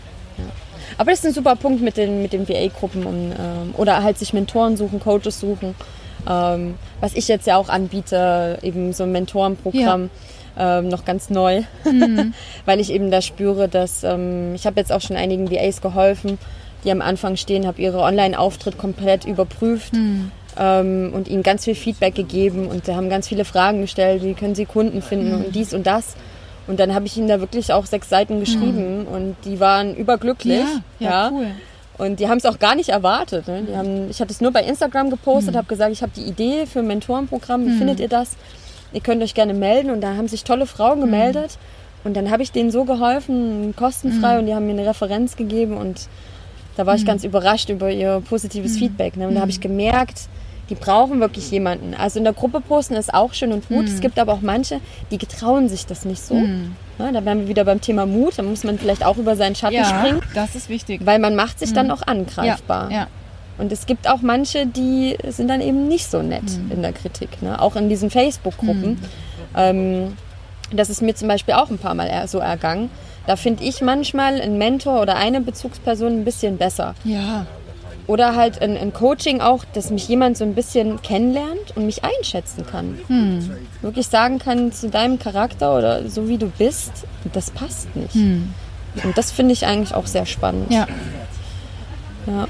Aber 0.99 1.11
das 1.11 1.21
ist 1.21 1.27
ein 1.27 1.35
super 1.35 1.57
Punkt 1.57 1.83
mit 1.83 1.97
den, 1.97 2.23
mit 2.23 2.33
den 2.33 2.49
VA-Gruppen 2.49 3.07
um, 3.07 3.33
ähm, 3.33 3.75
oder 3.77 4.03
halt 4.03 4.19
sich 4.19 4.33
Mentoren 4.33 4.77
suchen, 4.77 5.01
Coaches 5.01 5.41
suchen. 5.41 5.75
Ähm, 6.29 6.75
was 7.01 7.15
ich 7.15 7.29
jetzt 7.29 7.47
ja 7.47 7.57
auch 7.57 7.69
anbiete, 7.69 8.59
eben 8.63 8.93
so 8.93 9.05
ein 9.05 9.13
Mentorenprogramm, 9.13 10.11
ähm, 10.59 10.89
noch 10.89 11.05
ganz 11.05 11.31
neu, 11.31 11.63
weil 12.67 12.81
ich 12.81 12.93
eben 12.93 13.11
da 13.11 13.23
spüre, 13.23 13.69
dass 13.69 14.05
ähm, 14.05 14.55
ich 14.55 14.67
habe 14.67 14.79
jetzt 14.79 14.93
auch 14.93 15.01
schon 15.01 15.17
einigen 15.17 15.51
VAs 15.51 15.81
geholfen, 15.81 16.39
die 16.85 16.91
am 16.91 17.01
Anfang 17.01 17.37
stehen, 17.37 17.67
habe 17.67 17.81
ihre 17.81 18.01
Online-Auftritt 18.01 18.77
komplett 18.77 19.25
überprüft 19.25 19.95
ähm, 20.59 21.13
und 21.15 21.29
ihnen 21.29 21.43
ganz 21.43 21.65
viel 21.65 21.75
Feedback 21.75 22.15
gegeben 22.15 22.67
und 22.67 22.87
sie 22.87 22.95
haben 22.95 23.09
ganz 23.09 23.29
viele 23.29 23.45
Fragen 23.45 23.81
gestellt, 23.81 24.23
wie 24.23 24.35
können 24.35 24.55
sie 24.55 24.67
Kunden 24.67 25.01
finden 25.01 25.35
und 25.35 25.55
dies 25.55 25.73
und 25.75 25.87
das. 25.87 26.17
Und 26.67 26.79
dann 26.79 26.95
habe 26.95 27.07
ich 27.07 27.17
ihnen 27.17 27.29
da 27.29 27.41
wirklich 27.41 27.73
auch 27.73 27.87
sechs 27.87 28.09
Seiten 28.09 28.39
geschrieben 28.41 29.07
und 29.07 29.37
die 29.45 29.59
waren 29.59 29.97
überglücklich. 29.97 30.65
Ja, 31.01 31.11
ja, 31.11 31.31
cool. 31.33 31.47
Und 31.99 32.21
die 32.21 32.29
haben 32.29 32.39
es 32.39 32.47
auch 32.47 32.59
gar 32.59 32.75
nicht 32.75 32.89
erwartet. 32.89 33.47
Ne? 33.49 33.63
Die 33.69 33.77
haben, 33.77 34.09
ich 34.11 34.21
hatte 34.21 34.33
es 34.33 34.41
nur 34.41 34.51
bei 34.53 34.63
Instagram 34.63 35.11
gepostet, 35.11 35.57
habe 35.57 35.67
gesagt, 35.67 35.93
ich 35.93 36.03
habe 36.03 36.13
die 36.17 36.23
Idee 36.23 36.67
für 36.67 36.79
ein 36.79 36.87
Mentorenprogramm, 36.87 37.67
wie 37.67 37.77
findet 37.77 38.01
ihr 38.01 38.09
das? 38.09 38.37
Ihr 38.93 39.01
könnt 39.01 39.23
euch 39.23 39.35
gerne 39.35 39.55
melden. 39.55 39.91
Und 39.91 40.01
da 40.01 40.17
haben 40.17 40.29
sich 40.29 40.45
tolle 40.45 40.67
Frauen 40.67 41.01
gemeldet. 41.01 41.59
Und 42.05 42.17
dann 42.17 42.31
habe 42.31 42.43
ich 42.43 42.51
denen 42.51 42.71
so 42.71 42.85
geholfen, 42.85 43.75
kostenfrei, 43.77 44.39
und 44.39 44.47
die 44.47 44.55
haben 44.55 44.67
mir 44.67 44.73
eine 44.73 44.87
Referenz 44.87 45.37
gegeben. 45.37 45.77
Und 45.77 46.09
Da 46.77 46.87
war 46.87 46.95
ich 46.95 47.05
ganz 47.05 47.23
überrascht 47.25 47.69
über 47.69 47.91
ihr 47.91 48.23
positives 48.29 48.79
Feedback. 48.79 49.17
Ne? 49.17 49.29
Und 49.29 49.35
da 49.35 49.41
habe 49.41 49.51
ich 49.51 49.61
gemerkt, 49.61 50.29
die 50.71 50.75
brauchen 50.75 51.21
wirklich 51.21 51.51
jemanden. 51.51 51.95
Also 51.95 52.19
in 52.19 52.25
der 52.25 52.33
Gruppe 52.33 52.61
posten 52.61 52.95
ist 52.95 53.13
auch 53.13 53.35
schön 53.35 53.53
und 53.53 53.69
gut. 53.69 53.87
Es 53.87 54.01
gibt 54.01 54.19
aber 54.19 54.33
auch 54.33 54.41
manche, 54.41 54.81
die 55.11 55.19
getrauen 55.19 55.69
sich 55.69 55.85
das 55.87 56.05
nicht 56.05 56.23
so. 56.23 56.35
Ja, 56.99 57.11
da 57.13 57.25
wären 57.25 57.41
wir 57.41 57.49
wieder 57.49 57.65
beim 57.65 57.81
Thema 57.81 58.07
Mut. 58.07 58.35
Da 58.39 58.43
muss 58.43 58.65
man 58.65 58.79
vielleicht 58.79 59.05
auch 59.05 59.17
über 59.17 59.37
seinen 59.37 59.55
Schatten 59.55 59.75
Ja, 59.75 59.85
springen, 59.85 60.21
das 60.35 60.55
ist 60.55 60.69
wichtig. 60.69 61.01
weil 61.05 61.19
man 61.19 61.35
macht 61.35 61.59
sich 61.59 61.73
dann 61.73 61.91
auch 61.91 62.03
angreifbar. 62.07 62.91
Ja, 62.91 62.97
ja. 62.97 63.07
Und 63.59 63.71
es 63.71 63.85
gibt 63.87 64.09
auch 64.09 64.23
manche, 64.23 64.67
die 64.67 65.17
sind 65.29 65.49
dann 65.49 65.61
eben 65.61 65.87
nicht 65.89 66.11
so 66.11 66.23
nett 66.23 66.43
Mhm. 66.45 66.71
in 66.73 66.83
der 66.83 66.93
Kritik. 66.93 67.43
Ne? 67.43 67.61
Auch 67.61 67.77
in 67.77 67.89
diesen 67.91 68.09
Facebook-Gruppen. 68.11 68.99
Ähm, 69.55 70.17
das 70.75 70.89
ist 70.89 71.03
mir 71.03 71.15
zum 71.15 71.29
Beispiel 71.29 71.55
auch 71.55 71.71
ein 71.71 71.79
paar 71.79 71.95
Mal 71.95 72.27
so 72.29 72.39
ergangen. 72.39 72.89
Da 73.27 73.37
finde 73.37 73.63
ich 73.65 73.83
manchmal 73.83 74.41
einen 74.41 74.59
Mentor 74.59 75.01
oder 75.03 75.17
eine 75.17 75.41
Bezugsperson 75.41 76.21
ein 76.21 76.25
bisschen 76.25 76.57
besser. 76.57 76.95
Ja, 77.05 77.47
Oder 78.07 78.35
halt 78.35 78.61
ein, 78.61 78.77
ein 78.77 78.93
Coaching 78.93 79.41
auch, 79.41 79.65
dass 79.73 79.91
mich 79.91 80.09
jemand 80.09 80.37
so 80.37 80.45
ein 80.45 80.55
bisschen 80.55 81.01
kennenlernt 81.03 81.77
und 81.77 81.87
mich 81.87 82.03
einschätzen 82.05 82.67
kann. 82.67 82.99
Hm. 83.07 83.51
Wirklich 83.81 84.09
sagen 84.09 84.39
kann 84.39 84.73
zu 84.73 84.91
deinem 84.91 85.19
Charakter 85.19 85.79
oder 85.79 86.09
so 86.09 86.29
wie 86.29 86.39
du 86.39 86.49
bist, 86.49 86.93
das 87.33 87.51
passt 87.51 87.95
nicht. 87.95 88.15
Und 89.05 89.17
das 89.17 89.31
finde 89.31 89.53
ich 89.53 89.67
eigentlich 89.67 89.95
auch 89.95 90.07
sehr 90.07 90.27
spannend. 90.27 90.69
Hm. 90.69 90.77
ja. 90.77 90.87
Ja. 92.27 92.49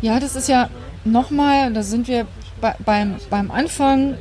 Ja, 0.00 0.18
das 0.18 0.34
ist 0.34 0.48
ja 0.48 0.68
nochmal, 1.04 1.72
da 1.72 1.82
sind 1.82 2.08
wir 2.08 2.26
bei, 2.60 2.74
beim, 2.84 3.16
beim 3.30 3.50
Anfang 3.50 4.14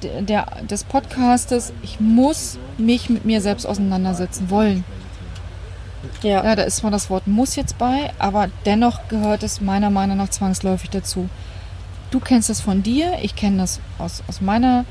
äh, 0.00 0.22
der, 0.22 0.46
des 0.68 0.84
Podcastes. 0.84 1.72
Ich 1.82 2.00
muss 2.00 2.58
mich 2.76 3.08
mit 3.08 3.24
mir 3.24 3.40
selbst 3.40 3.66
auseinandersetzen 3.66 4.50
wollen. 4.50 4.84
Ja. 6.22 6.44
Ja, 6.44 6.56
da 6.56 6.62
ist 6.64 6.76
zwar 6.78 6.90
das 6.90 7.08
Wort 7.10 7.26
muss 7.26 7.56
jetzt 7.56 7.78
bei, 7.78 8.10
aber 8.18 8.48
dennoch 8.66 9.08
gehört 9.08 9.42
es 9.42 9.60
meiner 9.60 9.90
Meinung 9.90 10.16
nach 10.18 10.28
zwangsläufig 10.28 10.90
dazu. 10.90 11.28
Du 12.10 12.20
kennst 12.20 12.48
das 12.50 12.60
von 12.60 12.82
dir, 12.82 13.14
ich 13.22 13.36
kenne 13.36 13.58
das 13.58 13.80
aus, 13.98 14.22
aus 14.28 14.40
meiner 14.40 14.84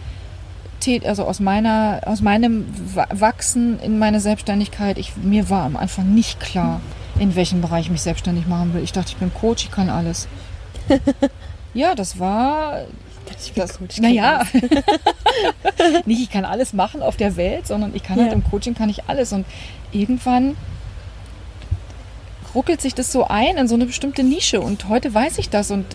also 1.05 1.25
aus 1.25 1.41
meiner, 1.41 1.99
aus 2.05 2.21
meinem 2.21 2.65
Wa- 2.95 3.09
Wachsen 3.11 3.80
in 3.82 3.99
meine 3.99 4.21
Selbstständigkeit. 4.21 4.97
Ich, 4.97 5.17
mir 5.17 5.49
war 5.49 5.65
am 5.65 5.75
Anfang 5.75 6.15
nicht 6.15 6.39
klar, 6.39 6.80
in 7.19 7.36
welchem 7.36 7.59
Bereich 7.61 7.86
ich 7.88 7.91
mich 7.91 8.01
selbstständig 8.01 8.47
machen 8.47 8.73
will. 8.73 8.82
Ich 8.82 8.93
dachte, 8.93 9.09
ich 9.09 9.17
bin 9.17 9.32
Coach, 9.34 9.65
ich 9.65 9.71
kann 9.71 9.89
alles. 9.89 10.27
ja, 11.73 11.95
das 11.95 12.17
war 12.17 12.86
Ich 13.43 13.51
bin 13.53 13.61
das, 13.61 13.77
Coach, 13.77 13.99
naja, 13.99 14.43
nicht 16.05 16.21
ich 16.21 16.30
kann 16.30 16.45
alles 16.45 16.73
machen 16.73 17.01
auf 17.01 17.17
der 17.17 17.36
Welt, 17.36 17.67
sondern 17.67 17.93
ich 17.93 18.01
kann 18.03 18.17
halt 18.17 18.27
Ja. 18.30 18.34
im 18.34 18.43
Coaching 18.43 18.73
kann 18.73 18.89
ich 18.89 19.03
alles. 19.07 19.34
Und 19.34 19.45
irgendwann 19.91 20.55
ruckelt 22.55 22.81
sich 22.81 22.95
das 22.95 23.11
so 23.11 23.27
ein 23.27 23.57
in 23.57 23.67
so 23.67 23.75
eine 23.75 23.85
bestimmte 23.85 24.23
Nische. 24.23 24.61
Und 24.61 24.89
heute 24.89 25.13
weiß 25.13 25.37
ich 25.37 25.49
das 25.49 25.71
und 25.71 25.85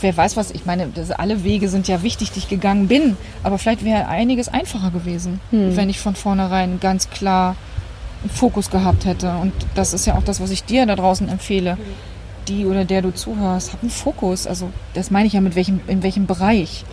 wer 0.00 0.16
weiß 0.16 0.36
was, 0.36 0.50
ich 0.50 0.66
meine, 0.66 0.86
das, 0.94 1.10
alle 1.10 1.42
Wege 1.44 1.68
sind 1.68 1.88
ja 1.88 2.02
wichtig, 2.02 2.30
die 2.32 2.38
ich 2.40 2.48
gegangen 2.48 2.88
bin. 2.88 3.16
Aber 3.42 3.58
vielleicht 3.58 3.84
wäre 3.84 4.06
einiges 4.08 4.48
einfacher 4.48 4.90
gewesen, 4.90 5.40
Hm. 5.50 5.76
wenn 5.76 5.90
ich 5.90 5.98
von 6.00 6.14
vornherein 6.14 6.78
ganz 6.80 7.10
klar 7.10 7.56
einen 8.22 8.30
Fokus 8.30 8.70
gehabt 8.70 9.04
hätte. 9.04 9.30
Und 9.36 9.52
das 9.74 9.92
ist 9.94 10.06
ja 10.06 10.14
auch 10.16 10.22
das, 10.22 10.40
was 10.40 10.50
ich 10.50 10.64
dir 10.64 10.86
da 10.86 10.96
draußen 10.96 11.28
empfehle. 11.28 11.76
Die 12.48 12.66
oder 12.66 12.84
der 12.84 13.02
du 13.02 13.12
zuhörst, 13.12 13.72
hab 13.72 13.82
einen 13.82 13.90
Fokus. 13.90 14.46
Also 14.46 14.70
das 14.94 15.10
meine 15.10 15.26
ich 15.26 15.34
ja 15.34 15.40
mit 15.40 15.54
welchem, 15.56 15.80
in 15.86 16.02
welchem 16.02 16.26
Bereich 16.26 16.84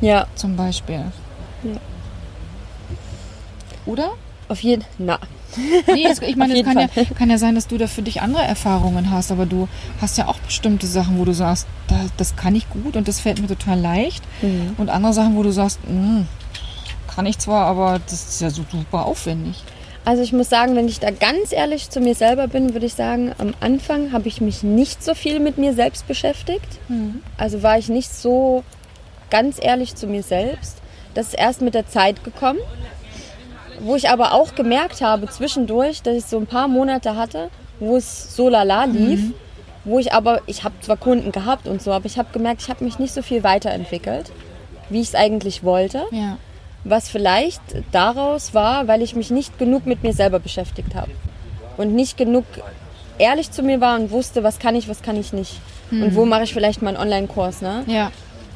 Ja, 0.00 0.26
zum 0.34 0.56
Beispiel. 0.56 1.02
Ja. 1.64 1.72
Oder? 3.86 4.10
auf 4.50 4.60
jeden 4.60 4.84
Na, 4.98 5.18
Nee, 5.56 6.06
es, 6.06 6.20
ich 6.20 6.36
meine, 6.36 6.58
es 6.58 6.64
kann 6.64 6.78
ja, 6.78 6.88
kann 7.18 7.30
ja 7.30 7.38
sein, 7.38 7.54
dass 7.54 7.66
du 7.66 7.78
da 7.78 7.86
für 7.86 8.02
dich 8.02 8.20
andere 8.20 8.42
Erfahrungen 8.42 9.10
hast, 9.10 9.32
aber 9.32 9.46
du 9.46 9.68
hast 10.00 10.18
ja 10.18 10.28
auch 10.28 10.38
bestimmte 10.40 10.86
Sachen, 10.86 11.18
wo 11.18 11.24
du 11.24 11.32
sagst, 11.32 11.66
da, 11.88 11.96
das 12.16 12.36
kann 12.36 12.54
ich 12.54 12.68
gut 12.70 12.96
und 12.96 13.08
das 13.08 13.20
fällt 13.20 13.40
mir 13.40 13.48
total 13.48 13.80
leicht. 13.80 14.22
Mhm. 14.42 14.74
Und 14.76 14.90
andere 14.90 15.12
Sachen, 15.12 15.36
wo 15.36 15.42
du 15.42 15.50
sagst, 15.50 15.80
"Hm, 15.86 16.26
kann 17.08 17.26
ich 17.26 17.38
zwar, 17.38 17.66
aber 17.66 17.98
das 18.04 18.28
ist 18.28 18.40
ja 18.40 18.50
so 18.50 18.62
super 18.70 19.06
aufwendig. 19.06 19.62
Also 20.04 20.22
ich 20.22 20.32
muss 20.32 20.48
sagen, 20.48 20.74
wenn 20.76 20.88
ich 20.88 21.00
da 21.00 21.10
ganz 21.10 21.52
ehrlich 21.52 21.90
zu 21.90 22.00
mir 22.00 22.14
selber 22.14 22.48
bin, 22.48 22.72
würde 22.72 22.86
ich 22.86 22.94
sagen, 22.94 23.32
am 23.38 23.54
Anfang 23.60 24.12
habe 24.12 24.28
ich 24.28 24.40
mich 24.40 24.62
nicht 24.62 25.02
so 25.04 25.14
viel 25.14 25.38
mit 25.40 25.58
mir 25.58 25.74
selbst 25.74 26.06
beschäftigt. 26.08 26.78
Also 27.36 27.62
war 27.62 27.76
ich 27.78 27.88
nicht 27.88 28.14
so 28.14 28.64
ganz 29.30 29.58
ehrlich 29.60 29.96
zu 29.96 30.06
mir 30.06 30.22
selbst. 30.22 30.78
Das 31.12 31.28
ist 31.28 31.34
erst 31.34 31.60
mit 31.60 31.74
der 31.74 31.88
Zeit 31.88 32.24
gekommen. 32.24 32.60
Wo 33.80 33.96
ich 33.96 34.08
aber 34.08 34.32
auch 34.34 34.54
gemerkt 34.54 35.00
habe 35.02 35.28
zwischendurch, 35.28 36.02
dass 36.02 36.16
ich 36.16 36.24
so 36.24 36.38
ein 36.38 36.46
paar 36.46 36.68
Monate 36.68 37.16
hatte, 37.16 37.50
wo 37.80 37.96
es 37.96 38.34
so 38.34 38.48
lala 38.48 38.84
lief. 38.84 39.32
Wo 39.84 39.98
ich 39.98 40.12
aber, 40.12 40.42
ich 40.46 40.64
habe 40.64 40.74
zwar 40.80 40.96
Kunden 40.96 41.32
gehabt 41.32 41.66
und 41.66 41.80
so, 41.80 41.92
aber 41.92 42.06
ich 42.06 42.18
habe 42.18 42.28
gemerkt, 42.32 42.62
ich 42.62 42.68
habe 42.68 42.84
mich 42.84 42.98
nicht 42.98 43.14
so 43.14 43.22
viel 43.22 43.42
weiterentwickelt, 43.42 44.30
wie 44.90 45.00
ich 45.00 45.08
es 45.08 45.14
eigentlich 45.14 45.64
wollte. 45.64 46.02
Ja. 46.10 46.36
Was 46.84 47.08
vielleicht 47.08 47.62
daraus 47.92 48.52
war, 48.54 48.86
weil 48.86 49.00
ich 49.02 49.16
mich 49.16 49.30
nicht 49.30 49.58
genug 49.58 49.86
mit 49.86 50.02
mir 50.02 50.12
selber 50.12 50.40
beschäftigt 50.40 50.94
habe. 50.94 51.10
Und 51.76 51.94
nicht 51.94 52.16
genug 52.16 52.44
ehrlich 53.18 53.50
zu 53.50 53.62
mir 53.62 53.80
war 53.80 53.98
und 53.98 54.10
wusste, 54.10 54.42
was 54.42 54.58
kann 54.58 54.74
ich, 54.74 54.88
was 54.88 55.02
kann 55.02 55.16
ich 55.16 55.32
nicht. 55.32 55.60
Und 55.90 56.14
wo 56.14 56.26
mache 56.26 56.42
ich 56.42 56.52
vielleicht 56.52 56.82
mal 56.82 56.90
einen 56.90 56.98
Online-Kurs. 56.98 57.62
Ne? 57.62 57.84
Ja. 57.86 58.10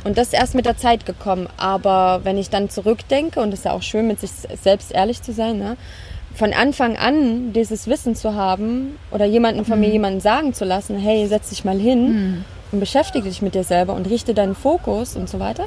Und 0.05 0.19
das 0.19 0.29
ist 0.29 0.35
erst 0.35 0.55
mit 0.55 0.67
der 0.67 0.77
Zeit 0.77 1.07
gekommen. 1.07 1.49
Aber 1.57 2.21
wenn 2.25 2.39
ich 2.39 2.51
dann 2.51 2.69
zurückdenke, 2.71 3.41
und 3.41 3.53
es 3.53 3.61
ist 3.61 3.65
ja 3.67 3.73
auch 3.73 3.83
schön, 3.83 4.07
mit 4.07 4.21
sich 4.21 4.31
selbst 4.63 4.93
ehrlich 4.93 5.23
zu 5.23 5.33
sein, 5.33 5.59
ne? 5.59 5.77
von 6.35 6.53
Anfang 6.53 6.97
an 6.97 7.53
dieses 7.53 7.87
Wissen 7.87 8.15
zu 8.15 8.35
haben 8.35 8.99
oder 9.11 9.27
jemanden 9.27 9.65
von 9.65 9.79
mir 9.79 9.91
jemanden 9.91 10.21
sagen 10.21 10.55
zu 10.55 10.65
lassen, 10.65 10.99
hey, 10.99 11.27
setz 11.27 11.51
dich 11.51 11.65
mal 11.65 11.79
hin 11.79 12.45
und 12.73 12.81
beschäftige 12.81 13.29
dich 13.29 13.43
mit 13.43 13.55
dir 13.55 13.65
selber 13.65 13.95
und 13.95 14.09
richte 14.09 14.33
deinen 14.33 14.55
Fokus 14.55 15.15
und 15.15 15.29
so 15.29 15.39
weiter. 15.39 15.67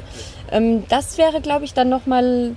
Ähm, 0.50 0.84
das 0.88 1.18
wäre, 1.18 1.40
glaube 1.40 1.64
ich, 1.64 1.72
dann 1.72 1.88
nochmal, 1.88 2.52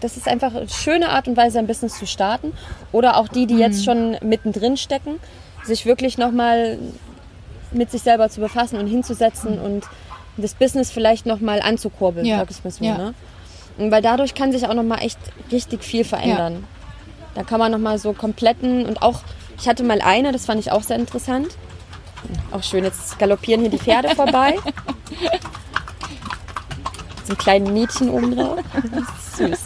das 0.00 0.16
ist 0.16 0.26
einfach 0.26 0.54
eine 0.54 0.68
schöne 0.68 1.10
Art 1.10 1.28
und 1.28 1.36
Weise, 1.36 1.58
ein 1.58 1.66
Business 1.66 1.98
zu 1.98 2.06
starten. 2.06 2.52
Oder 2.92 3.18
auch 3.18 3.28
die, 3.28 3.46
die 3.46 3.58
jetzt 3.58 3.84
schon 3.84 4.16
mittendrin 4.22 4.78
stecken, 4.78 5.20
sich 5.64 5.84
wirklich 5.84 6.16
nochmal 6.16 6.78
mit 7.72 7.90
sich 7.90 8.02
selber 8.02 8.30
zu 8.30 8.40
befassen 8.40 8.78
und 8.78 8.86
hinzusetzen 8.86 9.58
und 9.58 9.84
das 10.36 10.54
Business 10.54 10.90
vielleicht 10.90 11.26
nochmal 11.26 11.60
anzukurbeln, 11.60 12.26
Ja. 12.26 12.38
sag 12.38 12.50
ich 12.50 12.64
mal 12.64 12.70
so. 12.70 12.84
Ja. 12.84 12.98
Ne? 12.98 13.14
Und 13.78 13.90
weil 13.90 14.02
dadurch 14.02 14.34
kann 14.34 14.52
sich 14.52 14.66
auch 14.66 14.74
nochmal 14.74 15.00
echt 15.02 15.18
richtig 15.50 15.82
viel 15.84 16.04
verändern. 16.04 16.64
Da 17.34 17.42
kann 17.42 17.58
man 17.58 17.72
nochmal 17.72 17.98
so 17.98 18.12
kompletten 18.12 18.86
und 18.86 19.02
auch, 19.02 19.20
ich 19.58 19.66
hatte 19.68 19.82
mal 19.82 20.00
eine, 20.00 20.30
das 20.32 20.46
fand 20.46 20.60
ich 20.60 20.70
auch 20.70 20.82
sehr 20.82 20.96
interessant. 20.96 21.48
Auch 22.52 22.62
schön, 22.62 22.84
jetzt 22.84 23.18
galoppieren 23.18 23.60
hier 23.62 23.70
die 23.70 23.78
Pferde 23.78 24.08
vorbei. 24.16 24.56
So 27.24 27.32
ein 27.32 27.38
kleines 27.38 27.70
Mädchen 27.70 28.10
oben 28.10 28.36
drauf. 28.36 28.58
Das 28.74 29.02
ist 29.18 29.36
süß. 29.36 29.60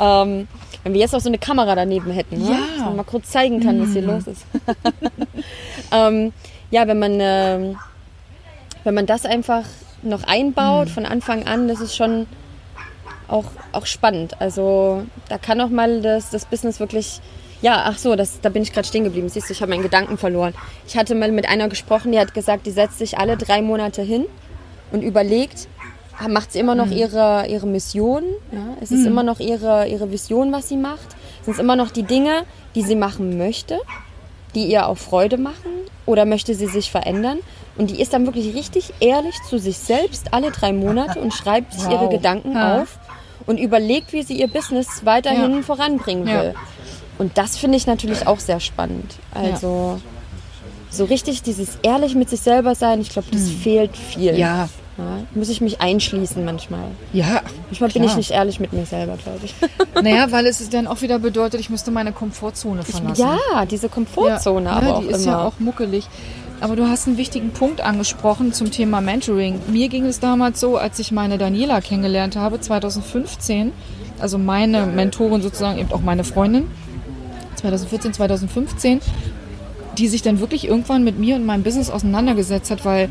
Ähm, 0.00 0.48
wenn 0.82 0.92
wir 0.92 1.00
jetzt 1.00 1.14
auch 1.14 1.20
so 1.20 1.28
eine 1.28 1.38
Kamera 1.38 1.74
daneben 1.74 2.10
hätten, 2.10 2.42
ne? 2.42 2.50
Ja. 2.50 2.58
dass 2.76 2.84
man 2.84 2.96
mal 2.96 3.04
kurz 3.04 3.30
zeigen 3.30 3.60
kann, 3.60 3.80
was 3.80 3.92
hier 3.92 4.02
los 4.02 4.26
ist. 4.26 4.44
ähm, 5.92 6.32
ja, 6.70 6.86
wenn 6.86 6.98
man, 6.98 7.16
ähm, 7.20 7.78
wenn 8.84 8.94
man 8.94 9.06
das 9.06 9.26
einfach 9.26 9.64
noch 10.02 10.24
einbaut 10.24 10.88
von 10.90 11.06
Anfang 11.06 11.46
an, 11.46 11.68
das 11.68 11.80
ist 11.80 11.96
schon 11.96 12.26
auch, 13.28 13.46
auch 13.72 13.86
spannend. 13.86 14.40
Also 14.40 15.04
da 15.28 15.38
kann 15.38 15.60
auch 15.60 15.70
mal 15.70 16.02
das, 16.02 16.30
das 16.30 16.44
Business 16.44 16.80
wirklich. 16.80 17.20
Ja, 17.62 17.84
ach 17.86 17.96
so, 17.96 18.14
das, 18.14 18.40
da 18.42 18.50
bin 18.50 18.62
ich 18.62 18.72
gerade 18.72 18.86
stehen 18.86 19.04
geblieben. 19.04 19.28
Siehst 19.30 19.48
du, 19.48 19.52
ich 19.52 19.62
habe 19.62 19.70
meinen 19.70 19.82
Gedanken 19.82 20.18
verloren. 20.18 20.52
Ich 20.86 20.98
hatte 20.98 21.14
mal 21.14 21.32
mit 21.32 21.48
einer 21.48 21.68
gesprochen, 21.68 22.12
die 22.12 22.18
hat 22.18 22.34
gesagt, 22.34 22.66
die 22.66 22.70
setzt 22.70 22.98
sich 22.98 23.16
alle 23.16 23.38
drei 23.38 23.62
Monate 23.62 24.02
hin 24.02 24.26
und 24.92 25.02
überlegt, 25.02 25.66
macht 26.28 26.52
sie 26.52 26.58
immer 26.58 26.74
noch 26.74 26.90
ihre, 26.90 27.46
ihre 27.48 27.66
Mission. 27.66 28.22
Ja? 28.52 28.76
Es 28.82 28.90
ist 28.90 29.06
immer 29.06 29.22
noch 29.22 29.40
ihre, 29.40 29.88
ihre 29.88 30.10
Vision, 30.10 30.52
was 30.52 30.68
sie 30.68 30.76
macht. 30.76 31.16
Sind 31.42 31.54
es 31.54 31.58
immer 31.58 31.76
noch 31.76 31.90
die 31.90 32.02
Dinge, 32.02 32.42
die 32.74 32.82
sie 32.82 32.96
machen 32.96 33.38
möchte, 33.38 33.78
die 34.54 34.66
ihr 34.66 34.86
auch 34.86 34.98
Freude 34.98 35.38
machen 35.38 35.70
oder 36.06 36.26
möchte 36.26 36.54
sie 36.54 36.66
sich 36.66 36.90
verändern? 36.90 37.38
Und 37.76 37.90
die 37.90 38.00
ist 38.00 38.12
dann 38.12 38.24
wirklich 38.26 38.54
richtig 38.54 38.92
ehrlich 39.00 39.34
zu 39.48 39.58
sich 39.58 39.78
selbst 39.78 40.32
alle 40.32 40.50
drei 40.52 40.72
Monate 40.72 41.18
und 41.20 41.34
schreibt 41.34 41.72
sich 41.72 41.82
ihre 41.84 42.02
Wow. 42.06 42.10
Gedanken 42.10 42.52
Ja. 42.52 42.82
auf 42.82 42.98
und 43.46 43.58
überlegt, 43.58 44.12
wie 44.12 44.22
sie 44.22 44.34
ihr 44.38 44.46
Business 44.48 45.04
weiterhin 45.04 45.56
Ja. 45.56 45.62
voranbringen 45.62 46.26
Ja. 46.28 46.42
will. 46.42 46.54
Und 47.18 47.36
das 47.38 47.56
finde 47.56 47.76
ich 47.76 47.86
natürlich 47.86 48.26
auch 48.26 48.38
sehr 48.38 48.60
spannend. 48.60 49.14
Also 49.32 50.00
so 50.90 51.04
richtig 51.04 51.42
dieses 51.42 51.78
ehrlich 51.82 52.14
mit 52.14 52.30
sich 52.30 52.40
selber 52.40 52.74
sein, 52.76 53.00
ich 53.00 53.08
glaube, 53.10 53.28
das 53.32 53.48
fehlt 53.50 53.96
viel. 53.96 54.32
Hm. 54.32 54.38
Ja. 54.38 54.68
Ja, 54.96 55.04
muss 55.34 55.48
ich 55.48 55.60
mich 55.60 55.80
einschließen 55.80 56.44
manchmal. 56.44 56.84
Ja. 57.12 57.42
Manchmal 57.66 57.90
bin 57.90 58.02
Klar. 58.02 58.12
ich 58.12 58.16
nicht 58.16 58.30
ehrlich 58.30 58.60
mit 58.60 58.72
mir 58.72 58.86
selber, 58.86 59.16
glaube 59.16 59.40
ich. 59.42 59.52
Naja, 60.00 60.30
weil 60.30 60.46
es 60.46 60.68
dann 60.70 60.86
auch 60.86 61.02
wieder 61.02 61.18
bedeutet, 61.18 61.58
ich 61.58 61.68
müsste 61.68 61.90
meine 61.90 62.12
Komfortzone 62.12 62.84
verlassen. 62.84 63.20
ja, 63.20 63.64
diese 63.66 63.88
Komfortzone 63.88 64.66
ja, 64.66 64.76
aber 64.76 64.86
ja, 64.86 64.94
auch 64.94 65.00
die 65.00 65.06
ist 65.08 65.24
immer. 65.24 65.32
ja 65.32 65.44
auch 65.44 65.54
muckelig. 65.58 66.06
Aber 66.64 66.76
du 66.76 66.88
hast 66.88 67.06
einen 67.06 67.18
wichtigen 67.18 67.50
Punkt 67.50 67.82
angesprochen 67.82 68.54
zum 68.54 68.70
Thema 68.70 69.02
Mentoring. 69.02 69.60
Mir 69.70 69.90
ging 69.90 70.06
es 70.06 70.18
damals 70.18 70.60
so, 70.60 70.78
als 70.78 70.98
ich 70.98 71.12
meine 71.12 71.36
Daniela 71.36 71.82
kennengelernt 71.82 72.36
habe, 72.36 72.58
2015, 72.58 73.70
also 74.18 74.38
meine 74.38 74.86
Mentorin 74.86 75.42
sozusagen, 75.42 75.78
eben 75.78 75.92
auch 75.92 76.00
meine 76.00 76.24
Freundin, 76.24 76.68
2014, 77.56 78.14
2015, 78.14 79.00
die 79.98 80.08
sich 80.08 80.22
dann 80.22 80.40
wirklich 80.40 80.66
irgendwann 80.66 81.04
mit 81.04 81.18
mir 81.18 81.36
und 81.36 81.44
meinem 81.44 81.64
Business 81.64 81.90
auseinandergesetzt 81.90 82.70
hat, 82.70 82.86
weil 82.86 83.10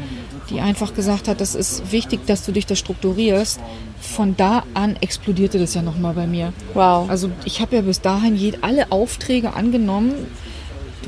die 0.49 0.60
einfach 0.60 0.95
gesagt 0.95 1.28
hat, 1.28 1.39
das 1.39 1.54
ist 1.54 1.91
wichtig, 1.91 2.26
dass 2.26 2.43
du 2.47 2.54
dich 2.54 2.66
da 2.66 2.76
strukturierst. 2.76 3.60
Von 4.01 4.36
da 4.36 4.64
an 4.74 4.95
explodierte 4.99 5.60
das 5.60 5.76
ja 5.76 5.84
nochmal 5.84 6.16
bei 6.16 6.26
mir. 6.26 6.54
Wow. 6.74 7.08
Also 7.08 7.30
ich 7.45 7.62
habe 7.62 7.76
ja 7.76 7.84
bis 7.84 8.01
dahin 8.01 8.58
alle 8.62 8.91
Aufträge 8.91 9.54
angenommen, 9.54 10.14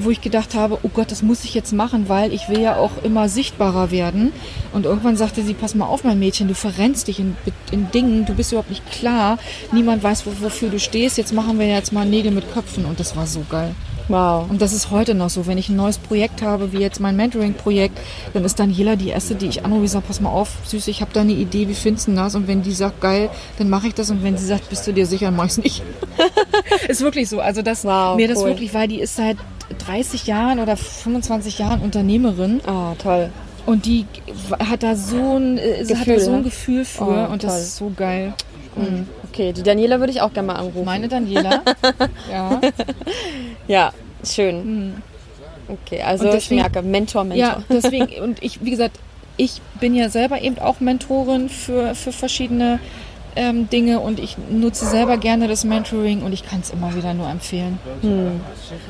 wo 0.04 0.10
ich 0.10 0.22
gedacht 0.22 0.56
habe, 0.56 0.80
oh 0.84 0.90
Gott, 0.94 1.12
das 1.12 1.22
muss 1.22 1.44
ich 1.44 1.54
jetzt 1.54 1.74
machen, 1.74 2.10
weil 2.10 2.34
ich 2.34 2.50
will 2.50 2.60
ja 2.60 2.76
auch 2.76 3.04
immer 3.04 3.30
sichtbarer 3.30 3.92
werden. 3.92 4.32
Und 4.74 4.86
irgendwann 4.86 5.18
sagte 5.18 5.44
sie, 5.44 5.54
pass 5.54 5.76
mal 5.76 5.86
auf, 5.86 6.04
mein 6.04 6.20
Mädchen, 6.20 6.48
du 6.48 6.56
verrennst 6.56 7.08
dich 7.08 7.20
in, 7.20 7.36
in 7.72 7.92
Dingen, 7.92 8.26
du 8.26 8.34
bist 8.34 8.52
überhaupt 8.52 8.70
nicht 8.70 8.90
klar, 8.92 9.38
niemand 9.72 10.04
weiß, 10.04 10.26
wo, 10.26 10.32
wofür 10.42 10.70
du 10.70 10.80
stehst, 10.80 11.18
jetzt 11.18 11.34
machen 11.34 11.60
wir 11.60 11.68
jetzt 11.68 11.94
mal 11.94 12.06
Nägel 12.06 12.32
mit 12.32 12.52
Köpfen. 12.54 12.86
Und 12.86 13.00
das 13.00 13.16
war 13.16 13.28
so 13.28 13.46
geil. 13.50 13.74
Wow. 14.08 14.50
Und 14.50 14.62
das 14.62 14.74
ist 14.74 14.92
heute 14.92 15.16
noch 15.16 15.30
so. 15.30 15.48
Wenn 15.48 15.58
ich 15.58 15.70
ein 15.70 15.76
neues 15.76 15.98
Projekt 15.98 16.42
habe, 16.42 16.72
wie 16.74 16.78
jetzt 16.78 17.00
mein 17.00 17.16
Mentoring-Projekt, 17.16 17.98
dann 18.34 18.44
ist 18.44 18.60
Daniela 18.60 18.96
die 18.96 19.10
erste, 19.10 19.36
die 19.36 19.48
ich 19.48 19.66
anrufe, 19.66 19.88
sage, 19.88 20.06
pass 20.08 20.22
mal 20.22 20.30
auf, 20.30 20.50
Süß, 20.66 20.88
ich 20.88 21.02
habe 21.02 21.12
da 21.14 21.22
eine 21.22 21.34
Idee, 21.34 21.68
wie 21.68 21.74
findest 21.74 22.08
du 22.08 22.14
das? 22.14 22.36
Und 22.36 22.48
wenn 22.48 22.62
die 22.62 22.72
sagt, 22.72 23.02
geil, 23.02 23.30
dann 23.58 23.70
mache 23.70 23.88
ich 23.88 23.96
das. 23.96 24.12
Und 24.12 24.24
wenn 24.24 24.38
sie 24.38 24.46
sagt, 24.46 24.70
bist 24.70 24.86
du 24.86 24.94
dir 24.94 25.06
sicher, 25.08 25.28
dann 25.28 25.36
mache 25.36 25.48
ich 25.48 25.54
es 25.54 25.58
nicht. 25.58 25.84
ist 26.88 27.02
wirklich 27.02 27.30
so. 27.30 27.40
Also 27.40 27.62
das, 27.62 27.84
Wow, 27.84 28.16
mir 28.16 28.28
das 28.28 28.40
cool. 28.40 28.50
wirklich, 28.50 28.74
weil 28.74 28.88
die 28.88 29.00
ist 29.00 29.16
seit 29.16 29.38
30 29.86 30.28
Jahren 30.28 30.60
oder 30.60 30.78
25 30.78 31.60
Jahren 31.60 31.82
Unternehmerin 31.82 32.62
Ah, 32.66 32.94
toll. 33.02 33.30
und 33.66 33.86
die 33.86 34.06
hat 34.60 34.84
da 34.84 34.96
so 34.96 35.38
ein, 35.38 35.58
äh, 35.58 35.84
sie 35.86 35.96
hat 35.98 36.08
da 36.08 36.14
Gefühl, 36.14 36.20
so 36.20 36.32
ein 36.32 36.38
ne? 36.38 36.44
Gefühl 36.44 36.86
für 36.86 37.04
Oh, 37.04 37.32
und 37.32 37.42
toll. 37.42 37.50
das 37.50 37.62
ist 37.62 37.76
so 37.78 37.92
geil. 37.96 38.34
Mhm. 38.76 39.08
Okay, 39.32 39.54
die 39.54 39.64
Daniela 39.64 40.00
würde 40.00 40.12
ich 40.12 40.22
auch 40.22 40.34
gerne 40.34 40.48
mal 40.48 40.56
anrufen. 40.56 40.86
Meine 40.86 41.08
Daniela. 41.08 41.62
ja. 42.32 42.62
Ja, 43.68 43.94
schön. 44.24 45.02
Okay, 45.68 46.02
also 46.02 46.26
deswegen- 46.26 46.60
ich 46.60 46.64
merke, 46.72 46.82
Mentor, 46.82 47.24
Mentor. 47.24 47.40
Ja, 47.48 47.64
deswegen, 47.70 48.22
und 48.22 48.42
ich, 48.44 48.64
wie 48.64 48.70
gesagt, 48.72 49.00
ich 49.38 49.62
bin 49.80 49.96
ja 49.96 50.10
selber 50.10 50.42
eben 50.42 50.60
auch 50.60 50.80
Mentorin 50.80 51.50
für, 51.50 51.96
für 51.96 52.12
verschiedene 52.12 52.80
ähm, 53.36 53.70
Dinge 53.70 54.00
und 54.00 54.20
ich 54.20 54.38
nutze 54.50 54.86
selber 54.86 55.18
gerne 55.18 55.48
das 55.48 55.64
Mentoring 55.64 56.22
und 56.22 56.34
ich 56.34 56.46
kann 56.46 56.60
es 56.62 56.70
immer 56.70 56.96
wieder 56.96 57.14
nur 57.14 57.30
empfehlen. 57.30 57.80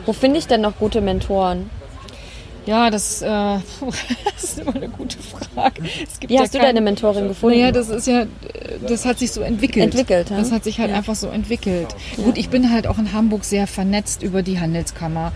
Wo 0.05 0.13
finde 0.13 0.39
ich 0.39 0.47
denn 0.47 0.61
noch 0.61 0.77
gute 0.77 1.01
Mentoren? 1.01 1.69
Ja, 2.65 2.89
das, 2.89 3.21
äh, 3.21 3.27
das 4.33 4.43
ist 4.43 4.59
immer 4.59 4.75
eine 4.75 4.89
gute 4.89 5.17
Frage. 5.19 5.83
Es 6.03 6.19
gibt 6.19 6.31
Wie 6.31 6.35
ja 6.35 6.41
hast 6.41 6.53
du 6.55 6.57
kein- 6.57 6.69
deine 6.69 6.81
Mentorin 6.81 7.27
gefunden? 7.27 7.59
Naja, 7.59 7.71
das 7.71 7.89
ist 7.89 8.07
ja, 8.07 8.25
das 8.87 9.05
hat 9.05 9.19
sich 9.19 9.31
so 9.31 9.41
entwickelt. 9.41 9.85
Entwickelt, 9.85 10.31
ja? 10.31 10.37
Das 10.37 10.51
hat 10.51 10.63
sich 10.63 10.79
halt 10.79 10.91
einfach 10.91 11.13
so 11.13 11.27
entwickelt. 11.27 11.95
Gut, 12.15 12.39
ich 12.39 12.49
bin 12.49 12.71
halt 12.71 12.87
auch 12.87 12.97
in 12.97 13.13
Hamburg 13.13 13.43
sehr 13.45 13.67
vernetzt 13.67 14.23
über 14.23 14.41
die 14.41 14.59
Handelskammer. 14.59 15.31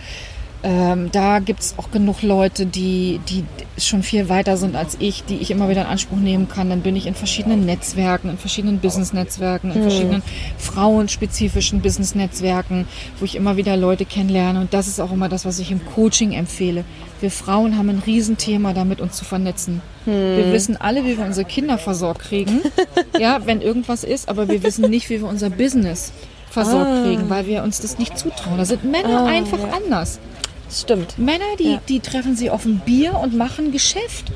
Ähm, 0.62 1.10
da 1.12 1.40
gibt 1.40 1.62
es 1.62 1.76
auch 1.78 1.90
genug 1.90 2.22
Leute, 2.22 2.66
die, 2.66 3.22
die 3.30 3.46
schon 3.78 4.04
viel 4.04 4.28
weiter 4.28 4.58
sind 4.58 4.76
als 4.76 4.98
ich, 5.00 5.24
die 5.24 5.38
ich 5.38 5.52
immer 5.52 5.70
wieder 5.70 5.82
in 5.82 5.88
Anspruch 5.88 6.18
nehmen 6.18 6.50
kann. 6.50 6.70
Dann 6.70 6.82
bin 6.82 6.98
ich 6.98 7.06
in 7.06 7.16
verschiedenen 7.16 7.66
Netzwerken, 7.66 8.30
in 8.30 8.38
verschiedenen 8.38 8.80
Business-Netzwerken, 8.80 9.72
in 9.72 9.82
verschiedenen 9.82 10.24
frauenspezifischen 10.58 11.82
Business-Netzwerken, 11.82 12.88
wo 13.20 13.26
ich 13.26 13.36
immer 13.36 13.56
wieder 13.56 13.78
Leute 13.78 14.04
kennenlerne. 14.04 14.60
Und 14.60 14.74
das 14.74 14.88
ist 14.88 15.00
auch 15.00 15.14
immer 15.14 15.30
das, 15.30 15.46
was 15.46 15.60
ich 15.60 15.72
im 15.72 15.86
Coaching 15.86 16.34
empfehle. 16.34 16.84
Wir 17.22 17.32
Frauen 17.32 17.78
haben 17.78 17.90
ein 17.90 18.04
Riesenthema 18.06 18.74
damit, 18.74 19.00
uns 19.00 19.16
zu 19.16 19.24
vernetzen. 19.24 19.82
Wir 20.06 20.52
wissen 20.54 20.76
alle, 20.76 21.06
wie 21.06 21.18
wir 21.18 21.26
unsere 21.26 21.46
Kinder 21.46 21.78
versorgt 21.78 22.22
kriegen, 22.22 22.62
ja, 23.20 23.46
wenn 23.46 23.62
irgendwas 23.62 24.04
ist, 24.04 24.28
aber 24.28 24.48
wir 24.48 24.64
wissen 24.64 24.90
nicht, 24.90 25.10
wie 25.10 25.22
wir 25.22 25.28
unser 25.28 25.50
Business 25.50 26.12
versorgt 26.50 27.04
kriegen, 27.04 27.30
weil 27.30 27.46
wir 27.46 27.64
uns 27.64 27.80
das 27.80 28.00
nicht 28.00 28.18
zutrauen. 28.18 28.58
Da 28.58 28.66
sind 28.66 28.84
Männer 28.84 29.26
einfach 29.26 29.60
anders. 29.72 30.20
Stimmt. 30.72 31.18
Männer, 31.18 31.46
die, 31.60 31.72
Ja. 31.74 31.82
die 31.88 32.00
treffen 32.00 32.36
sie 32.36 32.50
auf 32.50 32.66
ein 32.66 32.80
Bier 32.80 33.18
und 33.18 33.36
machen 33.36 33.72
Geschäft. 33.72 34.32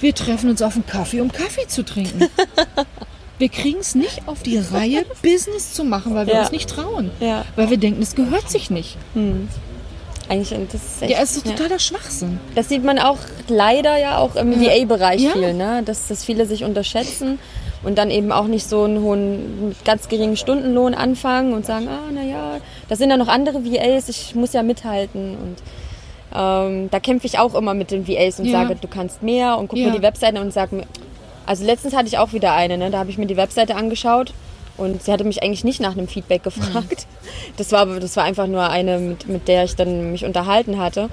Wir 0.00 0.14
treffen 0.14 0.50
uns 0.50 0.60
auf 0.62 0.74
einen 0.74 0.86
Kaffee, 0.86 1.20
um 1.20 1.32
Kaffee 1.32 1.66
zu 1.68 1.84
trinken. 1.84 2.28
Wir 3.38 3.48
kriegen 3.48 3.80
es 3.80 3.96
nicht 3.96 4.28
auf 4.28 4.42
die 4.44 4.58
Reihe, 4.58 5.04
Business 5.20 5.72
zu 5.74 5.82
machen, 5.82 6.14
weil 6.14 6.26
wir 6.28 6.34
Ja. 6.34 6.40
uns 6.42 6.52
nicht 6.52 6.70
trauen. 6.70 7.10
Ja. 7.18 7.44
Weil 7.56 7.68
wir 7.68 7.78
denken, 7.78 8.00
es 8.00 8.14
gehört 8.14 8.48
sich 8.48 8.70
nicht. 8.70 8.96
Eigentlich, 10.28 10.50
das 10.70 10.80
ist 10.82 11.02
echt, 11.02 11.10
Ja, 11.10 11.18
es 11.20 11.36
ist 11.36 11.44
ja. 11.46 11.52
totaler 11.52 11.80
Schwachsinn. 11.80 12.38
Das 12.54 12.68
sieht 12.68 12.84
man 12.84 12.98
auch 13.00 13.18
leider 13.48 13.98
ja 13.98 14.18
auch 14.18 14.36
im 14.36 14.52
VA-Bereich 14.60 15.20
Ja. 15.20 15.32
viel, 15.32 15.52
ne? 15.52 15.82
dass, 15.84 16.06
dass 16.06 16.24
viele 16.24 16.46
sich 16.46 16.62
unterschätzen 16.62 17.40
und 17.84 17.96
dann 17.98 18.10
eben 18.10 18.32
auch 18.32 18.46
nicht 18.46 18.68
so 18.68 18.84
einen 18.84 19.02
hohen, 19.02 19.74
ganz 19.84 20.08
geringen 20.08 20.36
Stundenlohn 20.36 20.94
anfangen 20.94 21.52
und 21.52 21.66
sagen, 21.66 21.88
ah, 21.88 22.10
naja, 22.12 22.58
da 22.88 22.96
sind 22.96 23.10
ja 23.10 23.16
noch 23.16 23.28
andere 23.28 23.64
VAs, 23.64 24.08
ich 24.08 24.34
muss 24.34 24.52
ja 24.52 24.62
mithalten 24.62 25.36
und 25.36 25.56
ähm, 26.36 26.88
da 26.90 26.98
kämpfe 27.00 27.26
ich 27.26 27.38
auch 27.38 27.54
immer 27.54 27.74
mit 27.74 27.90
den 27.90 28.08
VAs 28.08 28.40
und 28.40 28.46
Ja. 28.46 28.62
sage, 28.62 28.76
du 28.80 28.88
kannst 28.88 29.22
mehr 29.22 29.58
und 29.58 29.68
guck 29.68 29.78
Ja. 29.78 29.86
mir 29.86 29.92
die 29.92 30.02
Webseite 30.02 30.40
und 30.40 30.52
sag 30.52 30.72
mir, 30.72 30.84
also 31.46 31.64
letztens 31.64 31.94
hatte 31.94 32.06
ich 32.08 32.18
auch 32.18 32.32
wieder 32.32 32.54
eine, 32.54 32.78
ne? 32.78 32.90
da 32.90 32.98
habe 32.98 33.10
ich 33.10 33.18
mir 33.18 33.26
die 33.26 33.36
Webseite 33.36 33.76
angeschaut 33.76 34.32
und 34.76 35.02
sie 35.02 35.12
hatte 35.12 35.24
mich 35.24 35.42
eigentlich 35.42 35.62
nicht 35.62 35.80
nach 35.80 35.92
einem 35.92 36.08
Feedback 36.08 36.42
gefragt. 36.42 37.06
Das 37.56 37.70
war 37.70 37.80
aber- 37.82 38.00
das 38.00 38.16
war 38.16 38.24
einfach 38.24 38.46
nur 38.48 38.68
eine, 38.68 38.98
mit, 38.98 39.28
mit 39.28 39.46
der 39.48 39.64
ich 39.64 39.76
dann 39.76 40.10
mich 40.12 40.24
unterhalten 40.24 40.78
hatte. 40.78 41.08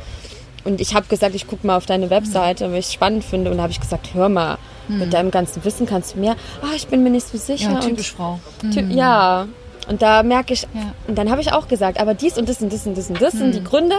Und 0.63 0.79
ich 0.81 0.93
habe 0.95 1.05
gesagt, 1.07 1.35
ich 1.35 1.47
gucke 1.47 1.65
mal 1.67 1.75
auf 1.77 1.85
deine 1.85 2.09
Webseite, 2.09 2.71
weil 2.71 2.79
ich 2.79 2.85
es 2.87 2.93
spannend 2.93 3.23
finde. 3.23 3.51
Und 3.51 3.57
da 3.57 3.63
habe 3.63 3.71
ich 3.71 3.79
gesagt, 3.79 4.09
hör 4.13 4.29
mal, 4.29 4.57
mit 4.87 5.13
deinem 5.13 5.31
ganzen 5.31 5.63
Wissen 5.63 5.85
kannst 5.85 6.15
du 6.15 6.19
mehr. 6.19 6.35
Ah, 6.61 6.75
ich 6.75 6.87
bin 6.87 7.03
mir 7.03 7.09
nicht 7.09 7.27
so 7.27 7.37
sicher. 7.37 7.69
Ja, 7.71 7.75
und 7.75 7.81
typisch 7.87 8.11
Frau. 8.13 8.39
Ty- 8.73 8.91
Ja. 8.93 9.47
Und 9.89 10.01
da 10.01 10.21
merke 10.23 10.53
ich, 10.53 10.61
Ja. 10.73 10.93
und 11.07 11.17
dann 11.17 11.29
habe 11.31 11.41
ich 11.41 11.51
auch 11.53 11.67
gesagt, 11.67 11.99
aber 11.99 12.13
dies 12.13 12.37
und 12.37 12.47
das 12.49 12.61
und 12.61 12.71
das 12.71 12.85
und 12.85 12.97
das 12.97 13.09
und 13.09 13.21
das 13.21 13.33
sind 13.33 13.55
die 13.55 13.63
Gründe. 13.63 13.95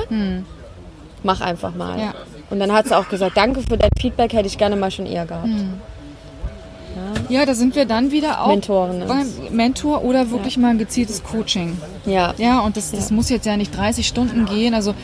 Mach 1.22 1.41
einfach 1.41 1.74
mal. 1.74 1.99
Ja. 1.99 2.14
Und 2.51 2.59
dann 2.61 2.72
hat 2.72 2.87
sie 2.89 2.97
auch 2.97 3.09
gesagt, 3.09 3.37
danke 3.37 3.62
für 3.62 3.76
dein 3.78 3.91
Feedback, 3.99 4.33
hätte 4.33 4.47
ich 4.47 4.59
gerne 4.59 4.76
mal 4.76 4.91
schon 4.91 5.07
eher 5.07 5.24
gehabt. 5.26 5.49
Ja, 7.28 7.47
da 7.47 7.55
sind 7.55 7.74
wir 7.74 7.87
dann 7.87 8.11
wieder 8.11 8.43
auch 8.43 8.49
Mentoren, 8.49 9.05
beim 9.09 9.26
Mentor 9.51 10.05
oder 10.05 10.30
wirklich 10.30 10.59
mal 10.59 10.68
ein 10.68 10.78
gezieltes 10.78 11.22
Coaching. 11.24 11.78
Ja. 12.05 12.35
Ja, 12.37 12.61
und 12.61 12.76
das, 12.76 12.91
das 12.91 13.11
muss 13.11 13.30
jetzt 13.30 13.47
ja 13.47 13.57
nicht 13.57 13.74
30 13.76 14.07
Stunden 14.07 14.45
gehen. 14.45 14.74
Also 14.74 14.95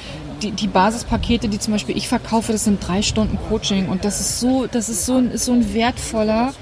die, 0.43 0.53
die 0.53 0.67
Basispakete, 0.69 1.49
die 1.49 1.59
zum 1.59 1.73
Beispiel 1.75 1.97
ich 1.97 2.09
verkaufe, 2.09 2.53
das 2.53 2.65
sind 2.65 2.87
drei 2.87 3.03
Stunden 3.03 3.39
Coaching. 3.49 3.89
Und 3.89 4.05
das 4.05 4.21
ist 4.21 4.41
so, 4.41 4.67
das 4.67 4.89
ist 4.89 5.07
so 5.07 5.17
ein, 5.17 5.31
ist 5.31 5.45
so 5.45 5.53
ein 5.53 5.75
wertvoller 5.75 6.53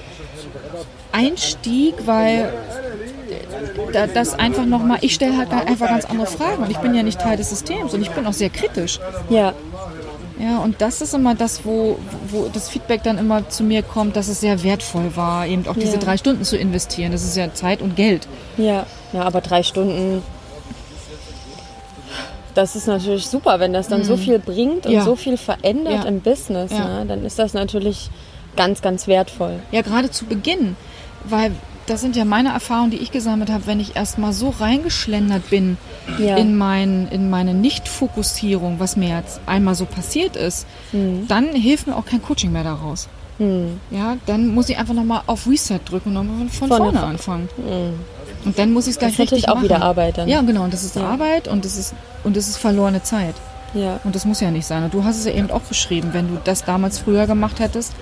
Einstieg, 1.13 1.95
weil 2.07 2.53
da, 3.93 4.07
das 4.07 4.35
einfach 4.35 4.67
nochmal, 4.67 4.99
ich 5.01 5.15
stelle 5.15 5.37
halt 5.37 5.51
einfach 5.51 5.89
ganz 5.89 6.05
andere 6.05 6.27
Fragen 6.27 6.63
und 6.63 6.71
ich 6.71 6.79
bin 6.79 6.95
ja 6.95 7.03
nicht 7.03 7.21
Teil 7.21 7.37
des 7.37 7.51
Systems 7.51 7.95
und 7.95 8.03
ich 8.03 8.11
bin 8.11 8.27
auch 8.27 8.33
sehr 8.33 8.51
kritisch. 8.51 9.01
Ja. 9.31 9.55
Ja, 10.39 10.59
und 10.59 10.83
das 10.83 11.01
ist 11.01 11.15
immer 11.15 11.35
das, 11.35 11.65
wo, 11.65 11.99
wo 12.29 12.49
das 12.53 12.69
Feedback 12.69 13.03
dann 13.03 13.17
immer 13.17 13.49
zu 13.49 13.65
mir 13.65 13.83
kommt, 13.83 14.17
dass 14.17 14.29
es 14.29 14.41
sehr 14.41 14.63
wertvoll 14.63 15.17
war, 15.17 15.47
eben 15.47 15.67
auch 15.67 15.75
diese 15.75 15.95
Ja. 15.95 15.99
drei 15.99 16.19
Stunden 16.19 16.45
zu 16.45 16.59
investieren. 16.59 17.13
Das 17.13 17.25
ist 17.25 17.37
ja 17.39 17.55
Zeit 17.55 17.81
und 17.81 17.97
Geld. 17.97 18.29
Ja. 18.59 18.85
Ja, 19.15 19.23
aber 19.23 19.41
drei 19.41 19.63
Stunden. 19.63 20.23
Das 22.57 22.75
ist 22.75 22.87
natürlich 22.89 23.29
super, 23.29 23.61
wenn 23.61 23.73
das 23.73 23.87
dann 23.89 24.03
so 24.03 24.17
viel 24.17 24.39
bringt 24.39 24.87
und 24.87 24.93
Ja. 24.93 25.03
so 25.05 25.15
viel 25.15 25.37
verändert 25.37 26.03
Ja. 26.05 26.09
im 26.09 26.21
Business. 26.21 26.73
Ja. 26.73 27.01
Ne? 27.01 27.07
Dann 27.07 27.25
ist 27.25 27.39
das 27.39 27.53
natürlich 27.55 28.09
ganz, 28.57 28.81
ganz 28.81 29.07
wertvoll. 29.07 29.61
Ja, 29.73 29.83
gerade 29.83 30.11
zu 30.11 30.25
Beginn, 30.25 30.75
weil 31.25 31.53
das 31.87 32.01
sind 32.01 32.17
ja 32.17 32.25
meine 32.25 32.49
Erfahrungen, 32.49 32.91
die 32.91 32.97
ich 32.97 33.13
gesammelt 33.13 33.51
habe, 33.51 33.67
wenn 33.67 33.79
ich 33.79 33.95
erstmal 33.95 34.33
so 34.33 34.49
reingeschlendert 34.59 35.51
bin 35.51 35.77
in, 36.19 36.57
mein, 36.57 37.07
in 37.13 37.29
meine 37.31 37.53
Nicht-Fokussierung, 37.55 38.81
was 38.81 38.97
mir 38.97 39.11
jetzt 39.11 39.39
einmal 39.47 39.75
so 39.75 39.85
passiert 39.85 40.35
ist, 40.35 40.67
Mhm. 40.93 41.27
dann 41.29 41.55
hilft 41.55 41.87
mir 41.87 41.95
auch 41.95 42.07
kein 42.07 42.23
Coaching 42.23 42.51
mehr 42.53 42.65
daraus. 42.65 43.09
Ja, 43.91 44.17
dann 44.25 44.49
muss 44.55 44.71
ich 44.71 44.79
einfach 44.79 44.95
nochmal 44.95 45.21
auf 45.27 45.47
Reset 45.47 45.79
drücken 45.85 46.09
und 46.09 46.15
nochmal 46.27 46.49
von 46.49 46.69
Vorne 46.69 46.77
vorne 46.85 46.99
fa- 46.99 47.07
anfangen. 47.07 47.49
Und 48.47 48.59
dann 48.59 48.73
muss 48.73 48.87
ich 48.87 48.93
es 48.93 48.95
Das 48.99 49.01
gleich 49.01 49.13
ist 49.13 49.19
natürlich 49.19 49.33
richtig 49.45 49.51
auch 49.51 49.55
machen. 49.57 49.65
wieder 49.65 49.83
Arbeit 49.83 50.19
dann. 50.19 50.29
Ja, 50.29 50.41
genau. 50.41 50.65
Und 50.65 50.73
das 50.73 50.83
ist 50.85 50.97
Ja. 50.97 51.03
Arbeit 51.03 51.49
und 51.49 51.65
das 51.67 51.77
ist, 51.77 51.95
und 52.25 52.37
das 52.37 52.49
ist 52.49 52.57
verlorene 52.57 53.03
Zeit. 53.03 53.35
Ja. 53.75 54.01
Und 54.05 54.15
das 54.15 54.25
muss 54.25 54.41
ja 54.41 54.51
nicht 54.51 54.67
sein. 54.67 54.85
Und 54.85 54.95
du 54.95 55.05
hast 55.05 55.19
es 55.19 55.27
ja 55.27 55.33
eben 55.33 55.51
auch 55.51 55.61
beschrieben, 55.63 56.11
wenn 56.13 56.29
du 56.29 56.41
das 56.45 56.65
damals 56.65 56.99
früher 56.99 57.27
gemacht 57.27 57.61
hättest, 57.61 57.93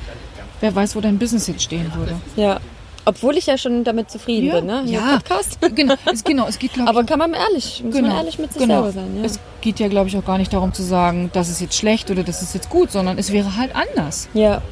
wer 0.61 0.75
weiß, 0.75 0.95
wo 0.95 1.01
dein 1.01 1.19
Business 1.19 1.47
jetzt 1.49 1.63
stehen 1.63 1.93
würde. 1.97 2.15
ja. 2.37 2.61
Obwohl 3.07 3.37
ich 3.37 3.45
ja 3.45 3.59
schon 3.59 3.85
damit 3.85 4.11
zufrieden 4.11 4.51
bin, 4.51 4.65
ne? 4.65 4.83
Hier 4.87 4.99
ja. 4.99 5.17
Podcast. 5.19 5.59
Genau, 5.75 5.95
es, 6.11 6.25
genau, 6.25 6.47
es 6.49 6.59
geht, 6.59 6.73
glaube 6.73 6.89
Aber 6.89 7.05
kann 7.05 7.19
man 7.19 7.35
ehrlich, 7.35 7.83
muss 7.85 7.95
genau, 7.95 8.09
man 8.09 8.17
ehrlich 8.17 8.39
mit 8.39 8.51
sich 8.55 8.63
genau. 8.63 8.77
selber 8.77 8.93
sein. 8.93 9.19
Ja. 9.19 9.25
Es 9.25 9.39
geht 9.61 9.79
ja, 9.79 9.89
glaube 9.89 10.09
ich, 10.09 10.17
auch 10.17 10.25
gar 10.25 10.39
nicht 10.39 10.51
darum 10.55 10.73
zu 10.73 10.83
sagen, 10.83 11.29
das 11.35 11.51
ist 11.51 11.61
jetzt 11.61 11.77
schlecht 11.77 12.11
oder 12.11 12.23
das 12.23 12.41
ist 12.41 12.55
jetzt 12.55 12.71
gut, 12.71 12.91
sondern 12.91 13.19
es 13.19 13.31
wäre 13.31 13.59
halt 13.59 13.73
anders. 13.77 14.31
ja, 14.33 14.63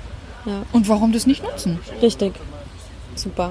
Und 0.73 0.89
warum 0.89 1.13
das 1.13 1.27
nicht 1.27 1.43
nutzen? 1.43 1.79
richtig. 2.01 2.33
Super. 3.17 3.51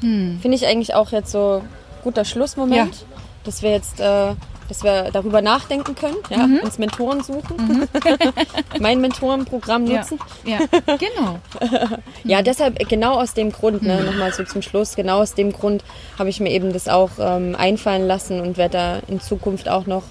Hm. 0.00 0.38
Finde 0.40 0.56
ich 0.56 0.66
eigentlich 0.66 0.94
auch 0.94 1.10
jetzt 1.12 1.30
so 1.32 1.62
guter 2.04 2.24
Schlussmoment, 2.24 2.94
Ja. 2.94 3.06
dass 3.44 3.62
wir 3.62 3.70
jetzt, 3.72 4.00
äh, 4.00 4.34
dass 4.68 4.84
wir 4.84 5.10
darüber 5.12 5.40
nachdenken 5.42 5.94
können, 5.94 6.16
ja, 6.30 6.46
Mhm. 6.46 6.60
uns 6.62 6.78
Mentoren 6.78 7.22
suchen, 7.22 7.88
mein 8.80 9.00
Mentorenprogramm 9.00 9.84
nutzen. 9.84 10.18
Ja, 10.44 10.58
ja. 10.60 10.96
genau. 10.96 11.38
Ja, 12.24 12.42
deshalb 12.42 12.80
äh, 12.80 12.84
genau 12.84 13.14
aus 13.20 13.34
dem 13.34 13.50
Grund, 13.52 13.82
Mhm. 13.82 13.88
ne, 13.88 14.02
nochmal 14.04 14.32
so 14.32 14.44
zum 14.44 14.62
Schluss, 14.62 14.94
genau 14.96 15.20
aus 15.20 15.34
dem 15.34 15.52
Grund 15.52 15.82
habe 16.18 16.28
ich 16.28 16.40
mir 16.40 16.50
eben 16.50 16.72
das 16.72 16.88
auch 16.88 17.10
ähm, 17.18 17.56
einfallen 17.56 18.06
lassen 18.06 18.40
und 18.40 18.56
werde 18.58 18.72
da 18.72 18.98
in 19.08 19.20
Zukunft 19.20 19.68
auch 19.68 19.86
noch 19.86 20.02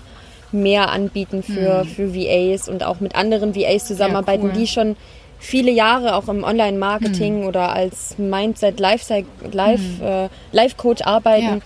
mehr 0.52 0.90
anbieten 0.92 1.44
für, 1.44 1.84
für 1.86 2.16
VAs 2.16 2.70
und 2.70 2.82
auch 2.84 3.02
mit 3.02 3.16
anderen 3.16 3.54
VAs 3.56 3.86
zusammenarbeiten, 3.86 4.48
Ja, 4.48 4.54
cool. 4.54 4.60
die 4.60 4.68
schon 4.68 4.96
viele 5.40 5.72
Jahre 5.72 6.16
auch 6.16 6.28
im 6.28 6.44
Online-Marketing 6.44 7.46
oder 7.46 7.74
als 7.74 8.18
Mindset 8.18 8.80
Life, 8.80 9.24
Life, 9.52 10.04
äh, 10.04 10.30
Life 10.56 10.76
Coach 10.78 11.02
arbeiten, 11.04 11.62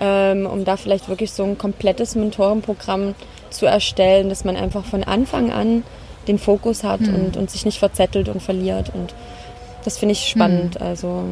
ähm, 0.00 0.46
um 0.46 0.64
da 0.64 0.76
vielleicht 0.76 1.08
wirklich 1.08 1.32
so 1.32 1.44
ein 1.44 1.58
komplettes 1.58 2.14
Mentorenprogramm 2.14 3.14
zu 3.50 3.66
erstellen, 3.66 4.28
dass 4.28 4.44
man 4.44 4.56
einfach 4.56 4.84
von 4.84 5.04
Anfang 5.04 5.52
an 5.52 5.82
den 6.28 6.38
Fokus 6.38 6.84
hat 6.84 7.00
und, 7.00 7.36
und 7.36 7.50
sich 7.50 7.64
nicht 7.64 7.78
verzettelt 7.78 8.28
und 8.28 8.42
verliert. 8.42 8.92
Und 8.94 9.14
das 9.84 9.98
finde 9.98 10.12
ich 10.12 10.28
spannend. 10.28 10.80
Also 10.80 11.24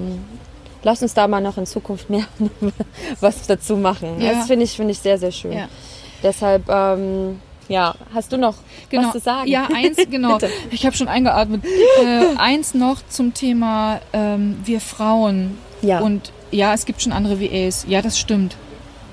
lass 0.83 1.03
uns 1.03 1.15
da 1.15 1.29
mal 1.29 1.41
noch 1.41 1.59
in 1.59 1.67
Zukunft 1.67 2.11
mehr 2.11 2.25
was 3.21 3.47
dazu 3.47 3.77
machen. 3.77 4.21
Ja. 4.21 4.33
Das 4.33 4.47
finde 4.47 4.65
ich, 4.65 4.73
finde 4.73 4.93
ich 4.93 4.99
sehr, 4.99 5.19
sehr 5.19 5.33
schön. 5.33 5.53
Ja. 5.53 5.69
Deshalb, 6.23 6.69
ähm, 6.69 7.41
ja, 7.69 7.95
hast 8.15 8.33
du 8.33 8.39
noch 8.39 8.55
was 8.91 9.13
zu 9.13 9.21
sagen? 9.21 9.49
Ja, 9.49 9.69
eins, 9.75 9.99
genau. 10.11 10.39
Ich 10.71 10.87
habe 10.87 10.97
schon 10.97 11.09
eingeatmet. 11.09 11.65
Äh, 11.65 12.37
eins 12.39 12.75
noch 12.75 12.99
zum 13.09 13.35
Thema 13.35 14.01
ähm, 14.13 14.59
wir 14.65 14.81
Frauen. 14.81 15.59
Ja. 15.83 16.01
Und 16.01 16.33
ja, 16.51 16.73
es 16.75 16.87
gibt 16.87 17.03
schon 17.03 17.13
andere 17.13 17.41
VAs. 17.41 17.85
Ja, 17.89 18.03
das 18.03 18.19
stimmt. 18.19 18.57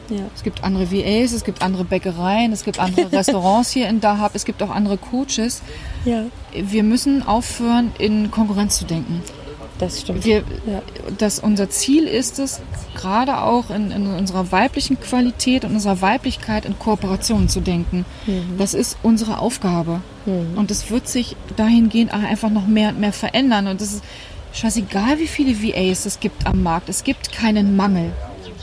Ja. 0.09 0.21
Es 0.35 0.43
gibt 0.43 0.63
andere 0.63 0.91
VAs, 0.91 1.31
es 1.31 1.43
gibt 1.43 1.61
andere 1.61 1.83
Bäckereien, 1.83 2.51
es 2.51 2.63
gibt 2.63 2.79
andere 2.79 3.11
Restaurants 3.11 3.71
hier 3.71 3.89
in 3.89 4.01
Dahab, 4.01 4.35
es 4.35 4.45
gibt 4.45 4.61
auch 4.61 4.69
andere 4.69 4.97
Coaches. 4.97 5.61
ja, 6.05 6.25
Wir 6.53 6.83
müssen 6.83 7.25
aufhören, 7.25 7.91
in 7.97 8.29
Konkurrenz 8.29 8.77
zu 8.77 8.85
denken. 8.85 9.23
Das 9.79 10.01
stimmt. 10.01 10.23
Wir, 10.25 10.37
Ja. 10.65 10.81
dass 11.17 11.39
unser 11.39 11.69
Ziel 11.69 12.05
ist 12.07 12.39
es, 12.39 12.61
gerade 12.95 13.41
auch 13.41 13.69
in, 13.69 13.91
in 13.91 14.07
unserer 14.07 14.51
weiblichen 14.51 14.99
Qualität 14.99 15.65
und 15.65 15.73
unserer 15.73 16.01
Weiblichkeit 16.01 16.65
in 16.65 16.77
Kooperationen 16.79 17.49
zu 17.49 17.59
denken. 17.61 18.05
Mhm. 18.25 18.57
Das 18.57 18.73
ist 18.73 18.97
unsere 19.03 19.39
Aufgabe. 19.39 20.01
Und 20.55 20.71
es 20.71 20.89
wird 20.89 21.07
sich 21.07 21.35
dahingehend 21.55 22.11
auch 22.11 22.23
einfach 22.23 22.49
noch 22.49 22.65
mehr 22.65 22.89
und 22.89 22.99
mehr 22.99 23.13
verändern. 23.13 23.67
Und 23.67 23.79
es 23.79 23.93
ist 23.95 24.03
scheißegal, 24.53 25.19
wie 25.19 25.27
viele 25.27 25.61
VAs 25.61 26.05
es 26.07 26.19
gibt 26.19 26.47
am 26.47 26.63
Markt. 26.63 26.89
Es 26.89 27.03
gibt 27.03 27.31
keinen 27.31 27.75
Mangel. 27.75 28.11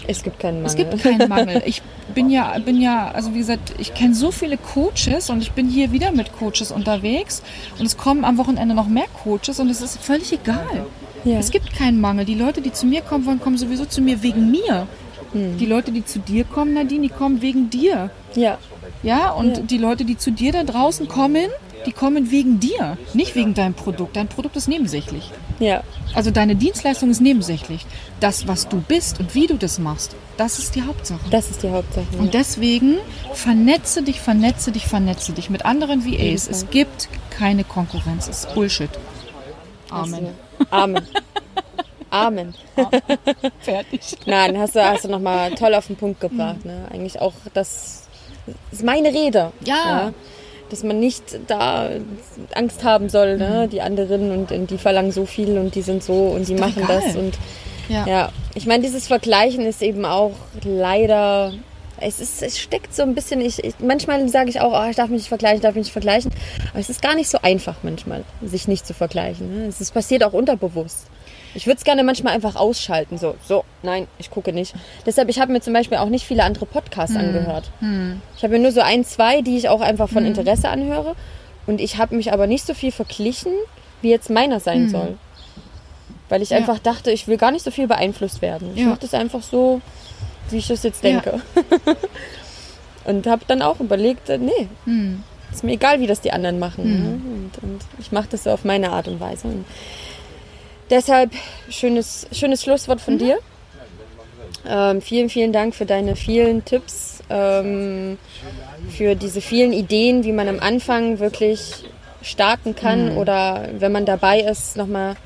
Es 0.09 0.23
gibt 0.23 0.39
keinen 0.41 0.63
Mangel. 0.63 0.67
Es 0.67 0.77
gibt 0.77 1.03
keinen 1.03 1.29
Mangel. 1.29 1.63
Ich 1.67 1.83
bin 2.15 2.29
ja, 2.31 2.59
bin 2.59 2.81
ja, 2.81 3.11
also 3.13 3.33
wie 3.35 3.39
gesagt, 3.39 3.75
ich 3.79 3.95
kenne 3.95 4.15
so 4.15 4.31
viele 4.33 4.57
Coaches 4.59 5.31
und 5.31 5.41
ich 5.43 5.53
bin 5.53 5.69
hier 5.69 5.93
wieder 5.93 6.13
mit 6.13 6.33
Coaches 6.39 6.71
unterwegs 6.73 7.43
und 7.79 7.87
es 7.87 7.97
kommen 7.97 8.25
am 8.25 8.37
Wochenende 8.39 8.75
noch 8.75 8.89
mehr 8.89 9.07
Coaches 9.23 9.61
und 9.61 9.71
es 9.71 9.81
ist 9.81 9.99
völlig 10.03 10.33
egal. 10.33 10.87
Ja. 11.25 11.39
Es 11.39 11.51
gibt 11.51 11.73
keinen 11.73 12.01
Mangel. 12.01 12.25
Die 12.25 12.35
Leute, 12.35 12.61
die 12.61 12.73
zu 12.73 12.85
mir 12.87 13.01
kommen 13.01 13.25
wollen, 13.27 13.41
kommen 13.41 13.57
sowieso 13.57 13.85
zu 13.85 14.01
mir 14.03 14.23
wegen 14.23 14.51
mir. 14.51 14.87
Die 15.35 15.65
Leute, 15.65 15.93
die 15.93 16.05
zu 16.05 16.19
dir 16.19 16.45
kommen, 16.45 16.75
Nadine, 16.75 17.03
die 17.03 17.09
kommen 17.09 17.41
wegen 17.41 17.71
dir. 17.71 18.11
ja, 18.35 18.59
Ja, 19.03 19.31
und 19.31 19.57
Ja. 19.57 19.63
die 19.63 19.79
Leute, 19.79 20.05
die 20.05 20.19
zu 20.19 20.31
dir 20.31 20.53
da 20.53 20.63
draußen 20.63 21.09
kommen, 21.09 21.47
die 21.87 21.93
kommen 21.93 22.31
wegen 22.31 22.61
dir, 22.61 22.97
nicht 23.15 23.35
wegen 23.35 23.55
deinem 23.55 23.75
Produkt. 23.75 24.17
Dein 24.17 24.29
Produkt 24.29 24.57
ist 24.57 24.69
nebensächlich. 24.69 25.31
ja, 25.59 25.83
Also 26.15 26.31
deine 26.31 26.55
Dienstleistung 26.57 27.11
ist 27.11 27.21
nebensächlich. 27.21 27.87
Das, 28.21 28.47
was 28.49 28.69
du 28.69 28.81
bist 28.81 29.19
und 29.21 29.35
wie 29.35 29.47
du 29.47 29.57
das 29.57 29.79
machst, 29.79 30.15
das 30.37 30.59
ist 30.59 30.75
die 30.75 30.83
Hauptsache. 30.83 31.21
das 31.31 31.51
ist 31.51 31.63
die 31.63 31.71
Hauptsache. 31.71 32.07
Und 32.19 32.35
deswegen 32.35 32.97
vernetze 33.35 34.03
dich, 34.03 34.21
vernetze 34.21 34.73
dich, 34.73 34.87
vernetze 34.87 35.33
dich 35.33 35.51
mit 35.51 35.65
anderen 35.65 36.05
VAs. 36.05 36.49
Es 36.49 36.71
gibt 36.71 37.09
keine 37.31 37.65
Konkurrenz. 37.65 38.29
Es 38.29 38.45
ist 38.45 38.55
Bullshit. 38.55 38.91
Amen. 39.91 40.29
Amen. 40.71 41.07
Amen. 42.11 42.55
Fertig. 43.61 44.01
Nein, 44.27 44.59
hast 44.59 44.75
du, 44.77 44.85
hast 44.85 45.05
du 45.05 45.09
nochmal 45.09 45.51
toll 45.55 45.75
auf 45.75 45.87
den 45.87 45.97
Punkt 45.97 46.21
gebracht. 46.21 46.65
Ne? 46.65 46.87
Eigentlich 46.93 47.19
auch, 47.21 47.33
das 47.55 48.03
ist 48.71 48.83
meine 48.85 49.09
Rede. 49.09 49.53
Ja. 49.65 50.13
Dass 50.73 50.83
man 50.83 50.99
nicht 50.99 51.23
da 51.47 51.91
Angst 52.55 52.83
haben 52.83 53.11
soll, 53.11 53.37
ne? 53.37 53.69
die 53.69 53.83
anderen 53.83 54.31
und, 54.31 54.51
und 54.51 54.71
die 54.71 54.79
verlangen 54.79 55.13
so 55.13 55.27
viel 55.27 55.59
und 55.59 55.75
die 55.75 55.83
sind 55.83 56.03
so 56.03 56.15
und 56.15 56.49
die 56.49 56.55
machen 56.55 56.83
egal. 56.83 57.03
das. 57.05 57.15
Und 57.15 57.35
Ja. 57.89 58.07
ja, 58.07 58.33
ich 58.55 58.67
meine, 58.67 58.83
dieses 58.83 59.07
Vergleichen 59.07 59.67
ist 59.67 59.83
eben 59.83 60.05
auch 60.07 60.33
leider. 60.65 61.53
Es, 62.05 62.21
ist, 62.21 62.43
es 62.43 62.59
steckt 62.59 62.95
so 62.97 63.03
ein 63.03 63.15
bisschen, 63.15 63.41
ich, 63.41 63.63
ich, 63.63 63.75
manchmal 63.79 64.27
sage 64.29 64.51
ich 64.51 64.61
auch, 64.61 64.73
oh, 64.73 64.91
ich 64.91 64.97
darf 64.97 65.09
mich 65.09 65.21
nicht 65.21 65.29
vergleichen, 65.29 65.57
ich 65.59 65.63
darf 65.63 65.75
mich 65.75 65.85
nicht 65.85 65.93
vergleichen. 65.93 66.33
Aber 66.71 66.81
es 66.81 66.91
ist 66.91 67.01
gar 67.01 67.15
nicht 67.15 67.29
so 67.29 67.39
einfach 67.43 67.77
manchmal, 67.83 68.25
sich 68.43 68.67
nicht 68.67 68.87
zu 68.87 68.95
vergleichen. 68.95 69.57
Ne? 69.57 69.67
Es 69.67 69.81
ist, 69.81 69.95
passiert 69.95 70.25
auch 70.25 70.33
unterbewusst. 70.33 71.07
Ich 71.55 71.67
würde 71.67 71.77
es 71.79 71.85
gerne 71.85 72.03
manchmal 72.05 72.35
einfach 72.35 72.57
ausschalten. 72.57 73.19
So, 73.19 73.35
so, 73.47 73.65
nein, 73.83 74.07
ich 74.19 74.31
gucke 74.31 74.53
nicht. 74.53 74.75
Deshalb, 75.07 75.29
ich 75.29 75.39
habe 75.41 75.53
mir 75.53 75.61
zum 75.61 75.73
Beispiel 75.75 75.99
auch 75.99 76.09
nicht 76.09 76.25
viele 76.27 76.45
andere 76.45 76.65
Podcasts 76.67 77.17
angehört. 77.17 77.71
Ich 78.37 78.43
habe 78.43 78.55
mir 78.55 78.61
nur 78.61 78.73
so 78.73 78.81
ein, 78.81 79.05
zwei, 79.05 79.43
die 79.43 79.57
ich 79.59 79.69
auch 79.69 79.81
einfach 79.83 80.09
von 80.09 80.25
Interesse 80.25 80.69
anhöre. 80.69 81.15
Und 81.67 81.81
ich 81.81 81.99
habe 81.99 82.17
mich 82.17 82.33
aber 82.33 82.47
nicht 82.47 82.67
so 82.67 82.75
viel 82.75 82.91
verglichen, 82.93 83.53
wie 84.01 84.11
jetzt 84.11 84.31
meiner 84.31 84.61
sein 84.61 84.89
soll. 84.89 85.19
Weil 86.29 86.41
ich 86.43 86.51
Ja. 86.51 86.57
einfach 86.57 86.79
dachte, 86.79 87.11
ich 87.11 87.29
will 87.29 87.37
gar 87.37 87.51
nicht 87.51 87.65
so 87.65 87.71
viel 87.71 87.87
beeinflusst 87.87 88.41
werden. 88.43 88.71
Ich 88.75 88.81
Ja. 88.81 88.89
mache 88.89 89.01
das 89.01 89.13
einfach 89.15 89.43
so, 89.43 89.81
wie 90.51 90.57
ich 90.59 90.71
es 90.71 90.83
jetzt 90.83 91.05
Ja. 91.05 91.11
denke. 91.21 91.41
und 93.05 93.27
habe 93.27 93.43
dann 93.47 93.63
auch 93.63 93.81
überlegt, 93.81 94.29
äh, 94.31 94.39
nee, 94.39 94.69
Hm. 94.85 95.23
ist 95.53 95.65
mir 95.65 95.73
egal, 95.73 96.01
wie 96.01 96.07
das 96.07 96.21
die 96.21 96.33
anderen 96.33 96.59
machen. 96.59 96.85
Ne? 96.85 97.21
Und, 97.35 97.63
und 97.63 97.81
ich 97.99 98.13
mache 98.13 98.29
das 98.31 98.45
so 98.45 98.51
auf 98.51 98.65
meine 98.65 98.91
Art 98.93 99.09
und 99.09 99.21
Weise. 99.21 99.49
Und 99.49 99.65
deshalb 100.93 101.33
schönes, 101.69 102.27
schönes 102.33 102.63
Schlusswort 102.63 102.99
Mhm. 103.01 103.03
von 103.05 103.19
dir. 103.19 103.39
Ähm, 104.69 105.03
vielen, 105.03 105.29
vielen 105.29 105.53
Dank 105.53 105.75
für 105.75 105.87
deine 105.87 106.15
vielen 106.15 106.65
Tipps, 106.65 107.19
ähm, 107.31 108.17
für 108.89 109.17
diese 109.17 109.41
vielen 109.41 109.73
Ideen, 109.73 110.23
wie 110.23 110.31
man 110.33 110.47
am 110.49 110.61
Anfang 110.61 111.19
wirklich 111.19 111.85
starten 112.23 112.77
kann 112.77 113.13
Mhm. 113.13 113.19
oder 113.19 113.69
wenn 113.79 113.91
man 113.91 114.05
dabei 114.07 114.41
ist, 114.41 114.77
nochmal 114.77 115.17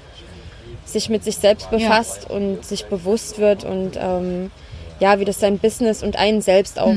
sich 0.86 1.10
mit 1.10 1.22
sich 1.24 1.36
selbst 1.36 1.70
befasst 1.70 2.30
und 2.30 2.64
sich 2.64 2.86
bewusst 2.86 3.38
wird 3.38 3.64
und 3.64 3.98
ähm, 4.00 4.50
ja, 5.00 5.20
wie 5.20 5.26
das 5.26 5.38
sein 5.40 5.58
Business 5.58 6.02
und 6.02 6.16
einen 6.16 6.40
selbst 6.40 6.78
auch 6.78 6.94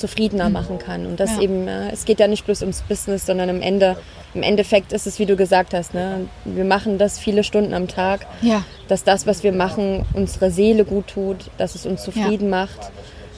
zufriedener 0.00 0.48
machen 0.48 0.78
kann. 0.78 1.06
Und 1.06 1.20
das 1.20 1.30
Mhm. 1.32 1.36
Ja. 1.36 1.42
eben, 1.42 1.68
äh, 1.68 1.90
es 1.92 2.04
geht 2.04 2.18
ja 2.20 2.26
nicht 2.26 2.44
bloß 2.46 2.62
ums 2.62 2.82
Business, 2.82 3.26
sondern 3.26 3.48
am 3.50 3.60
Ende, 3.62 3.96
im 4.34 4.42
Endeffekt 4.42 4.92
ist 4.92 5.06
es, 5.06 5.18
wie 5.18 5.26
du 5.26 5.36
gesagt 5.36 5.72
hast, 5.74 5.94
ne? 5.94 6.26
wir 6.44 6.64
machen 6.64 6.98
das 6.98 7.18
viele 7.18 7.44
Stunden 7.44 7.72
am 7.74 7.86
Tag, 7.86 8.26
Ja. 8.42 8.64
dass 8.88 9.04
das, 9.04 9.26
was 9.26 9.42
wir 9.44 9.52
machen, 9.52 10.04
unsere 10.14 10.50
Seele 10.50 10.84
gut 10.84 11.06
tut, 11.08 11.50
dass 11.58 11.74
es 11.74 11.86
uns 11.86 12.02
zufrieden 12.02 12.48
macht, 12.50 12.90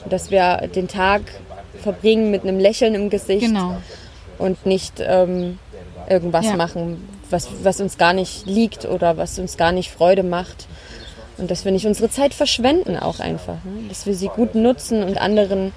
dass 0.09 0.31
wir 0.31 0.67
den 0.75 0.87
Tag 0.87 1.21
verbringen 1.81 2.31
mit 2.31 2.43
einem 2.43 2.59
Lächeln 2.59 2.95
im 2.95 3.09
Gesicht 3.09 3.47
Genau. 3.47 3.77
und 4.37 4.65
nicht 4.65 4.93
ähm, 5.05 5.59
irgendwas 6.09 6.45
Ja. 6.45 6.55
machen, 6.55 7.07
was, 7.29 7.47
was 7.63 7.79
uns 7.81 7.97
gar 7.97 8.13
nicht 8.13 8.45
liegt 8.45 8.85
oder 8.85 9.17
was 9.17 9.37
uns 9.39 9.57
gar 9.57 9.71
nicht 9.71 9.91
Freude 9.91 10.23
macht. 10.23 10.67
Und 11.39 11.49
dass 11.49 11.65
wir 11.65 11.71
nicht 11.71 11.87
unsere 11.87 12.09
Zeit 12.11 12.33
verschwenden 12.35 12.95
auch 12.95 13.19
einfach. 13.19 13.55
Ne? 13.65 13.87
Dass 13.89 14.05
wir 14.05 14.13
sie 14.13 14.27
gut 14.27 14.53
nutzen 14.53 15.01
und 15.01 15.17
anderen, 15.19 15.71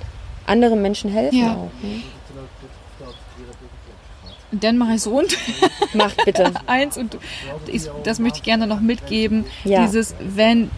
anderen 0.47 0.80
Menschen 0.82 1.11
helfen 1.11 1.38
Ja. 1.38 1.55
auch. 1.55 1.70
Ne? 1.82 2.03
Und 4.53 4.62
dann 4.62 4.78
mache 4.78 4.90
ich 4.90 4.97
es 4.97 5.07
rund. 5.09 5.36
Macht 5.94 6.24
bitte. 6.24 6.53
Eins 6.66 6.97
und 6.97 7.18
ich, 7.66 7.82
das 8.05 8.18
möchte 8.18 8.38
ich 8.38 8.42
gerne 8.44 8.66
noch 8.66 8.80
mitgeben. 8.80 9.44
Ja. 9.64 9.84
Dieses, 9.84 10.14
wenn 10.20 10.70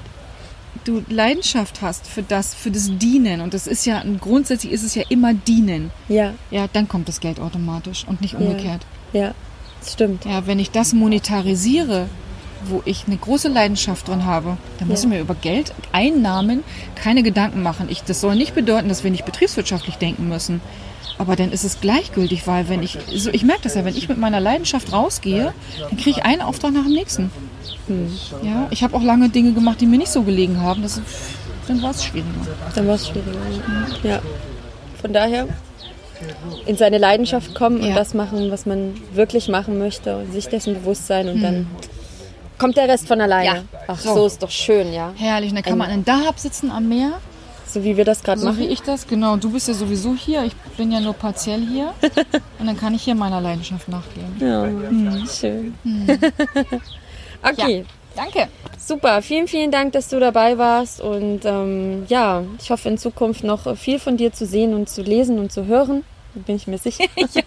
du 0.84 1.02
Leidenschaft 1.08 1.82
hast 1.82 2.06
für 2.06 2.22
das, 2.22 2.54
für 2.54 2.70
das 2.70 2.90
Dienen 2.98 3.40
und 3.42 3.52
das 3.52 3.66
ist 3.66 3.84
ja 3.84 4.02
grundsätzlich 4.20 4.72
ist 4.72 4.84
es 4.84 4.94
ja 4.94 5.02
immer 5.10 5.34
Dienen. 5.34 5.90
Ja, 6.08 6.32
Ja, 6.50 6.66
dann 6.72 6.88
kommt 6.88 7.08
das 7.08 7.20
Geld 7.20 7.40
automatisch 7.40 8.04
und 8.08 8.20
nicht 8.22 8.34
umgekehrt. 8.34 8.82
ja, 9.12 9.34
das 9.80 9.92
stimmt. 9.92 10.24
Ja, 10.24 10.46
wenn 10.46 10.58
ich 10.58 10.70
das 10.70 10.92
monetarisiere, 10.94 12.08
wo 12.64 12.82
ich 12.84 13.04
eine 13.06 13.16
große 13.16 13.48
Leidenschaft 13.48 14.08
drin 14.08 14.24
habe, 14.26 14.56
dann 14.78 14.88
muss 14.88 15.02
Ja. 15.02 15.08
ich 15.08 15.14
mir 15.14 15.20
über 15.20 15.34
Geld, 15.34 15.72
Einnahmen 15.92 16.64
keine 16.94 17.22
Gedanken 17.22 17.62
machen. 17.62 17.86
Ich, 17.90 18.02
das 18.04 18.20
soll 18.20 18.34
nicht 18.36 18.54
bedeuten, 18.54 18.88
dass 18.88 19.04
wir 19.04 19.10
nicht 19.10 19.24
betriebswirtschaftlich 19.24 19.96
denken 19.96 20.28
müssen. 20.28 20.60
Aber 21.18 21.34
dann 21.34 21.50
ist 21.50 21.64
es 21.64 21.80
gleichgültig, 21.80 22.46
weil 22.46 22.68
wenn 22.68 22.82
ich, 22.82 22.96
so 23.14 23.30
ich 23.30 23.42
merke 23.42 23.62
das 23.62 23.74
ja, 23.74 23.84
wenn 23.84 23.96
ich 23.96 24.08
mit 24.08 24.18
meiner 24.18 24.38
Leidenschaft 24.40 24.92
rausgehe, 24.92 25.52
dann 25.80 25.96
kriege 25.98 26.10
ich 26.10 26.24
einen 26.24 26.42
Auftrag 26.42 26.72
nach 26.72 26.84
dem 26.84 26.92
nächsten. 26.92 27.30
Ja, 28.42 28.68
ich 28.70 28.82
habe 28.84 28.96
auch 28.96 29.02
lange 29.02 29.28
Dinge 29.28 29.52
gemacht, 29.52 29.80
die 29.80 29.86
mir 29.86 29.98
nicht 29.98 30.10
so 30.12 30.22
gelegen 30.22 30.60
haben. 30.60 30.82
Das, 30.82 31.00
dann 31.66 31.82
war 31.82 31.90
es 31.90 32.04
schwieriger. 32.04 32.28
Dann 32.74 32.86
war 32.86 32.94
es 32.94 33.08
schwieriger. 33.08 33.32
Ja. 34.04 34.20
Von 35.00 35.12
daher 35.12 35.48
in 36.66 36.76
seine 36.76 36.98
Leidenschaft 36.98 37.54
kommen 37.54 37.80
und 37.80 37.88
Ja. 37.88 37.94
das 37.94 38.14
machen, 38.14 38.50
was 38.50 38.66
man 38.66 38.94
wirklich 39.14 39.48
machen 39.48 39.78
möchte 39.78 40.16
und 40.18 40.32
sich 40.32 40.48
dessen 40.48 40.74
bewusst 40.74 41.06
sein 41.06 41.28
und 41.28 41.42
dann 41.42 41.66
kommt 42.58 42.76
der 42.76 42.88
Rest 42.88 43.06
von 43.08 43.20
alleine. 43.20 43.44
Ja. 43.44 43.62
Ach, 43.86 43.98
So. 43.98 44.14
so. 44.14 44.26
ist 44.26 44.42
doch 44.42 44.50
schön, 44.50 44.92
ja. 44.92 45.12
Herrlich, 45.16 45.50
und 45.50 45.56
dann 45.56 45.64
kann 45.64 45.78
man 45.78 45.90
in 45.90 46.04
Dahab 46.04 46.38
sitzen 46.38 46.70
am 46.70 46.88
Meer, 46.88 47.12
So 47.66 47.84
wie 47.84 47.96
wir 47.96 48.04
das 48.04 48.22
gerade 48.22 48.40
so 48.40 48.46
machen. 48.48 48.58
wie 48.58 48.66
ich 48.66 48.82
das. 48.82 49.06
Genau, 49.06 49.36
du 49.36 49.50
bist 49.52 49.68
ja 49.68 49.74
sowieso 49.74 50.14
hier, 50.14 50.44
ich 50.44 50.54
bin 50.76 50.90
ja 50.90 51.00
nur 51.00 51.12
partiell 51.14 51.60
hier. 51.60 51.92
und 52.58 52.66
dann 52.66 52.76
kann 52.76 52.94
ich 52.94 53.02
hier 53.02 53.14
meiner 53.14 53.40
Leidenschaft 53.40 53.88
nachgehen. 53.88 54.36
Ja, 54.40 54.64
Mhm. 54.64 55.26
schön. 55.28 55.74
okay, 57.42 57.84
Danke. 58.16 58.48
super. 58.78 59.22
Vielen, 59.22 59.46
vielen 59.48 59.70
Dank, 59.70 59.92
dass 59.92 60.08
du 60.08 60.18
dabei 60.18 60.58
warst. 60.58 61.00
Und 61.00 61.40
ähm, 61.44 62.04
ja, 62.08 62.42
ich 62.60 62.70
hoffe 62.70 62.88
in 62.88 62.98
Zukunft 62.98 63.44
noch 63.44 63.76
viel 63.76 63.98
von 63.98 64.16
dir 64.16 64.32
zu 64.32 64.46
sehen 64.46 64.74
und 64.74 64.88
zu 64.88 65.02
lesen 65.02 65.38
und 65.38 65.52
zu 65.52 65.66
hören. 65.66 66.04
Bin 66.38 66.56
ich 66.56 66.66
mir 66.66 66.78
sicher. 66.78 67.04
ja. 67.16 67.42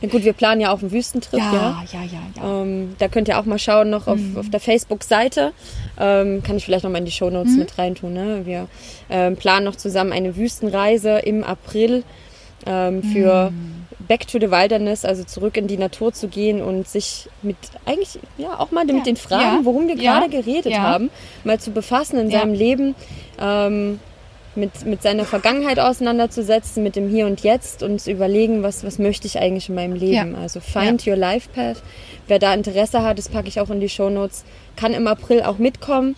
ja. 0.00 0.08
Gut, 0.08 0.24
wir 0.24 0.32
planen 0.32 0.60
ja 0.60 0.72
auch 0.72 0.80
einen 0.80 0.92
Wüstentrip. 0.92 1.38
Ja, 1.38 1.52
ja, 1.52 1.84
ja, 1.92 2.02
ja. 2.02 2.20
ja. 2.36 2.62
Ähm, 2.62 2.94
da 2.98 3.08
könnt 3.08 3.28
ihr 3.28 3.38
auch 3.38 3.44
mal 3.44 3.58
schauen, 3.58 3.90
noch 3.90 4.06
auf, 4.06 4.18
mhm. 4.18 4.36
auf 4.36 4.50
der 4.50 4.60
Facebook-Seite. 4.60 5.52
Ähm, 5.98 6.42
kann 6.42 6.56
ich 6.56 6.64
vielleicht 6.64 6.84
noch 6.84 6.90
mal 6.90 6.98
in 6.98 7.04
die 7.04 7.12
Shownotes 7.12 7.52
mhm. 7.52 7.58
mit 7.58 7.78
reintun. 7.78 8.12
Ne? 8.12 8.42
Wir 8.44 8.68
ähm, 9.10 9.36
planen 9.36 9.64
noch 9.64 9.76
zusammen 9.76 10.12
eine 10.12 10.36
Wüstenreise 10.36 11.18
im 11.18 11.44
April 11.44 12.04
ähm, 12.66 13.02
für 13.02 13.50
mhm. 13.50 13.82
Back 14.08 14.26
to 14.26 14.38
the 14.40 14.50
Wilderness, 14.50 15.04
also 15.04 15.24
zurück 15.24 15.56
in 15.56 15.68
die 15.68 15.76
Natur 15.76 16.12
zu 16.12 16.28
gehen 16.28 16.60
und 16.60 16.88
sich 16.88 17.28
mit 17.42 17.56
eigentlich 17.86 18.18
ja 18.36 18.58
auch 18.58 18.70
mal 18.70 18.86
ja. 18.86 18.94
mit 18.94 19.06
den 19.06 19.16
Fragen, 19.16 19.64
worum 19.64 19.88
wir 19.88 19.96
gerade 19.96 20.28
geredet 20.28 20.78
haben, 20.78 21.10
mal 21.44 21.60
zu 21.60 21.70
befassen 21.70 22.18
in 22.18 22.30
seinem 22.30 22.54
Leben. 22.54 22.94
Mit, 24.54 24.84
mit 24.84 25.00
seiner 25.02 25.24
Vergangenheit 25.24 25.78
auseinanderzusetzen, 25.78 26.82
mit 26.82 26.94
dem 26.94 27.08
Hier 27.08 27.26
und 27.26 27.40
Jetzt 27.40 27.82
und 27.82 28.02
zu 28.02 28.10
überlegen, 28.10 28.62
was, 28.62 28.84
was 28.84 28.98
möchte 28.98 29.26
ich 29.26 29.38
eigentlich 29.38 29.70
in 29.70 29.74
meinem 29.74 29.94
Leben. 29.94 30.34
Ja. 30.34 30.38
Also 30.38 30.60
find 30.60 31.06
ja. 31.06 31.12
your 31.12 31.18
life 31.18 31.48
path. 31.54 31.82
Wer 32.28 32.38
da 32.38 32.52
Interesse 32.52 33.02
hat, 33.02 33.16
das 33.16 33.30
packe 33.30 33.48
ich 33.48 33.60
auch 33.60 33.70
in 33.70 33.80
die 33.80 33.88
Show 33.88 34.10
Notes, 34.10 34.44
kann 34.76 34.92
im 34.92 35.06
April 35.06 35.42
auch 35.42 35.58
mitkommen. 35.58 36.16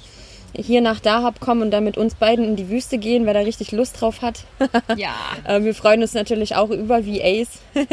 Hier 0.56 0.80
nach 0.80 1.00
Dahab 1.00 1.40
kommen 1.40 1.62
und 1.62 1.70
dann 1.72 1.82
mit 1.82 1.98
uns 1.98 2.14
beiden 2.14 2.44
in 2.44 2.54
die 2.54 2.68
Wüste 2.70 2.98
gehen, 2.98 3.26
wer 3.26 3.34
da 3.34 3.40
richtig 3.40 3.72
Lust 3.72 4.00
drauf 4.00 4.22
hat. 4.22 4.44
Ja. 4.96 5.14
Äh, 5.44 5.62
wir 5.62 5.74
freuen 5.74 6.00
uns 6.00 6.14
natürlich 6.14 6.54
auch 6.54 6.70
über 6.70 7.04
VAs. 7.04 7.48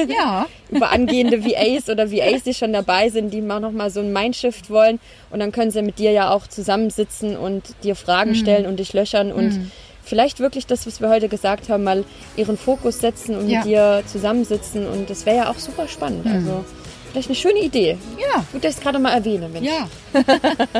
Ja. 0.08 0.46
über 0.70 0.92
angehende 0.92 1.44
VAs 1.44 1.89
oder 1.89 2.12
VAs, 2.12 2.44
die 2.44 2.54
schon 2.54 2.72
dabei 2.72 3.10
sind, 3.10 3.34
die 3.34 3.42
mal 3.42 3.60
noch 3.60 3.72
mal 3.72 3.89
so 3.89 4.00
ein 4.00 4.14
Mindshift 4.14 4.70
wollen. 4.70 5.00
Und 5.32 5.39
dann 5.39 5.52
können 5.52 5.72
sie 5.72 5.82
mit 5.82 6.00
dir 6.00 6.12
ja 6.12 6.32
auch 6.32 6.48
zusammensitzen 6.48 7.36
und 7.36 7.64
dir 7.84 7.96
Fragen 7.96 8.32
mhm. 8.32 8.36
stellen 8.36 8.66
und 8.68 8.80
dich 8.80 8.94
löchern 8.94 9.32
und 9.32 9.54
mhm 9.54 9.72
vielleicht 10.04 10.39
wirklich 10.39 10.68
das, 10.68 10.86
was 10.88 11.02
wir 11.02 11.10
heute 11.10 11.30
gesagt 11.30 11.70
haben, 11.70 11.84
mal 11.84 12.04
ihren 12.36 12.58
Fokus 12.58 12.99
setzen 12.99 13.36
und 13.36 13.49
ja. 13.49 13.60
mit 13.60 13.68
dir 13.68 14.04
zusammensitzen. 14.06 14.88
Und 14.88 15.10
das 15.10 15.26
wäre 15.26 15.38
ja 15.38 15.49
auch 15.49 15.58
super 15.58 15.88
spannend. 15.88 16.26
Mhm. 16.26 16.32
Also 16.32 16.66
vielleicht 17.12 17.30
eine 17.30 17.36
schöne 17.36 17.60
Idee. 17.60 17.97
Ja. 18.18 18.43
Gut, 18.52 18.64
dass 18.64 18.72
ich 18.72 18.78
es 18.78 18.84
gerade 18.84 18.99
mal 18.99 19.12
erwähne. 19.12 19.49
Mensch. 19.49 19.68
Ja. 19.68 19.88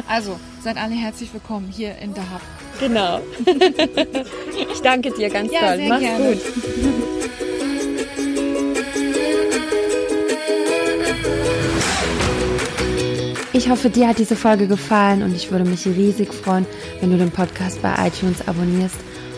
also, 0.08 0.40
seid 0.64 0.78
alle 0.78 0.96
herzlich 0.96 1.34
willkommen 1.34 1.72
hier 1.76 1.98
in 1.98 2.14
Dahab. 2.14 2.42
Genau. 2.80 3.20
ich 4.74 4.82
danke 4.82 5.12
dir 5.12 5.30
ganz 5.30 5.52
ja, 5.52 5.76
toll. 5.76 5.88
Mach's 5.88 6.02
gerne. 6.02 6.26
gut. 6.26 6.42
Ich 13.54 13.70
hoffe, 13.70 13.90
dir 13.90 14.08
hat 14.08 14.18
diese 14.18 14.36
Folge 14.36 14.66
gefallen 14.66 15.22
und 15.22 15.36
ich 15.36 15.52
würde 15.52 15.66
mich 15.66 15.86
riesig 15.86 16.34
freuen, 16.34 16.66
wenn 17.00 17.12
du 17.12 17.18
den 17.18 17.32
Podcast 17.32 17.82
bei 17.82 17.94
iTunes 18.08 18.48
abonnierst 18.48 18.96